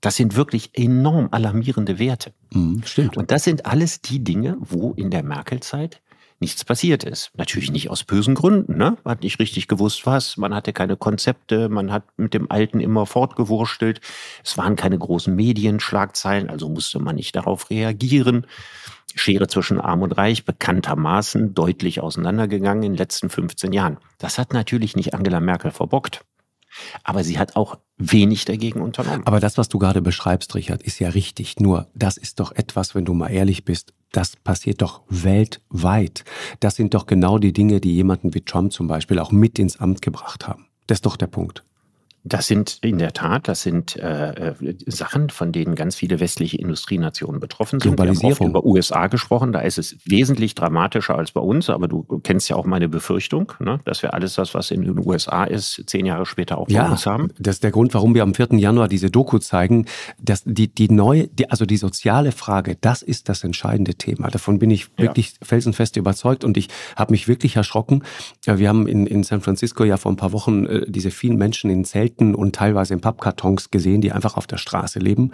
Das 0.00 0.16
sind 0.16 0.36
wirklich 0.36 0.70
enorm 0.74 1.28
alarmierende 1.30 1.98
Werte. 1.98 2.32
Mhm, 2.52 2.82
stimmt. 2.84 3.16
Und 3.16 3.30
das 3.30 3.44
sind 3.44 3.66
alles 3.66 4.00
die 4.00 4.24
Dinge, 4.24 4.56
wo 4.60 4.92
in 4.92 5.10
der 5.10 5.22
Merkel-Zeit 5.22 6.00
nichts 6.40 6.64
passiert 6.64 7.04
ist. 7.04 7.30
Natürlich 7.36 7.70
nicht 7.70 7.90
aus 7.90 8.04
bösen 8.04 8.34
Gründen. 8.34 8.78
Ne? 8.78 8.96
Man 9.04 9.12
hat 9.12 9.22
nicht 9.22 9.38
richtig 9.38 9.68
gewusst, 9.68 10.06
was. 10.06 10.38
Man 10.38 10.54
hatte 10.54 10.72
keine 10.72 10.96
Konzepte. 10.96 11.68
Man 11.68 11.92
hat 11.92 12.04
mit 12.16 12.32
dem 12.32 12.50
Alten 12.50 12.80
immer 12.80 13.04
fortgewurstelt. 13.04 14.00
Es 14.42 14.56
waren 14.56 14.74
keine 14.74 14.98
großen 14.98 15.34
Medienschlagzeilen, 15.36 16.48
also 16.48 16.70
musste 16.70 16.98
man 16.98 17.16
nicht 17.16 17.36
darauf 17.36 17.68
reagieren. 17.68 18.46
Schere 19.14 19.48
zwischen 19.48 19.80
Arm 19.80 20.02
und 20.02 20.12
Reich 20.12 20.44
bekanntermaßen 20.44 21.52
deutlich 21.52 22.00
auseinandergegangen 22.00 22.84
in 22.84 22.92
den 22.92 22.98
letzten 22.98 23.28
15 23.28 23.72
Jahren. 23.72 23.98
Das 24.18 24.38
hat 24.38 24.52
natürlich 24.52 24.96
nicht 24.96 25.14
Angela 25.14 25.40
Merkel 25.40 25.72
verbockt. 25.72 26.24
Aber 27.04 27.24
sie 27.24 27.38
hat 27.38 27.56
auch 27.56 27.78
wenig 27.98 28.44
dagegen 28.44 28.80
unternommen. 28.80 29.26
Aber 29.26 29.40
das, 29.40 29.58
was 29.58 29.68
du 29.68 29.78
gerade 29.78 30.02
beschreibst, 30.02 30.54
Richard, 30.54 30.82
ist 30.82 30.98
ja 30.98 31.10
richtig. 31.10 31.60
Nur, 31.60 31.88
das 31.94 32.16
ist 32.16 32.40
doch 32.40 32.52
etwas, 32.52 32.94
wenn 32.94 33.04
du 33.04 33.14
mal 33.14 33.28
ehrlich 33.28 33.64
bist, 33.64 33.92
das 34.12 34.36
passiert 34.36 34.82
doch 34.82 35.02
weltweit. 35.08 36.24
Das 36.60 36.76
sind 36.76 36.94
doch 36.94 37.06
genau 37.06 37.38
die 37.38 37.52
Dinge, 37.52 37.80
die 37.80 37.94
jemanden 37.94 38.34
wie 38.34 38.40
Trump 38.40 38.72
zum 38.72 38.86
Beispiel 38.88 39.18
auch 39.18 39.32
mit 39.32 39.58
ins 39.58 39.78
Amt 39.78 40.02
gebracht 40.02 40.48
haben. 40.48 40.66
Das 40.86 40.96
ist 40.96 41.06
doch 41.06 41.16
der 41.16 41.28
Punkt. 41.28 41.62
Das 42.22 42.46
sind 42.46 42.78
in 42.82 42.98
der 42.98 43.12
Tat, 43.14 43.48
das 43.48 43.62
sind 43.62 43.96
äh, 43.96 44.50
äh, 44.50 44.54
Sachen, 44.86 45.30
von 45.30 45.52
denen 45.52 45.74
ganz 45.74 45.96
viele 45.96 46.20
westliche 46.20 46.58
Industrienationen 46.58 47.40
betroffen 47.40 47.80
sind. 47.80 47.98
Wir 47.98 48.08
haben 48.08 48.24
oft 48.24 48.40
über 48.42 48.64
USA 48.64 49.06
gesprochen, 49.06 49.52
da 49.52 49.60
ist 49.60 49.78
es 49.78 49.96
wesentlich 50.04 50.54
dramatischer 50.54 51.16
als 51.16 51.32
bei 51.32 51.40
uns, 51.40 51.70
aber 51.70 51.88
du 51.88 52.02
kennst 52.22 52.50
ja 52.50 52.56
auch 52.56 52.66
meine 52.66 52.90
Befürchtung, 52.90 53.52
ne, 53.58 53.80
dass 53.86 54.02
wir 54.02 54.12
alles 54.12 54.34
das, 54.34 54.54
was 54.54 54.70
in 54.70 54.82
den 54.82 54.98
USA 54.98 55.44
ist, 55.44 55.82
zehn 55.86 56.04
Jahre 56.04 56.26
später 56.26 56.58
auch 56.58 56.66
bei 56.66 56.74
ja, 56.74 56.90
uns 56.90 57.06
haben. 57.06 57.28
Das 57.38 57.56
ist 57.56 57.64
der 57.64 57.70
Grund, 57.70 57.94
warum 57.94 58.14
wir 58.14 58.22
am 58.22 58.34
4. 58.34 58.48
Januar 58.52 58.88
diese 58.88 59.10
Doku 59.10 59.38
zeigen, 59.38 59.86
dass 60.20 60.42
die, 60.44 60.68
die 60.68 60.90
neue, 60.90 61.26
die, 61.28 61.50
also 61.50 61.64
die 61.64 61.78
soziale 61.78 62.32
Frage, 62.32 62.76
das 62.80 63.00
ist 63.00 63.30
das 63.30 63.44
entscheidende 63.44 63.94
Thema. 63.94 64.28
Davon 64.28 64.58
bin 64.58 64.70
ich 64.70 64.90
wirklich 64.98 65.32
ja. 65.32 65.46
felsenfest 65.46 65.96
überzeugt 65.96 66.44
und 66.44 66.58
ich 66.58 66.68
habe 66.96 67.12
mich 67.12 67.28
wirklich 67.28 67.56
erschrocken. 67.56 68.02
Wir 68.44 68.68
haben 68.68 68.86
in, 68.86 69.06
in 69.06 69.22
San 69.22 69.40
Francisco 69.40 69.84
ja 69.84 69.96
vor 69.96 70.12
ein 70.12 70.16
paar 70.16 70.32
Wochen 70.32 70.66
äh, 70.66 70.84
diese 70.86 71.10
vielen 71.10 71.36
Menschen 71.36 71.70
in 71.70 71.84
Zelten 71.84 72.09
Zelten 72.10 72.34
und 72.34 72.54
teilweise 72.54 72.94
in 72.94 73.00
Pappkartons 73.00 73.70
gesehen, 73.70 74.00
die 74.00 74.12
einfach 74.12 74.36
auf 74.36 74.46
der 74.46 74.58
Straße 74.58 74.98
leben. 74.98 75.32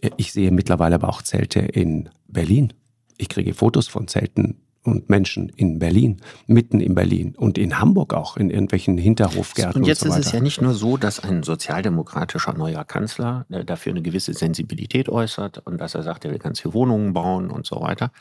Äh, 0.00 0.10
ich 0.16 0.32
sehe 0.32 0.50
mittlerweile 0.50 0.96
aber 0.96 1.08
auch 1.08 1.22
Zelte 1.22 1.60
in 1.60 2.08
Berlin. 2.26 2.72
Ich 3.18 3.28
kriege 3.28 3.54
Fotos 3.54 3.88
von 3.88 4.08
Zelten 4.08 4.60
und 4.82 5.10
Menschen 5.10 5.48
in 5.48 5.80
Berlin, 5.80 6.20
mitten 6.46 6.80
in 6.80 6.94
Berlin 6.94 7.34
und 7.36 7.58
in 7.58 7.80
Hamburg 7.80 8.14
auch, 8.14 8.36
in 8.36 8.50
irgendwelchen 8.50 8.96
Hinterhofgärten. 8.98 9.82
Und 9.82 9.88
jetzt 9.88 10.04
und 10.04 10.12
so 10.12 10.18
ist 10.18 10.26
es 10.26 10.32
ja 10.32 10.40
nicht 10.40 10.62
nur 10.62 10.74
so, 10.74 10.96
dass 10.96 11.18
ein 11.18 11.42
sozialdemokratischer 11.42 12.52
neuer 12.54 12.84
Kanzler 12.84 13.46
äh, 13.50 13.64
dafür 13.64 13.92
eine 13.92 14.02
gewisse 14.02 14.32
Sensibilität 14.32 15.08
äußert 15.08 15.58
und 15.66 15.80
dass 15.80 15.94
er 15.94 16.02
sagt, 16.02 16.24
er 16.24 16.30
will 16.30 16.38
ganz 16.38 16.60
viele 16.60 16.74
Wohnungen 16.74 17.12
bauen 17.12 17.50
und 17.50 17.66
so 17.66 17.80
weiter, 17.80 18.12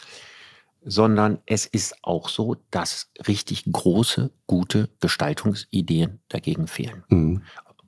sondern 0.83 1.39
es 1.45 1.65
ist 1.65 1.95
auch 2.03 2.29
so, 2.29 2.57
dass 2.71 3.11
richtig 3.27 3.65
große, 3.71 4.31
gute 4.47 4.89
Gestaltungsideen 5.01 6.19
dagegen 6.29 6.67
fehlen. 6.67 7.03
Mhm. 7.09 7.41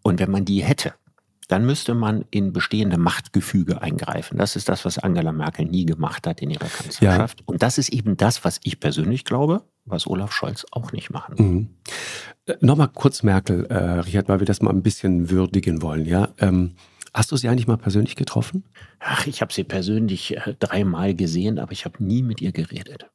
Und 0.08 0.20
wenn 0.20 0.32
man 0.32 0.46
die 0.46 0.64
hätte, 0.64 0.94
dann 1.48 1.66
müsste 1.66 1.94
man 1.94 2.26
in 2.32 2.54
bestehende 2.54 2.98
Machtgefüge 2.98 3.82
eingreifen. 3.82 4.38
Das 4.38 4.56
ist 4.56 4.68
das, 4.70 4.86
was 4.86 4.98
Angela 4.98 5.32
Merkel 5.32 5.66
nie 5.66 5.86
gemacht 5.86 6.28
hat 6.28 6.42
in 6.42 6.50
ihrer 6.50 6.68
Kanzlerschaft. 6.68 7.40
Ja. 7.40 7.44
Und 7.46 7.62
das 7.62 7.78
ist 7.78 7.90
eben 7.90 8.18
das, 8.18 8.44
was 8.44 8.60
ich 8.64 8.80
persönlich 8.80 9.26
glaube, 9.26 9.64
was 9.86 10.08
Olaf 10.08 10.32
Scholz 10.32 10.66
auch 10.72 10.92
nicht 10.92 11.10
machen 11.10 11.38
will. 11.38 11.46
Mhm. 11.46 11.70
Äh, 12.46 12.56
Nochmal 12.62 12.90
kurz 12.94 13.24
Merkel, 13.24 13.66
äh, 13.66 14.00
Richard, 14.00 14.30
weil 14.30 14.40
wir 14.40 14.46
das 14.46 14.62
mal 14.62 14.72
ein 14.72 14.82
bisschen 14.82 15.30
würdigen 15.30 15.82
wollen. 15.82 16.06
Ja, 16.06 16.30
ähm, 16.40 16.76
Hast 17.14 17.32
du 17.32 17.36
sie 17.36 17.50
eigentlich 17.50 17.66
mal 17.66 17.78
persönlich 17.78 18.16
getroffen? 18.16 18.64
Ach, 19.00 19.26
ich 19.26 19.42
habe 19.42 19.52
sie 19.52 19.64
persönlich 19.64 20.38
äh, 20.38 20.54
dreimal 20.60 21.16
gesehen, 21.16 21.58
aber 21.58 21.72
ich 21.72 21.86
habe 21.86 22.04
nie 22.04 22.22
mit 22.22 22.42
ihr 22.42 22.52
geredet. 22.52 23.08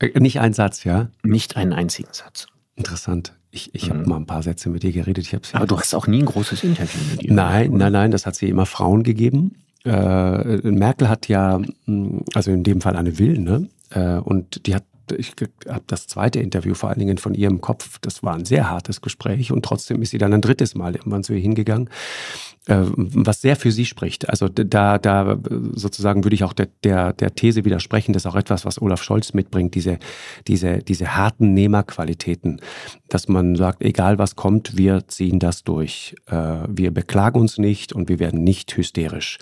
Äh, 0.00 0.18
nicht 0.18 0.40
ein 0.40 0.52
Satz, 0.52 0.82
ja? 0.82 1.08
Nicht 1.22 1.56
einen 1.56 1.72
einzigen 1.72 2.12
Satz. 2.12 2.48
Interessant. 2.76 3.34
Ich, 3.50 3.74
ich 3.74 3.90
habe 3.90 4.00
mhm. 4.00 4.08
mal 4.08 4.16
ein 4.16 4.26
paar 4.26 4.42
Sätze 4.42 4.68
mit 4.68 4.82
ihr 4.82 4.92
geredet. 4.92 5.32
Ich 5.32 5.54
Aber 5.54 5.66
du 5.66 5.78
hast 5.78 5.94
auch 5.94 6.06
nie 6.06 6.20
ein 6.22 6.26
großes 6.26 6.64
Interview 6.64 7.00
mit 7.10 7.22
ihr. 7.22 7.32
Nein, 7.32 7.70
oder? 7.70 7.78
nein, 7.78 7.92
nein, 7.92 8.10
das 8.10 8.26
hat 8.26 8.34
sie 8.34 8.48
immer 8.48 8.66
Frauen 8.66 9.04
gegeben. 9.04 9.56
Äh, 9.84 10.70
Merkel 10.70 11.08
hat 11.08 11.28
ja, 11.28 11.60
mm, 11.86 12.20
also 12.34 12.50
in 12.50 12.64
dem 12.64 12.80
Fall 12.80 12.96
eine 12.96 13.18
Will, 13.18 13.38
ne? 13.38 13.68
Äh, 13.90 14.16
und 14.16 14.66
die 14.66 14.74
hat 14.74 14.84
ich 15.16 15.34
habe 15.68 15.84
das 15.86 16.06
zweite 16.06 16.40
Interview 16.40 16.74
vor 16.74 16.90
allen 16.90 16.98
Dingen 16.98 17.18
von 17.18 17.34
ihr 17.34 17.48
im 17.48 17.60
Kopf. 17.60 17.98
Das 18.00 18.22
war 18.22 18.34
ein 18.34 18.44
sehr 18.44 18.70
hartes 18.70 19.00
Gespräch 19.00 19.52
und 19.52 19.64
trotzdem 19.64 20.02
ist 20.02 20.10
sie 20.10 20.18
dann 20.18 20.32
ein 20.32 20.40
drittes 20.40 20.74
Mal 20.74 20.94
irgendwann 20.94 21.24
zu 21.24 21.34
ihr 21.34 21.40
hingegangen 21.40 21.88
äh, 22.66 22.84
was 22.86 23.42
sehr 23.42 23.56
für 23.56 23.70
sie 23.70 23.84
spricht. 23.84 24.28
Also 24.30 24.48
da, 24.48 24.98
da 24.98 25.38
sozusagen 25.72 26.24
würde 26.24 26.34
ich 26.34 26.44
auch 26.44 26.52
der, 26.52 26.68
der, 26.82 27.12
der 27.12 27.34
These 27.34 27.64
widersprechen, 27.64 28.12
das 28.12 28.24
ist 28.24 28.26
auch 28.26 28.36
etwas, 28.36 28.64
was 28.64 28.80
Olaf 28.80 29.02
Scholz 29.02 29.34
mitbringt, 29.34 29.74
diese, 29.74 29.98
diese, 30.46 30.78
diese 30.78 31.14
harten 31.16 31.52
Nehmerqualitäten, 31.52 32.60
dass 33.08 33.28
man 33.28 33.56
sagt, 33.56 33.82
egal 33.82 34.18
was 34.18 34.34
kommt, 34.34 34.76
wir 34.76 35.06
ziehen 35.08 35.38
das 35.38 35.64
durch. 35.64 36.14
Äh, 36.26 36.60
wir 36.68 36.90
beklagen 36.90 37.38
uns 37.38 37.58
nicht 37.58 37.92
und 37.92 38.08
wir 38.08 38.18
werden 38.18 38.42
nicht 38.44 38.74
hysterisch. 38.76 39.38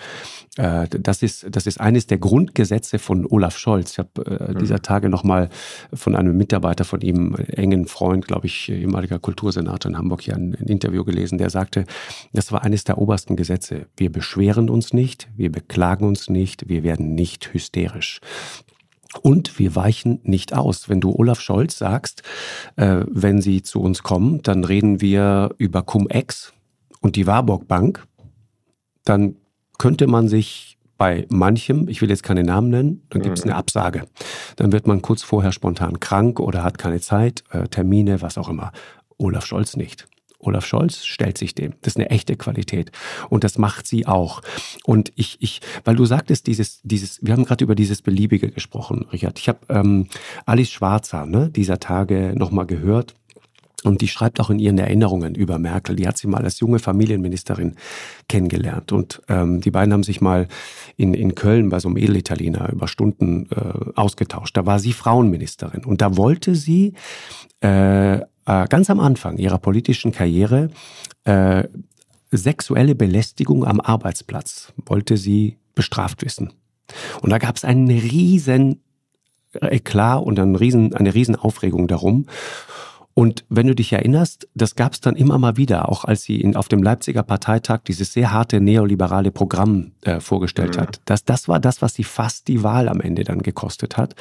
Äh, 0.56 0.88
das 0.88 1.22
ist, 1.22 1.46
das 1.48 1.66
ist 1.66 1.80
eines 1.80 2.08
der 2.08 2.18
Grundgesetze 2.18 2.98
von 2.98 3.24
Olaf 3.26 3.56
Scholz. 3.56 3.92
Ich 3.92 3.98
habe 3.98 4.52
mhm. 4.52 4.58
dieser 4.58 4.82
Tage 4.82 5.08
nochmal 5.08 5.48
von 5.94 6.16
einem 6.16 6.36
Mitarbeiter 6.36 6.84
von 6.84 7.00
ihm, 7.00 7.36
engen 7.48 7.86
Freund, 7.86 8.26
glaube 8.26 8.46
ich, 8.46 8.68
ehemaliger 8.68 9.20
Kultursenator 9.20 9.90
in 9.90 9.98
Hamburg, 9.98 10.22
hier 10.22 10.34
ein, 10.34 10.56
ein 10.58 10.66
Interview 10.66 11.04
gelesen, 11.04 11.38
der 11.38 11.50
sagte, 11.50 11.84
das 12.32 12.50
war 12.50 12.62
eines 12.62 12.84
der 12.84 12.98
Ober 12.98 13.12
obersten 13.12 13.36
Gesetze. 13.36 13.88
Wir 13.94 14.10
beschweren 14.10 14.70
uns 14.70 14.94
nicht, 14.94 15.28
wir 15.36 15.52
beklagen 15.52 16.06
uns 16.06 16.30
nicht, 16.30 16.70
wir 16.70 16.82
werden 16.82 17.14
nicht 17.14 17.52
hysterisch. 17.52 18.20
Und 19.20 19.58
wir 19.58 19.76
weichen 19.76 20.20
nicht 20.22 20.54
aus. 20.54 20.88
Wenn 20.88 21.02
du 21.02 21.14
Olaf 21.14 21.42
Scholz 21.42 21.76
sagst, 21.76 22.22
äh, 22.76 23.04
wenn 23.06 23.42
sie 23.42 23.60
zu 23.60 23.82
uns 23.82 24.02
kommen, 24.02 24.40
dann 24.42 24.64
reden 24.64 25.02
wir 25.02 25.50
über 25.58 25.82
Cum-Ex 25.82 26.54
und 27.02 27.16
die 27.16 27.26
Warburg 27.26 27.68
Bank, 27.68 28.06
dann 29.04 29.36
könnte 29.76 30.06
man 30.06 30.28
sich 30.28 30.78
bei 31.02 31.26
manchem, 31.30 31.88
ich 31.88 32.00
will 32.00 32.10
jetzt 32.10 32.22
keine 32.22 32.44
Namen 32.44 32.70
nennen, 32.70 33.02
dann 33.10 33.22
gibt 33.22 33.36
es 33.36 33.42
eine 33.42 33.54
mhm. 33.54 33.58
Absage. 33.58 34.04
Dann 34.54 34.70
wird 34.70 34.86
man 34.86 35.02
kurz 35.02 35.24
vorher 35.24 35.50
spontan 35.50 35.98
krank 35.98 36.38
oder 36.38 36.62
hat 36.62 36.78
keine 36.78 37.00
Zeit, 37.00 37.42
äh, 37.50 37.66
Termine, 37.66 38.22
was 38.22 38.38
auch 38.38 38.48
immer. 38.48 38.70
Olaf 39.18 39.44
Scholz 39.44 39.74
nicht. 39.74 40.06
Olaf 40.38 40.64
Scholz 40.64 41.04
stellt 41.04 41.38
sich 41.38 41.56
dem. 41.56 41.72
Das 41.82 41.94
ist 41.94 41.96
eine 41.96 42.10
echte 42.10 42.36
Qualität. 42.36 42.92
Und 43.30 43.42
das 43.42 43.58
macht 43.58 43.88
sie 43.88 44.06
auch. 44.06 44.42
Und 44.84 45.12
ich, 45.16 45.38
ich, 45.40 45.60
weil 45.82 45.96
du 45.96 46.04
sagtest, 46.04 46.46
dieses, 46.46 46.80
dieses, 46.84 47.18
wir 47.20 47.32
haben 47.32 47.46
gerade 47.46 47.64
über 47.64 47.74
dieses 47.74 48.00
Beliebige 48.00 48.52
gesprochen, 48.52 49.04
Richard. 49.12 49.40
Ich 49.40 49.48
habe 49.48 49.58
ähm, 49.70 50.06
Alice 50.46 50.70
Schwarzer, 50.70 51.26
ne, 51.26 51.50
dieser 51.50 51.80
Tage 51.80 52.32
nochmal 52.36 52.66
gehört. 52.66 53.16
Und 53.84 54.00
die 54.00 54.08
schreibt 54.08 54.40
auch 54.40 54.50
in 54.50 54.58
ihren 54.58 54.78
Erinnerungen 54.78 55.34
über 55.34 55.58
Merkel. 55.58 55.96
Die 55.96 56.06
hat 56.06 56.16
sie 56.16 56.28
mal 56.28 56.44
als 56.44 56.60
junge 56.60 56.78
Familienministerin 56.78 57.74
kennengelernt. 58.28 58.92
Und 58.92 59.22
ähm, 59.28 59.60
die 59.60 59.70
beiden 59.70 59.92
haben 59.92 60.04
sich 60.04 60.20
mal 60.20 60.46
in, 60.96 61.14
in 61.14 61.34
Köln 61.34 61.68
bei 61.68 61.80
so 61.80 61.88
einem 61.88 61.96
Edelitaliener 61.96 62.72
über 62.72 62.86
Stunden 62.88 63.48
äh, 63.50 63.90
ausgetauscht. 63.96 64.56
Da 64.56 64.66
war 64.66 64.78
sie 64.78 64.92
Frauenministerin. 64.92 65.84
Und 65.84 66.00
da 66.00 66.16
wollte 66.16 66.54
sie 66.54 66.94
äh, 67.62 68.16
äh, 68.18 68.22
ganz 68.44 68.90
am 68.90 69.00
Anfang 69.00 69.38
ihrer 69.38 69.58
politischen 69.58 70.12
Karriere 70.12 70.70
äh, 71.24 71.64
sexuelle 72.30 72.94
Belästigung 72.94 73.64
am 73.64 73.80
Arbeitsplatz 73.80 74.72
wollte 74.86 75.16
sie 75.16 75.58
bestraft 75.74 76.24
wissen. 76.24 76.52
Und 77.20 77.30
da 77.30 77.38
gab 77.38 77.56
es 77.56 77.64
einen 77.64 77.88
riesen 77.88 78.80
Eklat 79.60 80.22
und 80.22 80.38
einen 80.38 80.56
riesen, 80.56 80.94
eine 80.94 81.14
riesen 81.14 81.36
Aufregung 81.36 81.86
darum. 81.88 82.26
Und 83.14 83.44
wenn 83.50 83.66
du 83.66 83.74
dich 83.74 83.92
erinnerst, 83.92 84.48
das 84.54 84.74
gab 84.74 84.94
es 84.94 85.00
dann 85.00 85.16
immer 85.16 85.38
mal 85.38 85.56
wieder, 85.56 85.88
auch 85.90 86.04
als 86.04 86.22
sie 86.22 86.40
in, 86.40 86.56
auf 86.56 86.68
dem 86.68 86.82
Leipziger 86.82 87.22
Parteitag 87.22 87.80
dieses 87.86 88.12
sehr 88.12 88.32
harte 88.32 88.60
neoliberale 88.60 89.30
Programm 89.30 89.92
äh, 90.02 90.20
vorgestellt 90.20 90.76
mhm. 90.76 90.80
hat. 90.80 91.00
Das, 91.04 91.24
das 91.24 91.46
war 91.46 91.60
das, 91.60 91.82
was 91.82 91.94
sie 91.94 92.04
fast 92.04 92.48
die 92.48 92.62
Wahl 92.62 92.88
am 92.88 93.00
Ende 93.00 93.24
dann 93.24 93.42
gekostet 93.42 93.96
hat. 93.96 94.14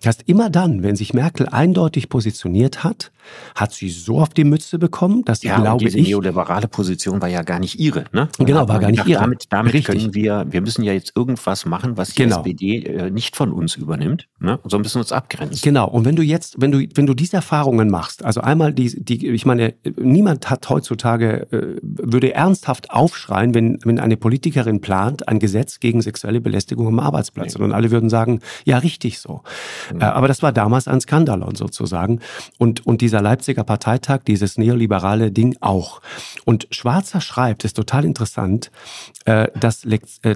Das 0.00 0.16
heißt, 0.16 0.28
immer 0.28 0.48
dann, 0.48 0.82
wenn 0.82 0.96
sich 0.96 1.12
Merkel 1.12 1.48
eindeutig 1.48 2.08
positioniert 2.08 2.82
hat, 2.82 3.12
hat 3.54 3.72
sie 3.72 3.90
so 3.90 4.20
auf 4.20 4.30
die 4.30 4.44
Mütze 4.44 4.78
bekommen, 4.78 5.24
dass 5.24 5.40
sie, 5.40 5.48
ja, 5.48 5.58
glaube 5.58 5.84
diese 5.84 5.98
ich... 5.98 6.08
neoliberale 6.08 6.68
Position 6.68 7.20
war 7.20 7.28
ja 7.28 7.42
gar 7.42 7.58
nicht 7.58 7.78
ihre. 7.78 8.04
Ne? 8.12 8.28
genau, 8.38 8.68
war 8.68 8.78
gar 8.78 8.90
nicht 8.90 9.04
gedacht, 9.04 9.08
ihre. 9.08 9.20
Damit, 9.20 9.44
damit 9.50 9.74
Richtig. 9.74 9.98
können 9.98 10.14
wir, 10.14 10.46
wir 10.48 10.60
müssen 10.60 10.82
ja 10.82 10.92
jetzt 10.92 11.12
irgendwas 11.16 11.66
machen, 11.66 11.96
was 11.96 12.10
die 12.10 12.22
genau. 12.22 12.38
SPD 12.38 12.84
äh, 12.84 13.10
nicht 13.10 13.36
von 13.36 13.52
uns 13.52 13.76
übernimmt. 13.76 14.28
Ne? 14.38 14.58
So 14.64 14.78
müssen 14.78 14.96
wir 14.96 15.00
uns 15.00 15.12
abgrenzen. 15.12 15.60
Genau, 15.62 15.88
und 15.88 16.04
wenn 16.04 16.16
du 16.16 16.22
jetzt, 16.22 16.60
wenn 16.60 16.72
du, 16.72 16.86
wenn 16.94 17.06
du 17.06 17.14
diese 17.14 17.36
Erfahrungen 17.36 17.90
machst, 17.90 18.24
also 18.24 18.40
einmal 18.40 18.72
die, 18.72 19.02
die 19.02 19.28
ich 19.28 19.46
meine, 19.46 19.74
niemand 19.98 20.50
hat 20.50 20.68
heutzutage, 20.68 21.46
äh, 21.52 21.78
würde 21.82 22.34
ernsthaft 22.34 22.90
aufschreien, 22.90 23.54
wenn, 23.54 23.78
wenn 23.84 23.98
eine 23.98 24.16
Politikerin 24.16 24.80
plant, 24.80 25.28
ein 25.28 25.38
Gesetz 25.38 25.80
gegen 25.80 26.02
sexuelle 26.02 26.40
Belästigung 26.40 26.86
am 26.86 26.98
Arbeitsplatz. 26.98 27.56
Nee. 27.56 27.64
Und 27.64 27.72
alle 27.72 27.90
würden 27.90 28.10
sagen, 28.10 28.40
ja, 28.64 28.78
richtig 28.78 29.18
so. 29.18 29.42
Mhm. 29.92 30.02
aber 30.02 30.28
das 30.28 30.42
war 30.42 30.52
damals 30.52 30.88
ein 30.88 31.00
Skandalon 31.00 31.54
sozusagen. 31.54 32.20
Und, 32.58 32.86
und 32.86 33.00
dieser 33.00 33.19
Leipziger 33.22 33.64
Parteitag, 33.64 34.20
dieses 34.26 34.58
neoliberale 34.58 35.30
Ding 35.32 35.56
auch. 35.60 36.00
Und 36.44 36.66
Schwarzer 36.70 37.20
schreibt, 37.20 37.64
ist 37.64 37.74
total 37.74 38.04
interessant, 38.04 38.70
äh, 39.24 39.48
dass, 39.58 39.86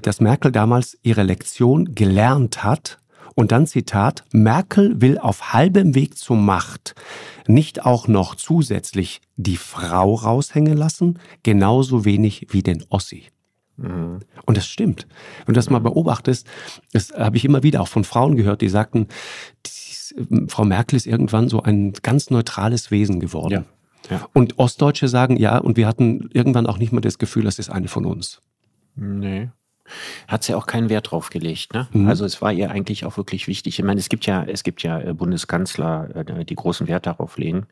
dass 0.02 0.20
Merkel 0.20 0.52
damals 0.52 0.98
ihre 1.02 1.22
Lektion 1.22 1.94
gelernt 1.94 2.64
hat, 2.64 2.98
und 3.34 3.50
dann 3.50 3.66
Zitat, 3.66 4.24
Merkel 4.32 5.00
will 5.00 5.18
auf 5.18 5.52
halbem 5.52 5.94
Weg 5.94 6.16
zur 6.16 6.36
Macht 6.36 6.94
nicht 7.46 7.84
auch 7.84 8.08
noch 8.08 8.34
zusätzlich 8.36 9.20
die 9.36 9.56
Frau 9.56 10.14
raushängen 10.14 10.76
lassen, 10.76 11.18
genauso 11.42 12.04
wenig 12.04 12.46
wie 12.50 12.62
den 12.62 12.84
Ossi. 12.88 13.24
Mhm. 13.76 14.20
Und 14.46 14.56
das 14.56 14.66
stimmt. 14.66 15.06
Wenn 15.44 15.54
du 15.54 15.58
das 15.58 15.68
mal 15.68 15.80
beobachtest, 15.80 16.46
das 16.92 17.10
habe 17.10 17.36
ich 17.36 17.44
immer 17.44 17.62
wieder 17.62 17.80
auch 17.80 17.88
von 17.88 18.04
Frauen 18.04 18.36
gehört, 18.36 18.60
die 18.60 18.68
sagten, 18.68 19.08
die, 20.10 20.48
Frau 20.48 20.64
Merkel 20.64 20.96
ist 20.96 21.06
irgendwann 21.06 21.48
so 21.48 21.62
ein 21.62 21.92
ganz 22.02 22.30
neutrales 22.30 22.90
Wesen 22.90 23.20
geworden. 23.20 23.52
Ja. 23.52 24.16
Ja. 24.16 24.28
Und 24.34 24.58
Ostdeutsche 24.58 25.08
sagen, 25.08 25.36
ja, 25.38 25.56
und 25.56 25.78
wir 25.78 25.86
hatten 25.86 26.28
irgendwann 26.32 26.66
auch 26.66 26.76
nicht 26.76 26.92
mehr 26.92 27.00
das 27.00 27.18
Gefühl, 27.18 27.44
das 27.44 27.58
ist 27.58 27.70
eine 27.70 27.88
von 27.88 28.04
uns. 28.04 28.42
Nee 28.96 29.48
hat 30.28 30.44
sie 30.44 30.54
auch 30.54 30.66
keinen 30.66 30.88
Wert 30.88 31.10
drauf 31.10 31.30
gelegt. 31.30 31.74
Ne? 31.74 31.88
Mhm. 31.92 32.08
Also 32.08 32.24
es 32.24 32.40
war 32.40 32.52
ihr 32.52 32.70
eigentlich 32.70 33.04
auch 33.04 33.16
wirklich 33.16 33.46
wichtig. 33.48 33.78
Ich 33.78 33.84
meine, 33.84 34.00
es 34.00 34.08
gibt 34.08 34.26
ja, 34.26 34.44
es 34.44 34.62
gibt 34.62 34.82
ja 34.82 35.00
äh, 35.00 35.14
Bundeskanzler, 35.14 36.08
äh, 36.14 36.44
die 36.44 36.54
großen 36.54 36.88
Wert 36.88 37.06
darauf 37.06 37.36
legen, 37.36 37.66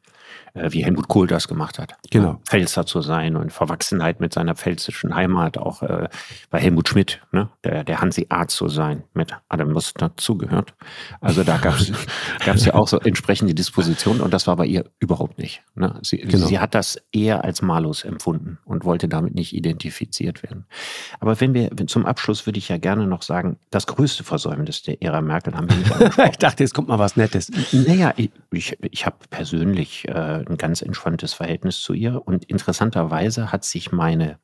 wie 0.55 0.85
Helmut 0.85 1.09
Kohl 1.09 1.27
das 1.27 1.49
gemacht 1.49 1.79
hat. 1.79 1.95
Genau. 2.11 2.41
Pfälzer 2.45 2.85
zu 2.85 3.01
sein 3.01 3.37
und 3.37 3.53
Verwachsenheit 3.53 4.21
mit 4.21 4.35
seiner 4.35 4.55
pfälzischen 4.55 5.15
Heimat, 5.15 5.57
auch 5.57 5.83
äh, 5.83 6.09
bei 6.51 6.61
Helmut 6.61 6.89
Schmidt, 6.89 7.23
ne? 7.33 7.49
der, 7.65 7.85
der 7.85 8.01
Hanseat 8.01 8.51
zu 8.51 8.69
sein, 8.69 9.05
mit 9.15 9.33
Adam 9.49 9.71
Lust 9.71 10.01
dazugehört. 10.01 10.75
Also 11.21 11.43
da 11.43 11.57
gab 11.57 11.77
es 11.77 12.65
ja 12.67 12.75
auch 12.75 12.89
so 12.89 12.99
entsprechende 13.01 13.55
Dispositionen 13.55 14.21
und 14.21 14.33
das 14.35 14.47
war 14.47 14.57
bei 14.57 14.67
ihr 14.67 14.85
überhaupt 14.99 15.39
nicht. 15.39 15.63
Ne? 15.75 15.99
Sie, 16.03 16.19
genau. 16.19 16.47
sie 16.47 16.59
hat 16.59 16.75
das 16.75 17.01
eher 17.13 17.45
als 17.45 17.63
malus 17.63 18.05
empfunden 18.05 18.59
und 18.65 18.85
wollte 18.85 19.09
damit 19.09 19.35
nicht 19.35 19.55
identifiziert 19.55 20.43
werden. 20.43 20.67
Aber 21.21 21.41
wenn 21.41 21.55
wir 21.55 21.71
zum 21.87 22.05
Abschluss 22.05 22.47
würde 22.47 22.59
ich 22.59 22.69
ja 22.69 22.77
gerne 22.77 23.07
noch 23.07 23.23
sagen, 23.23 23.59
das 23.71 23.87
größte 23.87 24.25
Versäumnis 24.25 24.83
der 24.83 25.03
Ära 25.03 25.23
Merkel 25.23 25.55
haben 25.55 25.69
wir 25.71 25.77
nicht 25.77 26.19
ich 26.31 26.39
dachte, 26.39 26.63
jetzt 26.63 26.75
kommt 26.75 26.89
mal 26.89 26.99
was 26.99 27.17
Nettes. 27.17 27.51
Naja, 27.73 28.13
ich, 28.17 28.31
ich, 28.51 28.77
ich 28.83 29.07
habe 29.07 29.17
persönlich 29.31 30.07
äh, 30.09 30.13
ein 30.23 30.57
ganz 30.57 30.83
entspanntes 30.83 31.35
Verhältnis 31.35 31.81
zu 31.81 31.93
ihr 31.95 32.23
und 32.27 32.45
interessanterweise 32.45 33.53
hat 33.53 33.65
sich 33.65 33.93
meine 33.93 34.39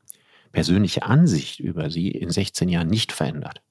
persönliche 0.52 1.02
Ansicht 1.02 1.60
über 1.60 1.90
sie 1.90 2.10
in 2.10 2.30
16 2.30 2.68
Jahren 2.68 2.88
nicht 2.88 3.12
verändert 3.12 3.62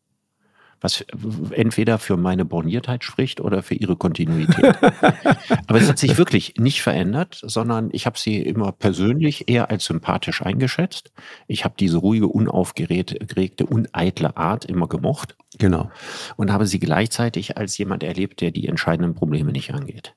was 0.81 1.03
entweder 1.51 1.97
für 1.97 2.17
meine 2.17 2.45
Borniertheit 2.45 3.03
spricht 3.03 3.41
oder 3.41 3.63
für 3.63 3.75
ihre 3.75 3.95
Kontinuität. 3.95 4.77
Aber 5.67 5.79
es 5.79 5.89
hat 5.89 5.97
sich 5.97 6.17
wirklich 6.17 6.55
nicht 6.57 6.81
verändert, 6.81 7.39
sondern 7.43 7.89
ich 7.91 8.05
habe 8.05 8.19
sie 8.19 8.37
immer 8.41 8.71
persönlich 8.71 9.49
eher 9.49 9.69
als 9.69 9.85
sympathisch 9.85 10.41
eingeschätzt. 10.41 11.11
Ich 11.47 11.65
habe 11.65 11.75
diese 11.79 11.97
ruhige, 11.97 12.27
unaufgeregte, 12.27 13.65
uneitle 13.65 14.37
Art 14.37 14.65
immer 14.65 14.87
gemocht. 14.87 15.35
Genau. 15.57 15.89
Und 16.35 16.51
habe 16.51 16.67
sie 16.67 16.79
gleichzeitig 16.79 17.57
als 17.57 17.77
jemand 17.77 18.03
erlebt, 18.03 18.41
der 18.41 18.51
die 18.51 18.67
entscheidenden 18.67 19.15
Probleme 19.15 19.51
nicht 19.51 19.73
angeht. 19.73 20.13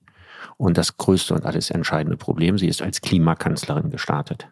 Und 0.61 0.77
das 0.77 0.99
größte 0.99 1.33
und 1.33 1.47
alles 1.47 1.71
entscheidende 1.71 2.19
Problem, 2.19 2.59
sie 2.59 2.69
ist 2.69 2.83
als 2.83 3.01
Klimakanzlerin 3.01 3.89
gestartet. 3.89 4.47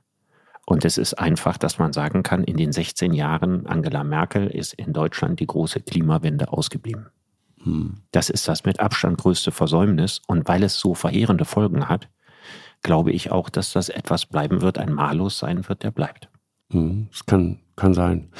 Und 0.65 0.87
es 0.87 0.97
ist 0.97 1.13
einfach, 1.13 1.59
dass 1.59 1.79
man 1.79 1.93
sagen 1.93 2.23
kann, 2.23 2.45
in 2.45 2.57
den 2.57 2.73
16 2.73 3.13
Jahren 3.13 3.67
Angela 3.67 4.05
Merkel 4.05 4.47
ist 4.47 4.73
in 4.73 4.95
Deutschland 4.95 5.39
die 5.39 5.47
große 5.47 5.81
Klimawende 5.81 6.51
ausgeblieben. 6.51 7.09
Hm. 7.63 7.99
Das 8.11 8.31
ist 8.31 8.49
das 8.49 8.65
mit 8.65 8.81
Abstand 8.81 9.19
größte 9.19 9.53
Versäumnis. 9.53 10.23
Und 10.27 10.49
weil 10.49 10.63
es 10.63 10.81
so 10.81 10.95
verheerende 10.95 11.45
Folgen 11.45 11.91
hat, 11.91 12.09
glaube 12.81 13.13
ich 13.13 13.31
auch, 13.31 13.51
dass 13.51 13.75
das 13.75 13.91
etwas 13.91 14.25
bleiben 14.25 14.63
wird, 14.63 14.79
ein 14.79 14.95
Malus 14.95 15.39
sein 15.39 15.69
wird, 15.69 15.83
der 15.83 15.91
bleibt. 15.91 16.31
Hm, 16.71 17.09
das 17.11 17.27
kann, 17.27 17.59
kann 17.77 17.93
sein. 17.93 18.31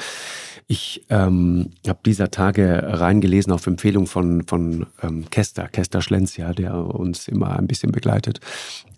Ich 0.71 1.03
ähm, 1.09 1.71
habe 1.87 1.99
dieser 2.05 2.29
Tage 2.29 2.83
reingelesen 2.85 3.51
auf 3.51 3.65
Empfehlung 3.65 4.05
von, 4.05 4.43
von 4.45 4.85
ähm, 5.01 5.27
Kester, 5.31 5.67
Kester 5.67 6.03
Schlenz, 6.03 6.37
ja, 6.37 6.53
der 6.53 6.75
uns 6.75 7.27
immer 7.27 7.57
ein 7.57 7.65
bisschen 7.65 7.91
begleitet, 7.91 8.39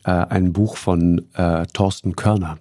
äh, 0.03 0.11
ein 0.11 0.51
Buch 0.51 0.75
von 0.75 1.25
äh, 1.33 1.65
Thorsten 1.67 2.17
Körner. 2.17 2.57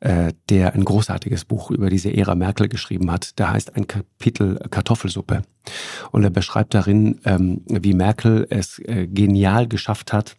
Äh, 0.00 0.34
der 0.50 0.74
ein 0.74 0.84
großartiges 0.84 1.46
Buch 1.46 1.70
über 1.70 1.88
diese 1.88 2.14
Ära 2.14 2.34
Merkel 2.34 2.68
geschrieben 2.68 3.10
hat. 3.10 3.40
Da 3.40 3.52
heißt 3.52 3.76
ein 3.76 3.86
Kapitel 3.86 4.58
Kartoffelsuppe. 4.68 5.42
Und 6.10 6.24
er 6.24 6.30
beschreibt 6.30 6.74
darin, 6.74 7.20
ähm, 7.24 7.62
wie 7.66 7.94
Merkel 7.94 8.46
es 8.50 8.78
äh, 8.80 9.06
genial 9.06 9.68
geschafft 9.68 10.12
hat, 10.12 10.36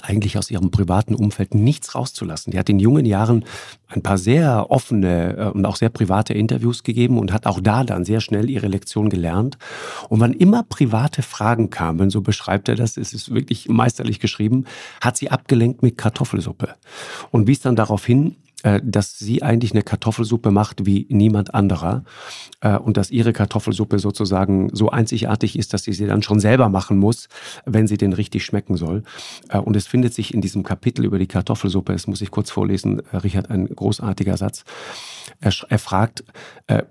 eigentlich 0.00 0.38
aus 0.38 0.50
ihrem 0.50 0.70
privaten 0.70 1.14
Umfeld 1.14 1.54
nichts 1.54 1.94
rauszulassen. 1.94 2.50
Die 2.50 2.58
hat 2.58 2.70
in 2.70 2.78
jungen 2.78 3.04
Jahren 3.04 3.44
ein 3.88 4.02
paar 4.02 4.16
sehr 4.16 4.70
offene 4.70 5.36
äh, 5.36 5.44
und 5.50 5.66
auch 5.66 5.76
sehr 5.76 5.90
private 5.90 6.32
Interviews 6.32 6.82
gegeben 6.82 7.18
und 7.18 7.32
hat 7.32 7.46
auch 7.46 7.60
da 7.60 7.84
dann 7.84 8.04
sehr 8.04 8.20
schnell 8.20 8.48
ihre 8.48 8.68
Lektion 8.68 9.10
gelernt. 9.10 9.58
Und 10.08 10.20
wann 10.20 10.32
immer 10.32 10.62
private 10.62 11.22
Fragen 11.22 11.68
kamen, 11.68 12.08
so 12.08 12.22
beschreibt 12.22 12.68
er 12.68 12.76
das, 12.76 12.96
es 12.96 13.12
ist 13.12 13.34
wirklich 13.34 13.68
meisterlich 13.68 14.18
geschrieben, 14.18 14.64
hat 15.00 15.18
sie 15.18 15.30
abgelenkt 15.30 15.82
mit 15.82 15.98
Kartoffelsuppe 15.98 16.74
und 17.30 17.46
wies 17.46 17.60
dann 17.60 17.76
darauf 17.76 18.06
hin, 18.06 18.36
dass 18.62 19.18
sie 19.18 19.42
eigentlich 19.42 19.72
eine 19.72 19.82
Kartoffelsuppe 19.82 20.50
macht 20.50 20.86
wie 20.86 21.06
niemand 21.08 21.54
anderer 21.54 22.04
äh, 22.60 22.76
und 22.76 22.96
dass 22.96 23.10
ihre 23.10 23.32
Kartoffelsuppe 23.32 23.98
sozusagen 23.98 24.70
so 24.72 24.90
einzigartig 24.90 25.58
ist, 25.58 25.74
dass 25.74 25.84
sie 25.84 25.92
sie 25.92 26.06
dann 26.06 26.22
schon 26.22 26.40
selber 26.40 26.68
machen 26.68 26.98
muss, 26.98 27.28
wenn 27.64 27.86
sie 27.86 27.96
den 27.96 28.12
richtig 28.12 28.44
schmecken 28.44 28.76
soll. 28.76 29.02
Äh, 29.48 29.58
und 29.58 29.76
es 29.76 29.86
findet 29.86 30.14
sich 30.14 30.32
in 30.32 30.40
diesem 30.40 30.62
Kapitel 30.62 31.04
über 31.04 31.18
die 31.18 31.26
Kartoffelsuppe, 31.26 31.92
das 31.92 32.06
muss 32.06 32.20
ich 32.20 32.30
kurz 32.30 32.50
vorlesen, 32.50 33.00
Richard, 33.12 33.50
ein 33.50 33.66
großartiger 33.66 34.36
Satz. 34.36 34.64
Er, 35.40 35.52
er 35.68 35.78
fragt, 35.78 36.24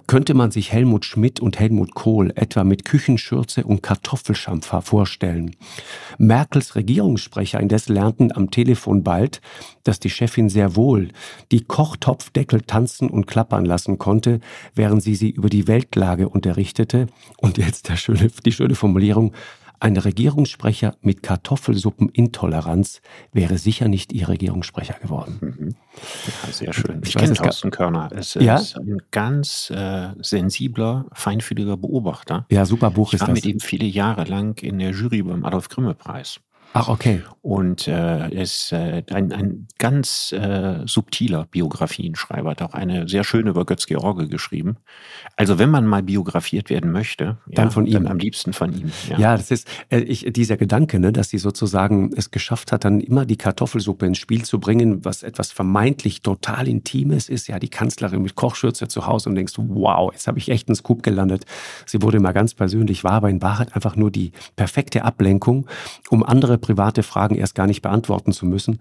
könnte 0.07 0.33
man 0.33 0.51
sich 0.51 0.71
Helmut 0.71 1.05
Schmidt 1.05 1.39
und 1.39 1.59
Helmut 1.59 1.95
Kohl 1.95 2.31
etwa 2.35 2.63
mit 2.63 2.85
Küchenschürze 2.85 3.63
und 3.63 3.81
Kartoffelschampfer 3.83 4.81
vorstellen? 4.81 5.55
Merkels 6.17 6.75
Regierungssprecher 6.75 7.59
indes 7.59 7.87
lernten 7.87 8.31
am 8.31 8.51
Telefon 8.51 9.03
bald, 9.03 9.41
dass 9.83 9.99
die 9.99 10.09
Chefin 10.09 10.49
sehr 10.49 10.75
wohl 10.75 11.09
die 11.51 11.60
die 11.61 11.67
Kochtopfdeckel 11.67 12.61
tanzen 12.61 13.09
und 13.09 13.27
klappern 13.27 13.65
lassen 13.65 13.99
konnte, 13.99 14.39
während 14.73 15.03
sie 15.03 15.13
sie 15.13 15.29
über 15.29 15.47
die 15.47 15.67
Weltlage 15.67 16.27
unterrichtete. 16.27 17.05
Und 17.37 17.59
jetzt 17.59 17.87
schöne, 17.99 18.31
die 18.43 18.51
schöne 18.51 18.73
Formulierung, 18.73 19.33
ein 19.79 19.97
Regierungssprecher 19.97 20.95
mit 21.01 21.23
Kartoffelsuppenintoleranz 21.23 23.01
wäre 23.31 23.57
sicher 23.57 23.87
nicht 23.87 24.13
Ihr 24.13 24.27
Regierungssprecher 24.27 24.95
geworden. 25.01 25.37
Mhm. 25.41 25.75
Ja, 26.45 26.51
sehr 26.51 26.73
schön. 26.73 27.01
Ich, 27.03 27.09
ich 27.09 27.15
kenne 27.15 27.33
Thorsten 27.33 27.71
Körner. 27.71 28.09
Es 28.15 28.35
ja? 28.35 28.55
ist 28.55 28.77
ein 28.77 28.97
ganz 29.09 29.71
äh, 29.71 30.09
sensibler, 30.19 31.05
feinfühliger 31.13 31.77
Beobachter. 31.77 32.45
Ja, 32.51 32.65
super 32.65 32.91
Buch 32.91 33.09
ich 33.09 33.13
ist 33.15 33.21
das. 33.21 33.29
Ich 33.29 33.29
war 33.29 33.35
mit 33.35 33.45
ihm 33.45 33.59
viele 33.59 33.85
Jahre 33.85 34.23
lang 34.25 34.61
in 34.61 34.77
der 34.77 34.91
Jury 34.91 35.23
beim 35.23 35.45
Adolf-Grimme-Preis. 35.45 36.39
Ach, 36.73 36.87
okay. 36.87 37.21
Und 37.41 37.87
äh, 37.87 38.29
ist 38.33 38.71
äh, 38.71 39.03
ein, 39.11 39.31
ein 39.33 39.67
ganz 39.77 40.31
äh, 40.31 40.81
subtiler 40.85 41.45
Biografienschreiber, 41.49 42.51
hat 42.51 42.61
auch 42.61 42.73
eine 42.73 43.09
sehr 43.09 43.23
schöne 43.23 43.49
über 43.49 43.65
Götz-George 43.65 44.27
geschrieben. 44.27 44.77
Also 45.35 45.59
wenn 45.59 45.69
man 45.69 45.85
mal 45.85 46.03
biografiert 46.03 46.69
werden 46.69 46.91
möchte, 46.91 47.37
dann 47.47 47.65
ja, 47.65 47.71
von 47.71 47.85
ihm. 47.87 47.93
Dann 47.93 48.07
am 48.07 48.19
liebsten 48.19 48.53
von 48.53 48.71
ihm. 48.73 48.91
Ja, 49.09 49.17
ja 49.17 49.37
das 49.37 49.51
ist 49.51 49.67
äh, 49.89 49.99
ich, 49.99 50.31
dieser 50.31 50.55
Gedanke, 50.55 50.99
ne, 50.99 51.11
dass 51.11 51.29
sie 51.29 51.39
sozusagen 51.39 52.11
es 52.15 52.31
geschafft 52.31 52.71
hat, 52.71 52.85
dann 52.85 53.01
immer 53.01 53.25
die 53.25 53.37
Kartoffelsuppe 53.37 54.05
ins 54.05 54.19
Spiel 54.19 54.45
zu 54.45 54.59
bringen, 54.59 55.03
was 55.03 55.23
etwas 55.23 55.51
vermeintlich 55.51 56.21
total 56.21 56.67
Intimes 56.67 57.27
ist. 57.27 57.47
Ja, 57.47 57.59
die 57.59 57.69
Kanzlerin 57.69 58.21
mit 58.21 58.35
Kochschürze 58.35 58.87
zu 58.87 59.07
Hause 59.07 59.29
und 59.29 59.35
denkst, 59.35 59.53
wow, 59.57 60.11
jetzt 60.13 60.27
habe 60.27 60.37
ich 60.37 60.49
echt 60.49 60.69
einen 60.69 60.75
Scoop 60.75 61.03
gelandet. 61.03 61.45
Sie 61.85 62.01
wurde 62.01 62.19
mal 62.19 62.31
ganz 62.31 62.53
persönlich, 62.53 63.03
war 63.03 63.13
aber 63.13 63.29
in 63.29 63.41
Wahrheit 63.41 63.75
einfach 63.75 63.95
nur 63.95 64.11
die 64.11 64.31
perfekte 64.55 65.03
Ablenkung, 65.03 65.67
um 66.09 66.23
andere 66.23 66.60
private 66.61 67.03
Fragen 67.03 67.35
erst 67.35 67.55
gar 67.55 67.67
nicht 67.67 67.81
beantworten 67.81 68.31
zu 68.31 68.45
müssen. 68.45 68.79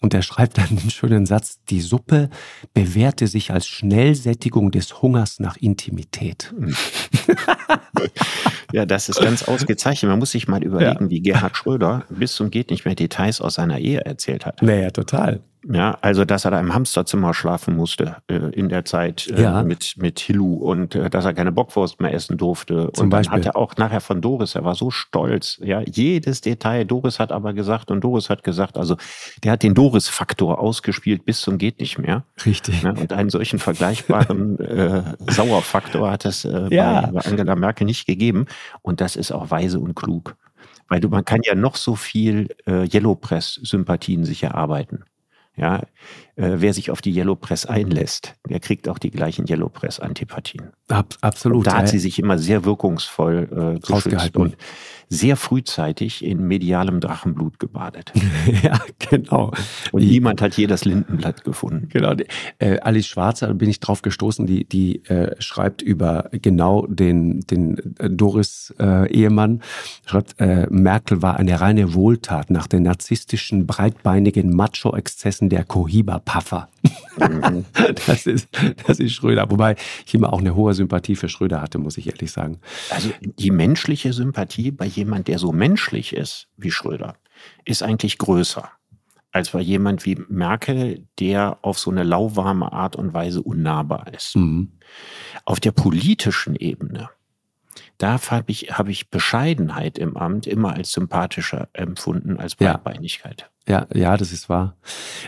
Und 0.00 0.14
er 0.14 0.22
schreibt 0.22 0.58
dann 0.58 0.68
den 0.68 0.90
schönen 0.90 1.26
Satz, 1.26 1.60
die 1.70 1.80
Suppe 1.80 2.28
bewährte 2.74 3.26
sich 3.26 3.52
als 3.52 3.66
Schnellsättigung 3.66 4.70
des 4.70 5.00
Hungers 5.00 5.40
nach 5.40 5.56
Intimität. 5.56 6.52
ja, 8.72 8.84
das 8.84 9.08
ist 9.08 9.20
ganz 9.20 9.44
ausgezeichnet. 9.44 10.10
Man 10.10 10.18
muss 10.18 10.32
sich 10.32 10.48
mal 10.48 10.62
überlegen, 10.62 11.04
ja. 11.04 11.10
wie 11.10 11.20
Gerhard 11.20 11.56
Schröder 11.56 12.04
bis 12.10 12.34
zum 12.34 12.50
geht 12.50 12.70
nicht 12.70 12.84
mehr 12.84 12.94
Details 12.94 13.40
aus 13.40 13.54
seiner 13.54 13.78
Ehe 13.78 14.00
erzählt 14.00 14.44
hat. 14.44 14.60
Naja, 14.62 14.90
total. 14.90 15.40
Ja, 15.70 15.96
also 16.00 16.24
dass 16.24 16.44
er 16.44 16.50
da 16.50 16.60
im 16.60 16.74
Hamsterzimmer 16.74 17.34
schlafen 17.34 17.76
musste 17.76 18.16
äh, 18.28 18.34
in 18.34 18.68
der 18.68 18.84
Zeit 18.84 19.28
äh, 19.28 19.42
ja. 19.42 19.62
mit, 19.62 19.94
mit 19.96 20.18
Hillu 20.18 20.54
und 20.54 20.94
äh, 20.94 21.08
dass 21.08 21.24
er 21.24 21.34
keine 21.34 21.52
Bockwurst 21.52 22.00
mehr 22.00 22.12
essen 22.12 22.36
durfte. 22.36 22.90
Zum 22.92 23.04
und 23.04 23.10
dann 23.10 23.20
Beispiel. 23.20 23.38
hat 23.38 23.46
er 23.46 23.56
auch 23.56 23.76
nachher 23.76 24.00
von 24.00 24.20
Doris, 24.20 24.54
er 24.54 24.64
war 24.64 24.74
so 24.74 24.90
stolz, 24.90 25.60
ja, 25.62 25.80
jedes 25.80 26.40
Detail. 26.40 26.84
Doris 26.84 27.20
hat 27.20 27.30
aber 27.30 27.52
gesagt 27.52 27.90
und 27.90 28.02
Doris 28.02 28.28
hat 28.28 28.42
gesagt, 28.42 28.76
also 28.76 28.96
der 29.44 29.52
hat 29.52 29.62
den 29.62 29.74
Doris-Faktor 29.74 30.58
ausgespielt 30.58 31.24
bis 31.24 31.40
zum 31.40 31.58
geht 31.58 31.78
nicht 31.78 31.98
mehr. 31.98 32.24
Richtig. 32.44 32.82
Ja, 32.82 32.90
und 32.90 33.12
einen 33.12 33.30
solchen 33.30 33.58
vergleichbaren 33.58 34.58
äh, 34.58 35.02
Sauerfaktor 35.28 36.10
hat 36.10 36.24
es 36.24 36.44
äh, 36.44 36.74
ja. 36.74 37.06
bei 37.12 37.20
Angela 37.20 37.54
Merkel 37.54 37.84
nicht 37.84 38.06
gegeben. 38.06 38.46
Und 38.82 39.00
das 39.00 39.16
ist 39.16 39.30
auch 39.30 39.50
weise 39.50 39.78
und 39.78 39.94
klug. 39.94 40.36
Weil 40.88 41.00
du, 41.00 41.08
man 41.08 41.24
kann 41.24 41.40
ja 41.44 41.54
noch 41.54 41.76
so 41.76 41.94
viel 41.94 42.48
äh, 42.66 42.86
Yellow 42.92 43.14
Press-Sympathien 43.14 44.24
sich 44.24 44.42
erarbeiten. 44.42 45.04
Ja, 45.56 45.76
äh, 45.76 46.31
wer 46.42 46.74
sich 46.74 46.90
auf 46.90 47.00
die 47.00 47.14
Yellow 47.14 47.36
Press 47.36 47.66
einlässt, 47.66 48.34
der 48.48 48.60
kriegt 48.60 48.88
auch 48.88 48.98
die 48.98 49.10
gleichen 49.10 49.46
Yellow 49.48 49.68
Press 49.68 50.00
Antipathien. 50.00 50.70
Ab, 50.88 51.14
absolut. 51.20 51.58
Und 51.58 51.66
da 51.66 51.78
hat 51.78 51.88
sie 51.88 51.98
sich 51.98 52.18
immer 52.18 52.38
sehr 52.38 52.64
wirkungsvoll 52.64 53.76
äh, 53.76 53.80
geschützt 53.80 54.36
und 54.36 54.56
sehr 55.12 55.36
frühzeitig 55.36 56.24
in 56.24 56.46
medialem 56.46 57.00
Drachenblut 57.00 57.58
gebadet. 57.58 58.12
ja, 58.62 58.80
genau. 58.98 59.52
Und 59.92 60.00
die, 60.00 60.06
niemand 60.06 60.40
hat 60.40 60.56
je 60.56 60.66
das 60.66 60.86
Lindenblatt 60.86 61.44
gefunden. 61.44 61.88
Genau. 61.90 62.14
Äh, 62.58 62.78
Alice 62.80 63.08
Schwarzer, 63.08 63.48
da 63.48 63.52
bin 63.52 63.68
ich 63.68 63.78
drauf 63.78 64.00
gestoßen, 64.00 64.46
die, 64.46 64.64
die 64.64 65.04
äh, 65.04 65.36
schreibt 65.38 65.82
über 65.82 66.30
genau 66.32 66.86
den, 66.86 67.40
den 67.40 67.94
äh, 67.98 68.08
Doris-Ehemann, 68.08 69.58
äh, 69.58 70.08
schreibt, 70.08 70.40
äh, 70.40 70.66
Merkel 70.70 71.20
war 71.20 71.36
eine 71.36 71.60
reine 71.60 71.92
Wohltat 71.92 72.50
nach 72.50 72.66
den 72.66 72.84
narzisstischen, 72.84 73.66
breitbeinigen 73.66 74.56
Macho-Exzessen 74.56 75.50
der 75.50 75.64
Cohiba-Puffer. 75.64 76.31
Mhm. 77.18 77.64
das, 78.06 78.26
ist, 78.26 78.48
das 78.86 78.98
ist 78.98 79.12
Schröder. 79.12 79.50
Wobei 79.50 79.76
ich 80.06 80.14
immer 80.14 80.32
auch 80.32 80.40
eine 80.40 80.54
hohe 80.54 80.74
Sympathie 80.74 81.16
für 81.16 81.28
Schröder 81.28 81.60
hatte, 81.60 81.78
muss 81.78 81.98
ich 81.98 82.06
ehrlich 82.08 82.32
sagen. 82.32 82.60
Also 82.90 83.10
die 83.20 83.50
menschliche 83.50 84.12
Sympathie 84.12 84.70
bei 84.70 84.86
jemand, 84.86 85.28
der 85.28 85.38
so 85.38 85.52
menschlich 85.52 86.14
ist 86.14 86.48
wie 86.56 86.70
Schröder, 86.70 87.16
ist 87.64 87.82
eigentlich 87.82 88.18
größer 88.18 88.70
als 89.32 89.50
bei 89.50 89.60
jemand 89.60 90.04
wie 90.04 90.18
Merkel, 90.28 91.06
der 91.18 91.58
auf 91.62 91.78
so 91.78 91.90
eine 91.90 92.02
lauwarme 92.02 92.70
Art 92.72 92.96
und 92.96 93.14
Weise 93.14 93.42
unnahbar 93.42 94.12
ist. 94.12 94.36
Mhm. 94.36 94.72
Auf 95.46 95.58
der 95.58 95.72
politischen 95.72 96.54
Ebene 96.54 97.08
da 98.02 98.18
habe 98.30 98.50
ich, 98.50 98.72
hab 98.72 98.88
ich 98.88 99.10
Bescheidenheit 99.10 99.96
im 99.96 100.16
Amt 100.16 100.48
immer 100.48 100.74
als 100.74 100.92
sympathischer 100.92 101.68
empfunden 101.72 102.38
als 102.38 102.56
Breitbeinigkeit. 102.56 103.48
Ja, 103.68 103.86
ja, 103.94 104.16
das 104.16 104.32
ist 104.32 104.48
wahr. 104.48 104.76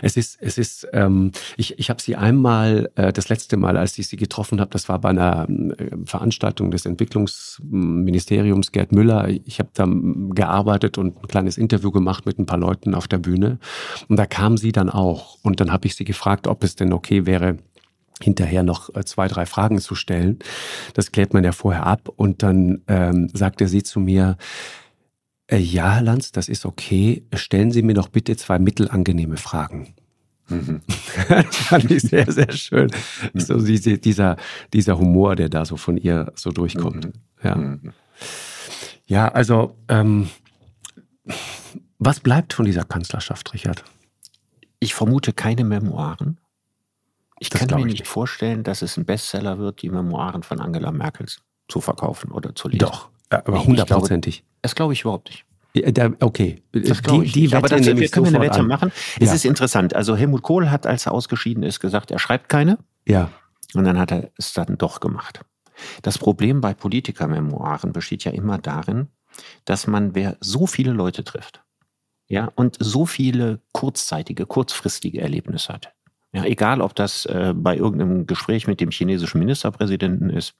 Es 0.01 0.17
ist, 0.17 0.37
es 0.41 0.57
ist, 0.57 0.85
ähm, 0.91 1.31
ich, 1.55 1.79
ich 1.79 1.89
habe 1.89 2.01
sie 2.01 2.17
einmal, 2.17 2.91
äh, 2.95 3.13
das 3.13 3.29
letzte 3.29 3.55
Mal, 3.55 3.77
als 3.77 3.97
ich 3.97 4.09
sie 4.09 4.17
getroffen 4.17 4.59
habe, 4.59 4.71
das 4.71 4.89
war 4.89 4.99
bei 4.99 5.09
einer 5.09 5.47
äh, 5.47 5.91
Veranstaltung 6.03 6.69
des 6.69 6.85
Entwicklungsministeriums 6.85 8.73
Gerd 8.73 8.91
Müller. 8.91 9.29
Ich 9.29 9.59
habe 9.59 9.69
da 9.73 9.87
gearbeitet 9.87 10.97
und 10.97 11.23
ein 11.23 11.27
kleines 11.29 11.57
Interview 11.57 11.91
gemacht 11.91 12.25
mit 12.25 12.37
ein 12.39 12.45
paar 12.45 12.59
Leuten 12.59 12.93
auf 12.93 13.07
der 13.07 13.19
Bühne. 13.19 13.57
Und 14.09 14.17
da 14.17 14.25
kam 14.25 14.57
sie 14.57 14.73
dann 14.73 14.89
auch. 14.89 15.37
Und 15.43 15.61
dann 15.61 15.71
habe 15.71 15.87
ich 15.87 15.95
sie 15.95 16.03
gefragt, 16.03 16.45
ob 16.45 16.61
es 16.65 16.75
denn 16.75 16.91
okay 16.91 17.25
wäre, 17.25 17.57
hinterher 18.21 18.63
noch 18.63 18.93
äh, 18.95 19.03
zwei, 19.03 19.27
drei 19.27 19.45
Fragen 19.45 19.79
zu 19.79 19.95
stellen. 19.95 20.39
Das 20.93 21.11
klärt 21.11 21.33
man 21.33 21.43
ja 21.43 21.51
vorher 21.51 21.85
ab. 21.85 22.09
Und 22.15 22.43
dann 22.43 22.81
ähm, 22.87 23.29
sagte 23.33 23.67
sie 23.67 23.83
zu 23.83 23.99
mir, 23.99 24.37
äh, 25.47 25.57
ja, 25.57 25.95
Herr 25.95 26.01
Lanz, 26.01 26.31
das 26.31 26.49
ist 26.49 26.65
okay. 26.65 27.23
Stellen 27.33 27.71
Sie 27.71 27.83
mir 27.83 27.93
doch 27.93 28.07
bitte 28.07 28.35
zwei 28.37 28.59
mittelangenehme 28.59 29.37
Fragen. 29.37 29.93
Mhm. 30.47 30.81
das 31.29 31.55
fand 31.55 31.91
ich 31.91 32.03
sehr, 32.03 32.31
sehr 32.31 32.51
schön. 32.51 32.91
Mhm. 33.33 33.39
So 33.39 33.59
diese, 33.59 33.97
dieser, 33.97 34.37
dieser 34.73 34.97
Humor, 34.97 35.35
der 35.35 35.49
da 35.49 35.65
so 35.65 35.77
von 35.77 35.97
ihr 35.97 36.31
so 36.35 36.51
durchkommt. 36.51 37.05
Mhm. 37.05 37.13
Ja. 37.43 37.55
Mhm. 37.55 37.93
ja, 39.07 39.27
also 39.27 39.75
ähm, 39.87 40.29
was 41.99 42.19
bleibt 42.19 42.53
von 42.53 42.65
dieser 42.65 42.83
Kanzlerschaft, 42.83 43.53
Richard? 43.53 43.83
Ich 44.79 44.93
vermute 44.93 45.33
keine 45.33 45.63
Memoiren. 45.63 46.39
Ich 47.39 47.49
das 47.49 47.67
kann 47.67 47.79
mir 47.79 47.85
nicht 47.85 48.07
vorstellen, 48.07 48.63
dass 48.63 48.81
es 48.81 48.97
ein 48.97 49.05
Bestseller 49.05 49.57
wird, 49.57 49.81
die 49.81 49.89
Memoiren 49.89 50.43
von 50.43 50.59
Angela 50.61 50.91
Merkel 50.91 51.27
zu 51.67 51.81
verkaufen 51.81 52.31
oder 52.31 52.55
zu 52.55 52.67
lesen. 52.69 52.79
Doch, 52.79 53.09
aber 53.29 53.65
hundertprozentig. 53.65 54.43
Das 54.61 54.75
glaube 54.75 54.93
ich 54.93 55.01
überhaupt 55.01 55.29
nicht. 55.29 55.45
Ja, 55.75 56.09
okay, 56.21 56.63
das 56.71 57.01
die, 57.01 57.23
ich 57.23 57.33
die 57.33 57.53
Aber 57.53 57.67
das, 57.67 57.85
wir 57.85 58.07
können 58.07 58.27
eine 58.27 58.39
Wette 58.39 58.61
an. 58.61 58.67
machen. 58.67 58.93
Es 59.19 59.27
ja. 59.27 59.35
ist 59.35 59.43
interessant. 59.43 59.93
Also 59.93 60.15
Helmut 60.15 60.41
Kohl 60.41 60.71
hat, 60.71 60.87
als 60.87 61.05
er 61.05 61.11
ausgeschieden 61.11 61.63
ist, 61.63 61.81
gesagt, 61.81 62.11
er 62.11 62.19
schreibt 62.19 62.47
keine. 62.47 62.77
Ja. 63.05 63.29
Und 63.73 63.83
dann 63.83 63.99
hat 63.99 64.11
er 64.11 64.31
es 64.37 64.53
dann 64.53 64.77
doch 64.77 65.01
gemacht. 65.01 65.41
Das 66.01 66.17
Problem 66.17 66.61
bei 66.61 66.73
Politikermemoiren 66.73 67.91
besteht 67.91 68.23
ja 68.23 68.31
immer 68.31 68.57
darin, 68.57 69.09
dass 69.65 69.85
man, 69.85 70.15
wer 70.15 70.37
so 70.39 70.65
viele 70.65 70.91
Leute 70.91 71.25
trifft, 71.25 71.61
ja, 72.27 72.49
und 72.55 72.77
so 72.79 73.05
viele 73.05 73.59
kurzzeitige, 73.73 74.45
kurzfristige 74.45 75.19
Erlebnisse 75.19 75.73
hat, 75.73 75.93
ja, 76.35 76.43
egal, 76.43 76.81
ob 76.81 76.93
das 76.95 77.25
äh, 77.27 77.53
bei 77.55 77.77
irgendeinem 77.77 78.27
Gespräch 78.27 78.67
mit 78.67 78.81
dem 78.81 78.91
chinesischen 78.91 79.39
Ministerpräsidenten 79.39 80.29
ist 80.29 80.53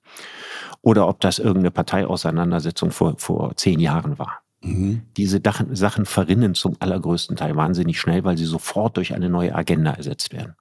oder 0.82 1.06
ob 1.10 1.20
das 1.20 1.38
irgendeine 1.38 1.72
Parteiauseinandersetzung 1.72 2.92
vor, 2.92 3.16
vor 3.18 3.58
zehn 3.58 3.82
Jahren 3.82 4.18
war. 4.18 4.40
Mhm. 4.64 5.02
Diese 5.18 5.42
Dachen, 5.42 5.76
Sachen 5.76 6.06
verrinnen 6.06 6.56
zum 6.56 6.78
allergrößten 6.80 7.36
Teil 7.36 7.58
wahnsinnig 7.58 8.00
schnell, 8.00 8.24
weil 8.24 8.38
sie 8.38 8.46
sofort 8.46 8.96
durch 8.96 9.14
eine 9.14 9.28
neue 9.28 9.54
Agenda 9.54 9.92
ersetzt 9.92 10.32
werden. 10.32 10.56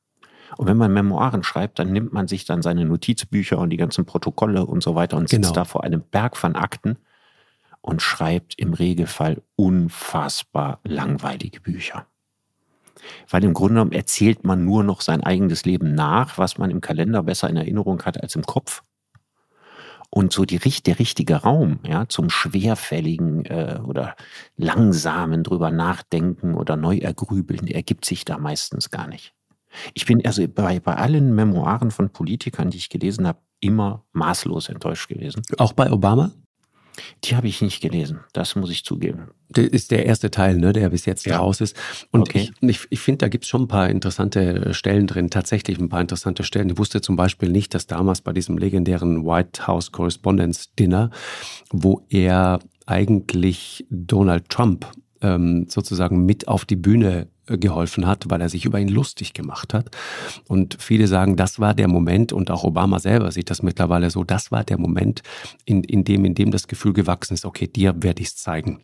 Und 0.58 0.66
wenn 0.66 0.76
man 0.76 0.92
Memoiren 0.92 1.44
schreibt, 1.44 1.78
dann 1.78 1.92
nimmt 1.92 2.12
man 2.12 2.26
sich 2.26 2.44
dann 2.44 2.60
seine 2.60 2.84
Notizbücher 2.84 3.58
und 3.58 3.70
die 3.70 3.76
ganzen 3.76 4.06
Protokolle 4.06 4.66
und 4.66 4.82
so 4.82 4.96
weiter 4.96 5.16
und 5.16 5.28
sitzt 5.28 5.42
genau. 5.42 5.54
da 5.54 5.64
vor 5.64 5.84
einem 5.84 6.02
Berg 6.02 6.36
von 6.36 6.56
Akten 6.56 6.96
und 7.82 8.02
schreibt 8.02 8.58
im 8.58 8.74
Regelfall 8.74 9.42
unfassbar 9.54 10.80
langweilige 10.82 11.60
Bücher 11.60 12.04
weil 13.28 13.44
im 13.44 13.54
Grunde 13.54 13.74
genommen 13.74 13.92
erzählt 13.92 14.44
man 14.44 14.64
nur 14.64 14.84
noch 14.84 15.00
sein 15.00 15.22
eigenes 15.22 15.64
Leben 15.64 15.94
nach, 15.94 16.38
was 16.38 16.58
man 16.58 16.70
im 16.70 16.80
Kalender 16.80 17.22
besser 17.22 17.48
in 17.48 17.56
Erinnerung 17.56 18.02
hat 18.02 18.22
als 18.22 18.36
im 18.36 18.44
Kopf. 18.44 18.82
Und 20.10 20.32
so 20.32 20.44
die, 20.44 20.58
der 20.58 20.98
richtige 21.00 21.36
Raum 21.36 21.80
ja, 21.84 22.08
zum 22.08 22.30
schwerfälligen 22.30 23.46
äh, 23.46 23.80
oder 23.84 24.14
langsamen 24.56 25.42
drüber 25.42 25.72
nachdenken 25.72 26.54
oder 26.54 26.76
neu 26.76 26.98
ergrübeln, 26.98 27.66
ergibt 27.66 28.04
sich 28.04 28.24
da 28.24 28.38
meistens 28.38 28.90
gar 28.90 29.08
nicht. 29.08 29.34
Ich 29.92 30.06
bin 30.06 30.24
also 30.24 30.46
bei, 30.46 30.78
bei 30.78 30.94
allen 30.94 31.34
Memoiren 31.34 31.90
von 31.90 32.10
Politikern, 32.10 32.70
die 32.70 32.76
ich 32.76 32.90
gelesen 32.90 33.26
habe, 33.26 33.40
immer 33.58 34.04
maßlos 34.12 34.68
enttäuscht 34.68 35.08
gewesen. 35.08 35.42
Auch 35.58 35.72
bei 35.72 35.90
Obama? 35.90 36.30
Die 37.24 37.36
habe 37.36 37.48
ich 37.48 37.60
nicht 37.62 37.80
gelesen, 37.80 38.20
das 38.32 38.56
muss 38.56 38.70
ich 38.70 38.84
zugeben. 38.84 39.30
Das 39.48 39.66
ist 39.66 39.90
der 39.90 40.06
erste 40.06 40.30
Teil, 40.30 40.56
ne, 40.56 40.72
der 40.72 40.88
bis 40.90 41.06
jetzt 41.06 41.26
ja. 41.26 41.38
raus 41.38 41.60
ist. 41.60 41.76
Und 42.10 42.22
okay. 42.22 42.50
ich, 42.60 42.68
ich, 42.68 42.86
ich 42.90 43.00
finde, 43.00 43.18
da 43.18 43.28
gibt 43.28 43.44
es 43.44 43.50
schon 43.50 43.62
ein 43.62 43.68
paar 43.68 43.88
interessante 43.88 44.74
Stellen 44.74 45.06
drin, 45.06 45.30
tatsächlich 45.30 45.78
ein 45.78 45.88
paar 45.88 46.00
interessante 46.00 46.44
Stellen. 46.44 46.70
Ich 46.70 46.78
wusste 46.78 47.00
zum 47.00 47.16
Beispiel 47.16 47.50
nicht, 47.50 47.74
dass 47.74 47.86
damals 47.86 48.20
bei 48.20 48.32
diesem 48.32 48.58
legendären 48.58 49.24
White 49.24 49.66
House 49.66 49.92
Correspondence 49.92 50.74
Dinner, 50.78 51.10
wo 51.70 52.04
er 52.08 52.60
eigentlich 52.86 53.86
Donald 53.90 54.48
Trump 54.48 54.86
ähm, 55.20 55.66
sozusagen 55.68 56.24
mit 56.24 56.48
auf 56.48 56.64
die 56.64 56.76
Bühne 56.76 57.28
geholfen 57.46 58.06
hat, 58.06 58.24
weil 58.28 58.40
er 58.40 58.48
sich 58.48 58.64
über 58.64 58.78
ihn 58.78 58.88
lustig 58.88 59.32
gemacht 59.34 59.74
hat. 59.74 59.90
Und 60.48 60.76
viele 60.80 61.06
sagen, 61.06 61.36
das 61.36 61.60
war 61.60 61.74
der 61.74 61.88
Moment, 61.88 62.32
und 62.32 62.50
auch 62.50 62.64
Obama 62.64 62.98
selber 62.98 63.30
sieht 63.30 63.50
das 63.50 63.62
mittlerweile 63.62 64.10
so, 64.10 64.24
das 64.24 64.50
war 64.50 64.64
der 64.64 64.78
Moment, 64.78 65.22
in, 65.64 65.84
in, 65.84 66.04
dem, 66.04 66.24
in 66.24 66.34
dem 66.34 66.50
das 66.50 66.68
Gefühl 66.68 66.92
gewachsen 66.92 67.34
ist, 67.34 67.44
okay, 67.44 67.66
dir 67.66 67.94
werde 68.02 68.22
ich 68.22 68.28
es 68.28 68.36
zeigen. 68.36 68.80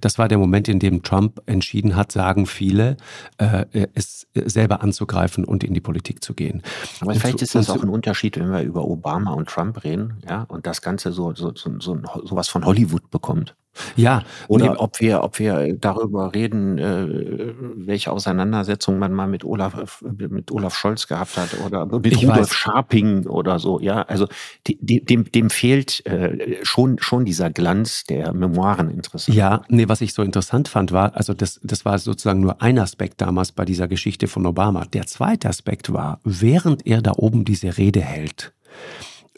Das 0.00 0.18
war 0.18 0.28
der 0.28 0.38
Moment, 0.38 0.68
in 0.68 0.78
dem 0.78 1.02
Trump 1.02 1.42
entschieden 1.46 1.96
hat, 1.96 2.12
sagen 2.12 2.46
viele, 2.46 2.96
äh, 3.38 3.66
es 3.94 4.26
selber 4.34 4.82
anzugreifen 4.82 5.44
und 5.44 5.64
in 5.64 5.74
die 5.74 5.80
Politik 5.80 6.22
zu 6.24 6.34
gehen. 6.34 6.62
Aber 7.00 7.12
und 7.12 7.18
vielleicht 7.18 7.38
zu, 7.38 7.44
ist 7.44 7.54
das 7.54 7.70
auch 7.70 7.82
ein 7.82 7.88
Unterschied, 7.88 8.38
wenn 8.38 8.50
wir 8.50 8.62
über 8.62 8.84
Obama 8.84 9.32
und 9.32 9.48
Trump 9.48 9.84
reden, 9.84 10.22
ja, 10.28 10.44
und 10.44 10.66
das 10.66 10.82
Ganze 10.82 11.12
so, 11.12 11.34
so, 11.34 11.52
so, 11.54 11.78
so, 11.80 11.98
so 12.24 12.36
was 12.36 12.48
von 12.48 12.64
Hollywood 12.64 13.10
bekommt. 13.10 13.54
Ja, 13.96 14.24
oder 14.48 14.72
nee, 14.72 14.76
ob 14.76 15.00
wir, 15.00 15.22
ob 15.22 15.38
wir 15.38 15.74
darüber 15.74 16.34
reden, 16.34 16.78
äh, 16.78 17.54
welche 17.76 18.10
Auseinandersetzung 18.10 18.98
man 18.98 19.12
mal 19.12 19.26
mit 19.26 19.44
Olaf, 19.44 20.02
mit 20.02 20.50
Olaf 20.50 20.76
Scholz 20.76 21.06
gehabt 21.06 21.36
hat 21.36 21.56
oder 21.64 21.86
mit 21.86 22.16
Rudolf 22.16 22.38
weiß. 22.38 22.54
Scharping 22.54 23.26
oder 23.26 23.58
so. 23.58 23.80
Ja, 23.80 24.02
also 24.02 24.26
die, 24.66 25.04
dem, 25.04 25.30
dem 25.30 25.50
fehlt 25.50 26.04
äh, 26.06 26.58
schon, 26.62 26.98
schon 26.98 27.24
dieser 27.24 27.50
Glanz 27.50 28.04
der 28.04 28.32
Memoiren 28.32 28.90
interessant. 28.90 29.36
Ja, 29.36 29.62
nee, 29.68 29.88
was 29.88 30.00
ich 30.00 30.14
so 30.14 30.22
interessant 30.22 30.68
fand, 30.68 30.92
war, 30.92 31.16
also 31.16 31.32
das, 31.32 31.60
das 31.62 31.84
war 31.84 31.98
sozusagen 31.98 32.40
nur 32.40 32.60
ein 32.60 32.78
Aspekt 32.78 33.20
damals 33.20 33.52
bei 33.52 33.64
dieser 33.64 33.88
Geschichte 33.88 34.26
von 34.26 34.46
Obama. 34.46 34.84
Der 34.84 35.06
zweite 35.06 35.48
Aspekt 35.48 35.92
war, 35.92 36.20
während 36.24 36.86
er 36.86 37.02
da 37.02 37.12
oben 37.16 37.44
diese 37.44 37.78
Rede 37.78 38.00
hält, 38.00 38.52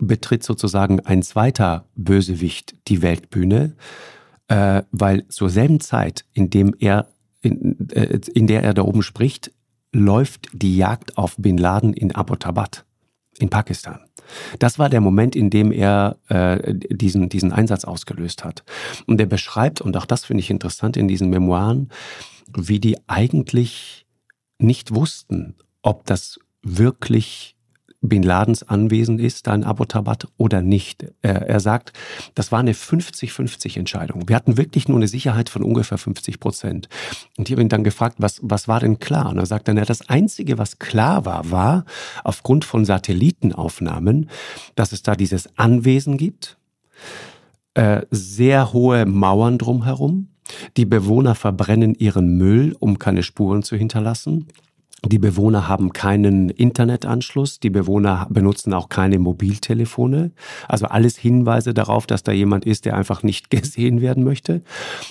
betritt 0.00 0.42
sozusagen 0.42 1.00
ein 1.00 1.22
zweiter 1.22 1.86
Bösewicht 1.94 2.74
die 2.88 3.02
Weltbühne 3.02 3.76
äh, 4.48 4.82
weil 4.90 5.26
zur 5.28 5.50
selben 5.50 5.80
Zeit, 5.80 6.24
in, 6.32 6.50
dem 6.50 6.74
er, 6.78 7.08
in, 7.40 7.88
äh, 7.90 8.20
in 8.34 8.46
der 8.46 8.62
er 8.62 8.74
da 8.74 8.82
oben 8.82 9.02
spricht, 9.02 9.52
läuft 9.92 10.48
die 10.52 10.76
Jagd 10.76 11.18
auf 11.18 11.36
Bin 11.36 11.58
Laden 11.58 11.92
in 11.92 12.14
Abbottabad 12.14 12.84
in 13.38 13.50
Pakistan. 13.50 14.00
Das 14.58 14.78
war 14.78 14.88
der 14.88 15.00
Moment, 15.00 15.36
in 15.36 15.50
dem 15.50 15.72
er 15.72 16.16
äh, 16.28 16.74
diesen, 16.74 17.28
diesen 17.28 17.52
Einsatz 17.52 17.84
ausgelöst 17.84 18.44
hat. 18.44 18.62
Und 19.06 19.20
er 19.20 19.26
beschreibt, 19.26 19.80
und 19.80 19.96
auch 19.96 20.06
das 20.06 20.24
finde 20.24 20.40
ich 20.40 20.50
interessant 20.50 20.96
in 20.96 21.08
diesen 21.08 21.28
Memoiren, 21.28 21.90
wie 22.56 22.80
die 22.80 22.96
eigentlich 23.08 24.06
nicht 24.58 24.94
wussten, 24.94 25.56
ob 25.82 26.06
das 26.06 26.38
wirklich 26.62 27.56
Bin 28.04 28.24
Ladens 28.24 28.64
Anwesen 28.64 29.20
ist, 29.20 29.46
da 29.46 29.54
in 29.54 29.62
Abbottabad 29.62 30.26
oder 30.36 30.60
nicht. 30.60 31.06
Er, 31.22 31.60
sagt, 31.60 31.92
das 32.34 32.50
war 32.50 32.58
eine 32.58 32.72
50-50 32.72 33.78
Entscheidung. 33.78 34.28
Wir 34.28 34.34
hatten 34.34 34.56
wirklich 34.56 34.88
nur 34.88 34.98
eine 34.98 35.06
Sicherheit 35.06 35.48
von 35.48 35.62
ungefähr 35.62 35.98
50 35.98 36.40
Prozent. 36.40 36.88
Und 37.38 37.48
ich 37.48 37.52
habe 37.52 37.62
ihn 37.62 37.68
dann 37.68 37.84
gefragt, 37.84 38.16
was, 38.18 38.40
was 38.42 38.66
war 38.66 38.80
denn 38.80 38.98
klar? 38.98 39.30
Und 39.30 39.38
er 39.38 39.46
sagt 39.46 39.68
dann, 39.68 39.76
ja, 39.76 39.84
das 39.84 40.08
Einzige, 40.08 40.58
was 40.58 40.80
klar 40.80 41.24
war, 41.24 41.52
war 41.52 41.84
aufgrund 42.24 42.64
von 42.64 42.84
Satellitenaufnahmen, 42.84 44.28
dass 44.74 44.90
es 44.90 45.02
da 45.02 45.14
dieses 45.14 45.56
Anwesen 45.56 46.16
gibt, 46.16 46.58
äh, 47.74 48.02
sehr 48.10 48.72
hohe 48.72 49.06
Mauern 49.06 49.58
drumherum. 49.58 50.28
Die 50.76 50.86
Bewohner 50.86 51.34
verbrennen 51.34 51.94
ihren 51.94 52.36
Müll, 52.36 52.76
um 52.80 52.98
keine 52.98 53.22
Spuren 53.22 53.62
zu 53.62 53.76
hinterlassen. 53.76 54.48
Die 55.04 55.18
Bewohner 55.18 55.66
haben 55.66 55.92
keinen 55.92 56.48
Internetanschluss, 56.48 57.58
die 57.58 57.70
Bewohner 57.70 58.28
benutzen 58.30 58.72
auch 58.72 58.88
keine 58.88 59.18
Mobiltelefone. 59.18 60.30
Also 60.68 60.86
alles 60.86 61.16
Hinweise 61.16 61.74
darauf, 61.74 62.06
dass 62.06 62.22
da 62.22 62.30
jemand 62.30 62.64
ist, 62.64 62.84
der 62.84 62.96
einfach 62.96 63.24
nicht 63.24 63.50
gesehen 63.50 64.00
werden 64.00 64.22
möchte. 64.22 64.62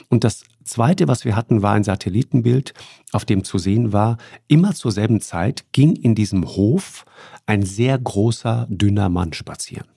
Und 0.09 0.23
das 0.23 0.43
Zweite, 0.63 1.07
was 1.07 1.25
wir 1.25 1.35
hatten, 1.35 1.61
war 1.61 1.73
ein 1.73 1.83
Satellitenbild, 1.83 2.73
auf 3.11 3.25
dem 3.25 3.43
zu 3.43 3.57
sehen 3.57 3.91
war, 3.91 4.17
immer 4.47 4.73
zur 4.73 4.91
selben 4.91 5.19
Zeit 5.19 5.65
ging 5.73 5.95
in 5.95 6.15
diesem 6.15 6.47
Hof 6.47 7.05
ein 7.45 7.63
sehr 7.63 7.97
großer, 7.97 8.67
dünner 8.69 9.09
Mann 9.09 9.33
spazieren. 9.33 9.87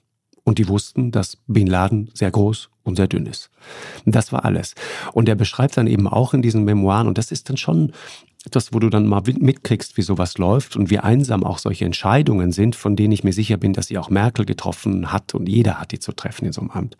Und 0.43 0.59
die 0.59 0.67
wussten, 0.67 1.11
dass 1.11 1.37
Bin 1.47 1.67
Laden 1.67 2.11
sehr 2.13 2.31
groß 2.31 2.69
und 2.83 2.97
sehr 2.97 3.07
dünn 3.07 3.25
ist. 3.25 3.49
Das 4.05 4.31
war 4.31 4.45
alles. 4.45 4.75
Und 5.13 5.27
er 5.29 5.35
beschreibt 5.35 5.77
dann 5.77 5.87
eben 5.87 6.07
auch 6.07 6.33
in 6.33 6.41
diesen 6.41 6.65
Memoiren, 6.65 7.07
und 7.07 7.17
das 7.17 7.31
ist 7.31 7.49
dann 7.49 7.57
schon 7.57 7.93
etwas, 8.45 8.73
wo 8.73 8.79
du 8.79 8.89
dann 8.89 9.07
mal 9.07 9.23
mitkriegst, 9.25 9.97
wie 9.97 10.01
sowas 10.01 10.37
läuft 10.37 10.75
und 10.75 10.89
wie 10.89 10.99
einsam 10.99 11.43
auch 11.43 11.57
solche 11.57 11.85
Entscheidungen 11.85 12.51
sind, 12.51 12.75
von 12.75 12.95
denen 12.95 13.11
ich 13.11 13.23
mir 13.23 13.33
sicher 13.33 13.57
bin, 13.57 13.73
dass 13.73 13.87
sie 13.87 13.97
auch 13.97 14.09
Merkel 14.09 14.45
getroffen 14.45 15.11
hat 15.11 15.33
und 15.33 15.47
jeder 15.47 15.79
hat 15.79 15.91
die 15.91 15.99
zu 15.99 16.11
treffen 16.11 16.45
in 16.45 16.53
so 16.53 16.61
einem 16.61 16.71
Amt. 16.71 16.97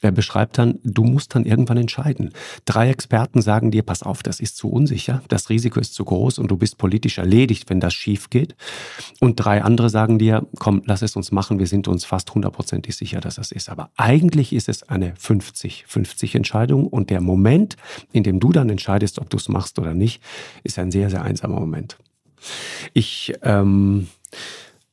Er 0.00 0.12
beschreibt 0.12 0.58
dann, 0.58 0.78
du 0.84 1.02
musst 1.02 1.34
dann 1.34 1.44
irgendwann 1.44 1.76
entscheiden. 1.76 2.30
Drei 2.64 2.88
Experten 2.88 3.42
sagen 3.42 3.72
dir, 3.72 3.82
pass 3.82 4.04
auf, 4.04 4.22
das 4.22 4.38
ist 4.38 4.56
zu 4.56 4.70
unsicher, 4.70 5.22
das 5.28 5.50
Risiko 5.50 5.80
ist 5.80 5.94
zu 5.94 6.04
groß 6.04 6.38
und 6.38 6.48
du 6.48 6.56
bist 6.56 6.78
politisch 6.78 7.18
erledigt, 7.18 7.68
wenn 7.68 7.80
das 7.80 7.94
schief 7.94 8.30
geht. 8.30 8.54
Und 9.18 9.36
drei 9.36 9.62
andere 9.62 9.90
sagen 9.90 10.20
dir, 10.20 10.46
komm, 10.60 10.82
lass 10.86 11.02
es 11.02 11.16
uns 11.16 11.32
machen, 11.32 11.58
wir 11.58 11.66
sind 11.66 11.88
uns 11.88 12.04
fast 12.04 12.32
hundertprozentig 12.32 12.96
sicher, 12.96 13.20
dass 13.20 13.36
das 13.36 13.50
ist. 13.50 13.68
Aber 13.68 13.90
eigentlich 13.96 14.52
ist 14.52 14.68
es 14.68 14.84
eine 14.84 15.14
50-50 15.14 16.36
Entscheidung 16.36 16.86
und 16.86 17.10
der 17.10 17.20
Moment, 17.20 17.76
in 18.12 18.22
dem 18.22 18.38
du 18.38 18.52
dann 18.52 18.70
entscheidest, 18.70 19.18
ob 19.18 19.30
du 19.30 19.36
es 19.36 19.48
machst 19.48 19.80
oder 19.80 19.94
nicht, 19.94 20.22
ist 20.62 20.78
ein 20.78 20.92
sehr, 20.92 21.10
sehr 21.10 21.22
einsamer 21.22 21.58
Moment. 21.58 21.98
Ich 22.92 23.34
ähm, 23.42 24.06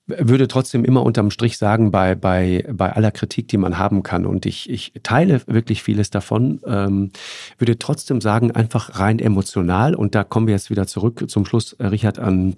würde 0.07 0.47
trotzdem 0.47 0.85
immer 0.85 1.03
unterm 1.03 1.31
Strich 1.31 1.57
sagen, 1.57 1.91
bei, 1.91 2.15
bei, 2.15 2.63
bei 2.71 2.93
aller 2.93 3.11
Kritik, 3.11 3.47
die 3.47 3.57
man 3.57 3.77
haben 3.77 4.03
kann, 4.03 4.25
und 4.25 4.45
ich, 4.45 4.69
ich 4.69 4.93
teile 5.03 5.41
wirklich 5.47 5.81
vieles 5.81 6.09
davon, 6.09 6.61
ähm, 6.65 7.11
würde 7.57 7.79
trotzdem 7.79 8.21
sagen, 8.21 8.51
einfach 8.51 8.99
rein 8.99 9.19
emotional, 9.19 9.95
und 9.95 10.13
da 10.13 10.23
kommen 10.23 10.47
wir 10.47 10.53
jetzt 10.53 10.69
wieder 10.69 10.85
zurück 10.85 11.25
zum 11.27 11.45
Schluss, 11.45 11.73
äh, 11.73 11.87
Richard, 11.87 12.19
an 12.19 12.55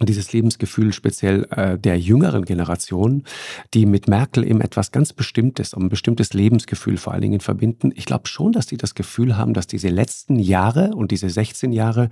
dieses 0.00 0.32
Lebensgefühl 0.32 0.92
speziell 0.92 1.44
äh, 1.50 1.78
der 1.78 1.98
jüngeren 1.98 2.44
Generation, 2.44 3.24
die 3.72 3.86
mit 3.86 4.08
Merkel 4.08 4.46
eben 4.46 4.60
etwas 4.60 4.92
ganz 4.92 5.14
Bestimmtes, 5.14 5.72
ein 5.72 5.88
bestimmtes 5.88 6.34
Lebensgefühl 6.34 6.98
vor 6.98 7.14
allen 7.14 7.22
Dingen 7.22 7.40
verbinden. 7.40 7.92
Ich 7.94 8.04
glaube 8.04 8.28
schon, 8.28 8.52
dass 8.52 8.66
die 8.66 8.76
das 8.76 8.94
Gefühl 8.94 9.38
haben, 9.38 9.54
dass 9.54 9.66
diese 9.66 9.88
letzten 9.88 10.38
Jahre 10.38 10.90
und 10.94 11.12
diese 11.12 11.30
16 11.30 11.72
Jahre, 11.72 12.10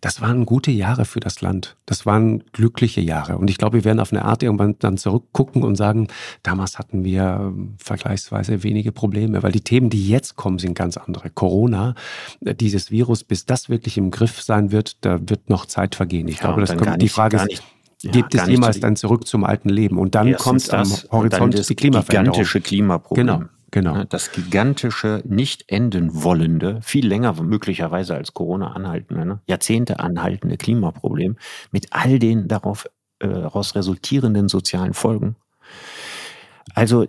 das 0.00 0.22
waren 0.22 0.46
gute 0.46 0.70
Jahre 0.70 1.04
für 1.04 1.20
das 1.20 1.42
Land. 1.42 1.76
Das 1.84 2.06
waren 2.06 2.42
glückliche 2.52 3.02
Jahre. 3.02 3.36
Und 3.36 3.50
ich 3.50 3.58
glaube, 3.58 3.78
wir 3.78 3.84
werden 3.84 4.00
auf 4.00 4.12
eine 4.12 4.24
Art 4.24 4.42
irgendwann 4.42 4.76
dann 4.78 4.96
zurückgucken 4.96 5.62
und 5.62 5.76
sagen, 5.76 6.08
damals 6.42 6.78
hatten 6.78 7.04
wir 7.04 7.38
ähm, 7.40 7.74
vergleichsweise 7.76 8.62
wenige 8.62 8.92
Probleme, 8.92 9.42
weil 9.42 9.52
die 9.52 9.60
Themen, 9.60 9.90
die 9.90 10.08
jetzt 10.08 10.36
kommen, 10.36 10.58
sind 10.58 10.74
ganz 10.74 10.96
andere. 10.96 11.28
Corona, 11.28 11.94
äh, 12.42 12.54
dieses 12.54 12.90
Virus, 12.90 13.24
bis 13.24 13.44
das 13.44 13.68
wirklich 13.68 13.98
im 13.98 14.10
Griff 14.10 14.40
sein 14.40 14.72
wird, 14.72 15.04
da 15.04 15.18
wird 15.20 15.50
noch 15.50 15.66
Zeit 15.66 15.94
vergehen. 15.94 16.26
Ich 16.28 16.36
ja, 16.36 16.46
glaube, 16.46 16.62
das 16.62 16.74
kommt 16.74 17.02
die 17.02 17.09
Frage 17.10 17.36
ist, 17.36 17.46
nicht, 17.46 17.62
ja, 18.02 18.10
gibt 18.10 18.34
es 18.34 18.46
jemals 18.46 18.80
dann 18.80 18.96
zurück 18.96 19.26
zum 19.26 19.44
alten 19.44 19.68
Leben? 19.68 19.98
Und 19.98 20.14
dann 20.14 20.34
kommt 20.36 20.72
am 20.72 20.90
Horizont 21.10 21.58
das 21.58 21.66
die 21.66 21.74
Klimaveränderung. 21.74 22.32
gigantische 22.32 22.60
Klimaproblem. 22.60 23.26
Genau. 23.26 23.44
Genau. 23.72 24.02
Das 24.02 24.32
gigantische, 24.32 25.22
nicht 25.24 25.70
enden 25.70 26.24
wollende, 26.24 26.80
viel 26.82 27.06
länger 27.06 27.40
möglicherweise 27.40 28.16
als 28.16 28.34
Corona 28.34 28.72
anhaltende, 28.72 29.24
ne? 29.24 29.40
Jahrzehnte 29.46 30.00
anhaltende 30.00 30.56
Klimaproblem 30.56 31.36
mit 31.70 31.86
all 31.92 32.18
den 32.18 32.48
darauf 32.48 32.86
äh, 33.20 33.28
daraus 33.28 33.76
resultierenden 33.76 34.48
sozialen 34.48 34.92
Folgen. 34.92 35.36
Also 36.74 37.06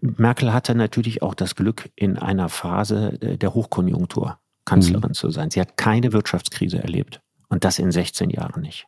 Merkel 0.00 0.52
hatte 0.52 0.74
natürlich 0.74 1.22
auch 1.22 1.34
das 1.34 1.54
Glück, 1.56 1.90
in 1.94 2.16
einer 2.16 2.48
Phase 2.48 3.18
der 3.18 3.54
Hochkonjunktur 3.54 4.38
Kanzlerin 4.64 5.10
mhm. 5.10 5.14
zu 5.14 5.30
sein. 5.30 5.50
Sie 5.50 5.60
hat 5.60 5.76
keine 5.76 6.12
Wirtschaftskrise 6.12 6.78
erlebt 6.78 7.20
und 7.48 7.64
das 7.64 7.78
in 7.78 7.90
16 7.90 8.30
Jahren 8.30 8.62
nicht. 8.62 8.86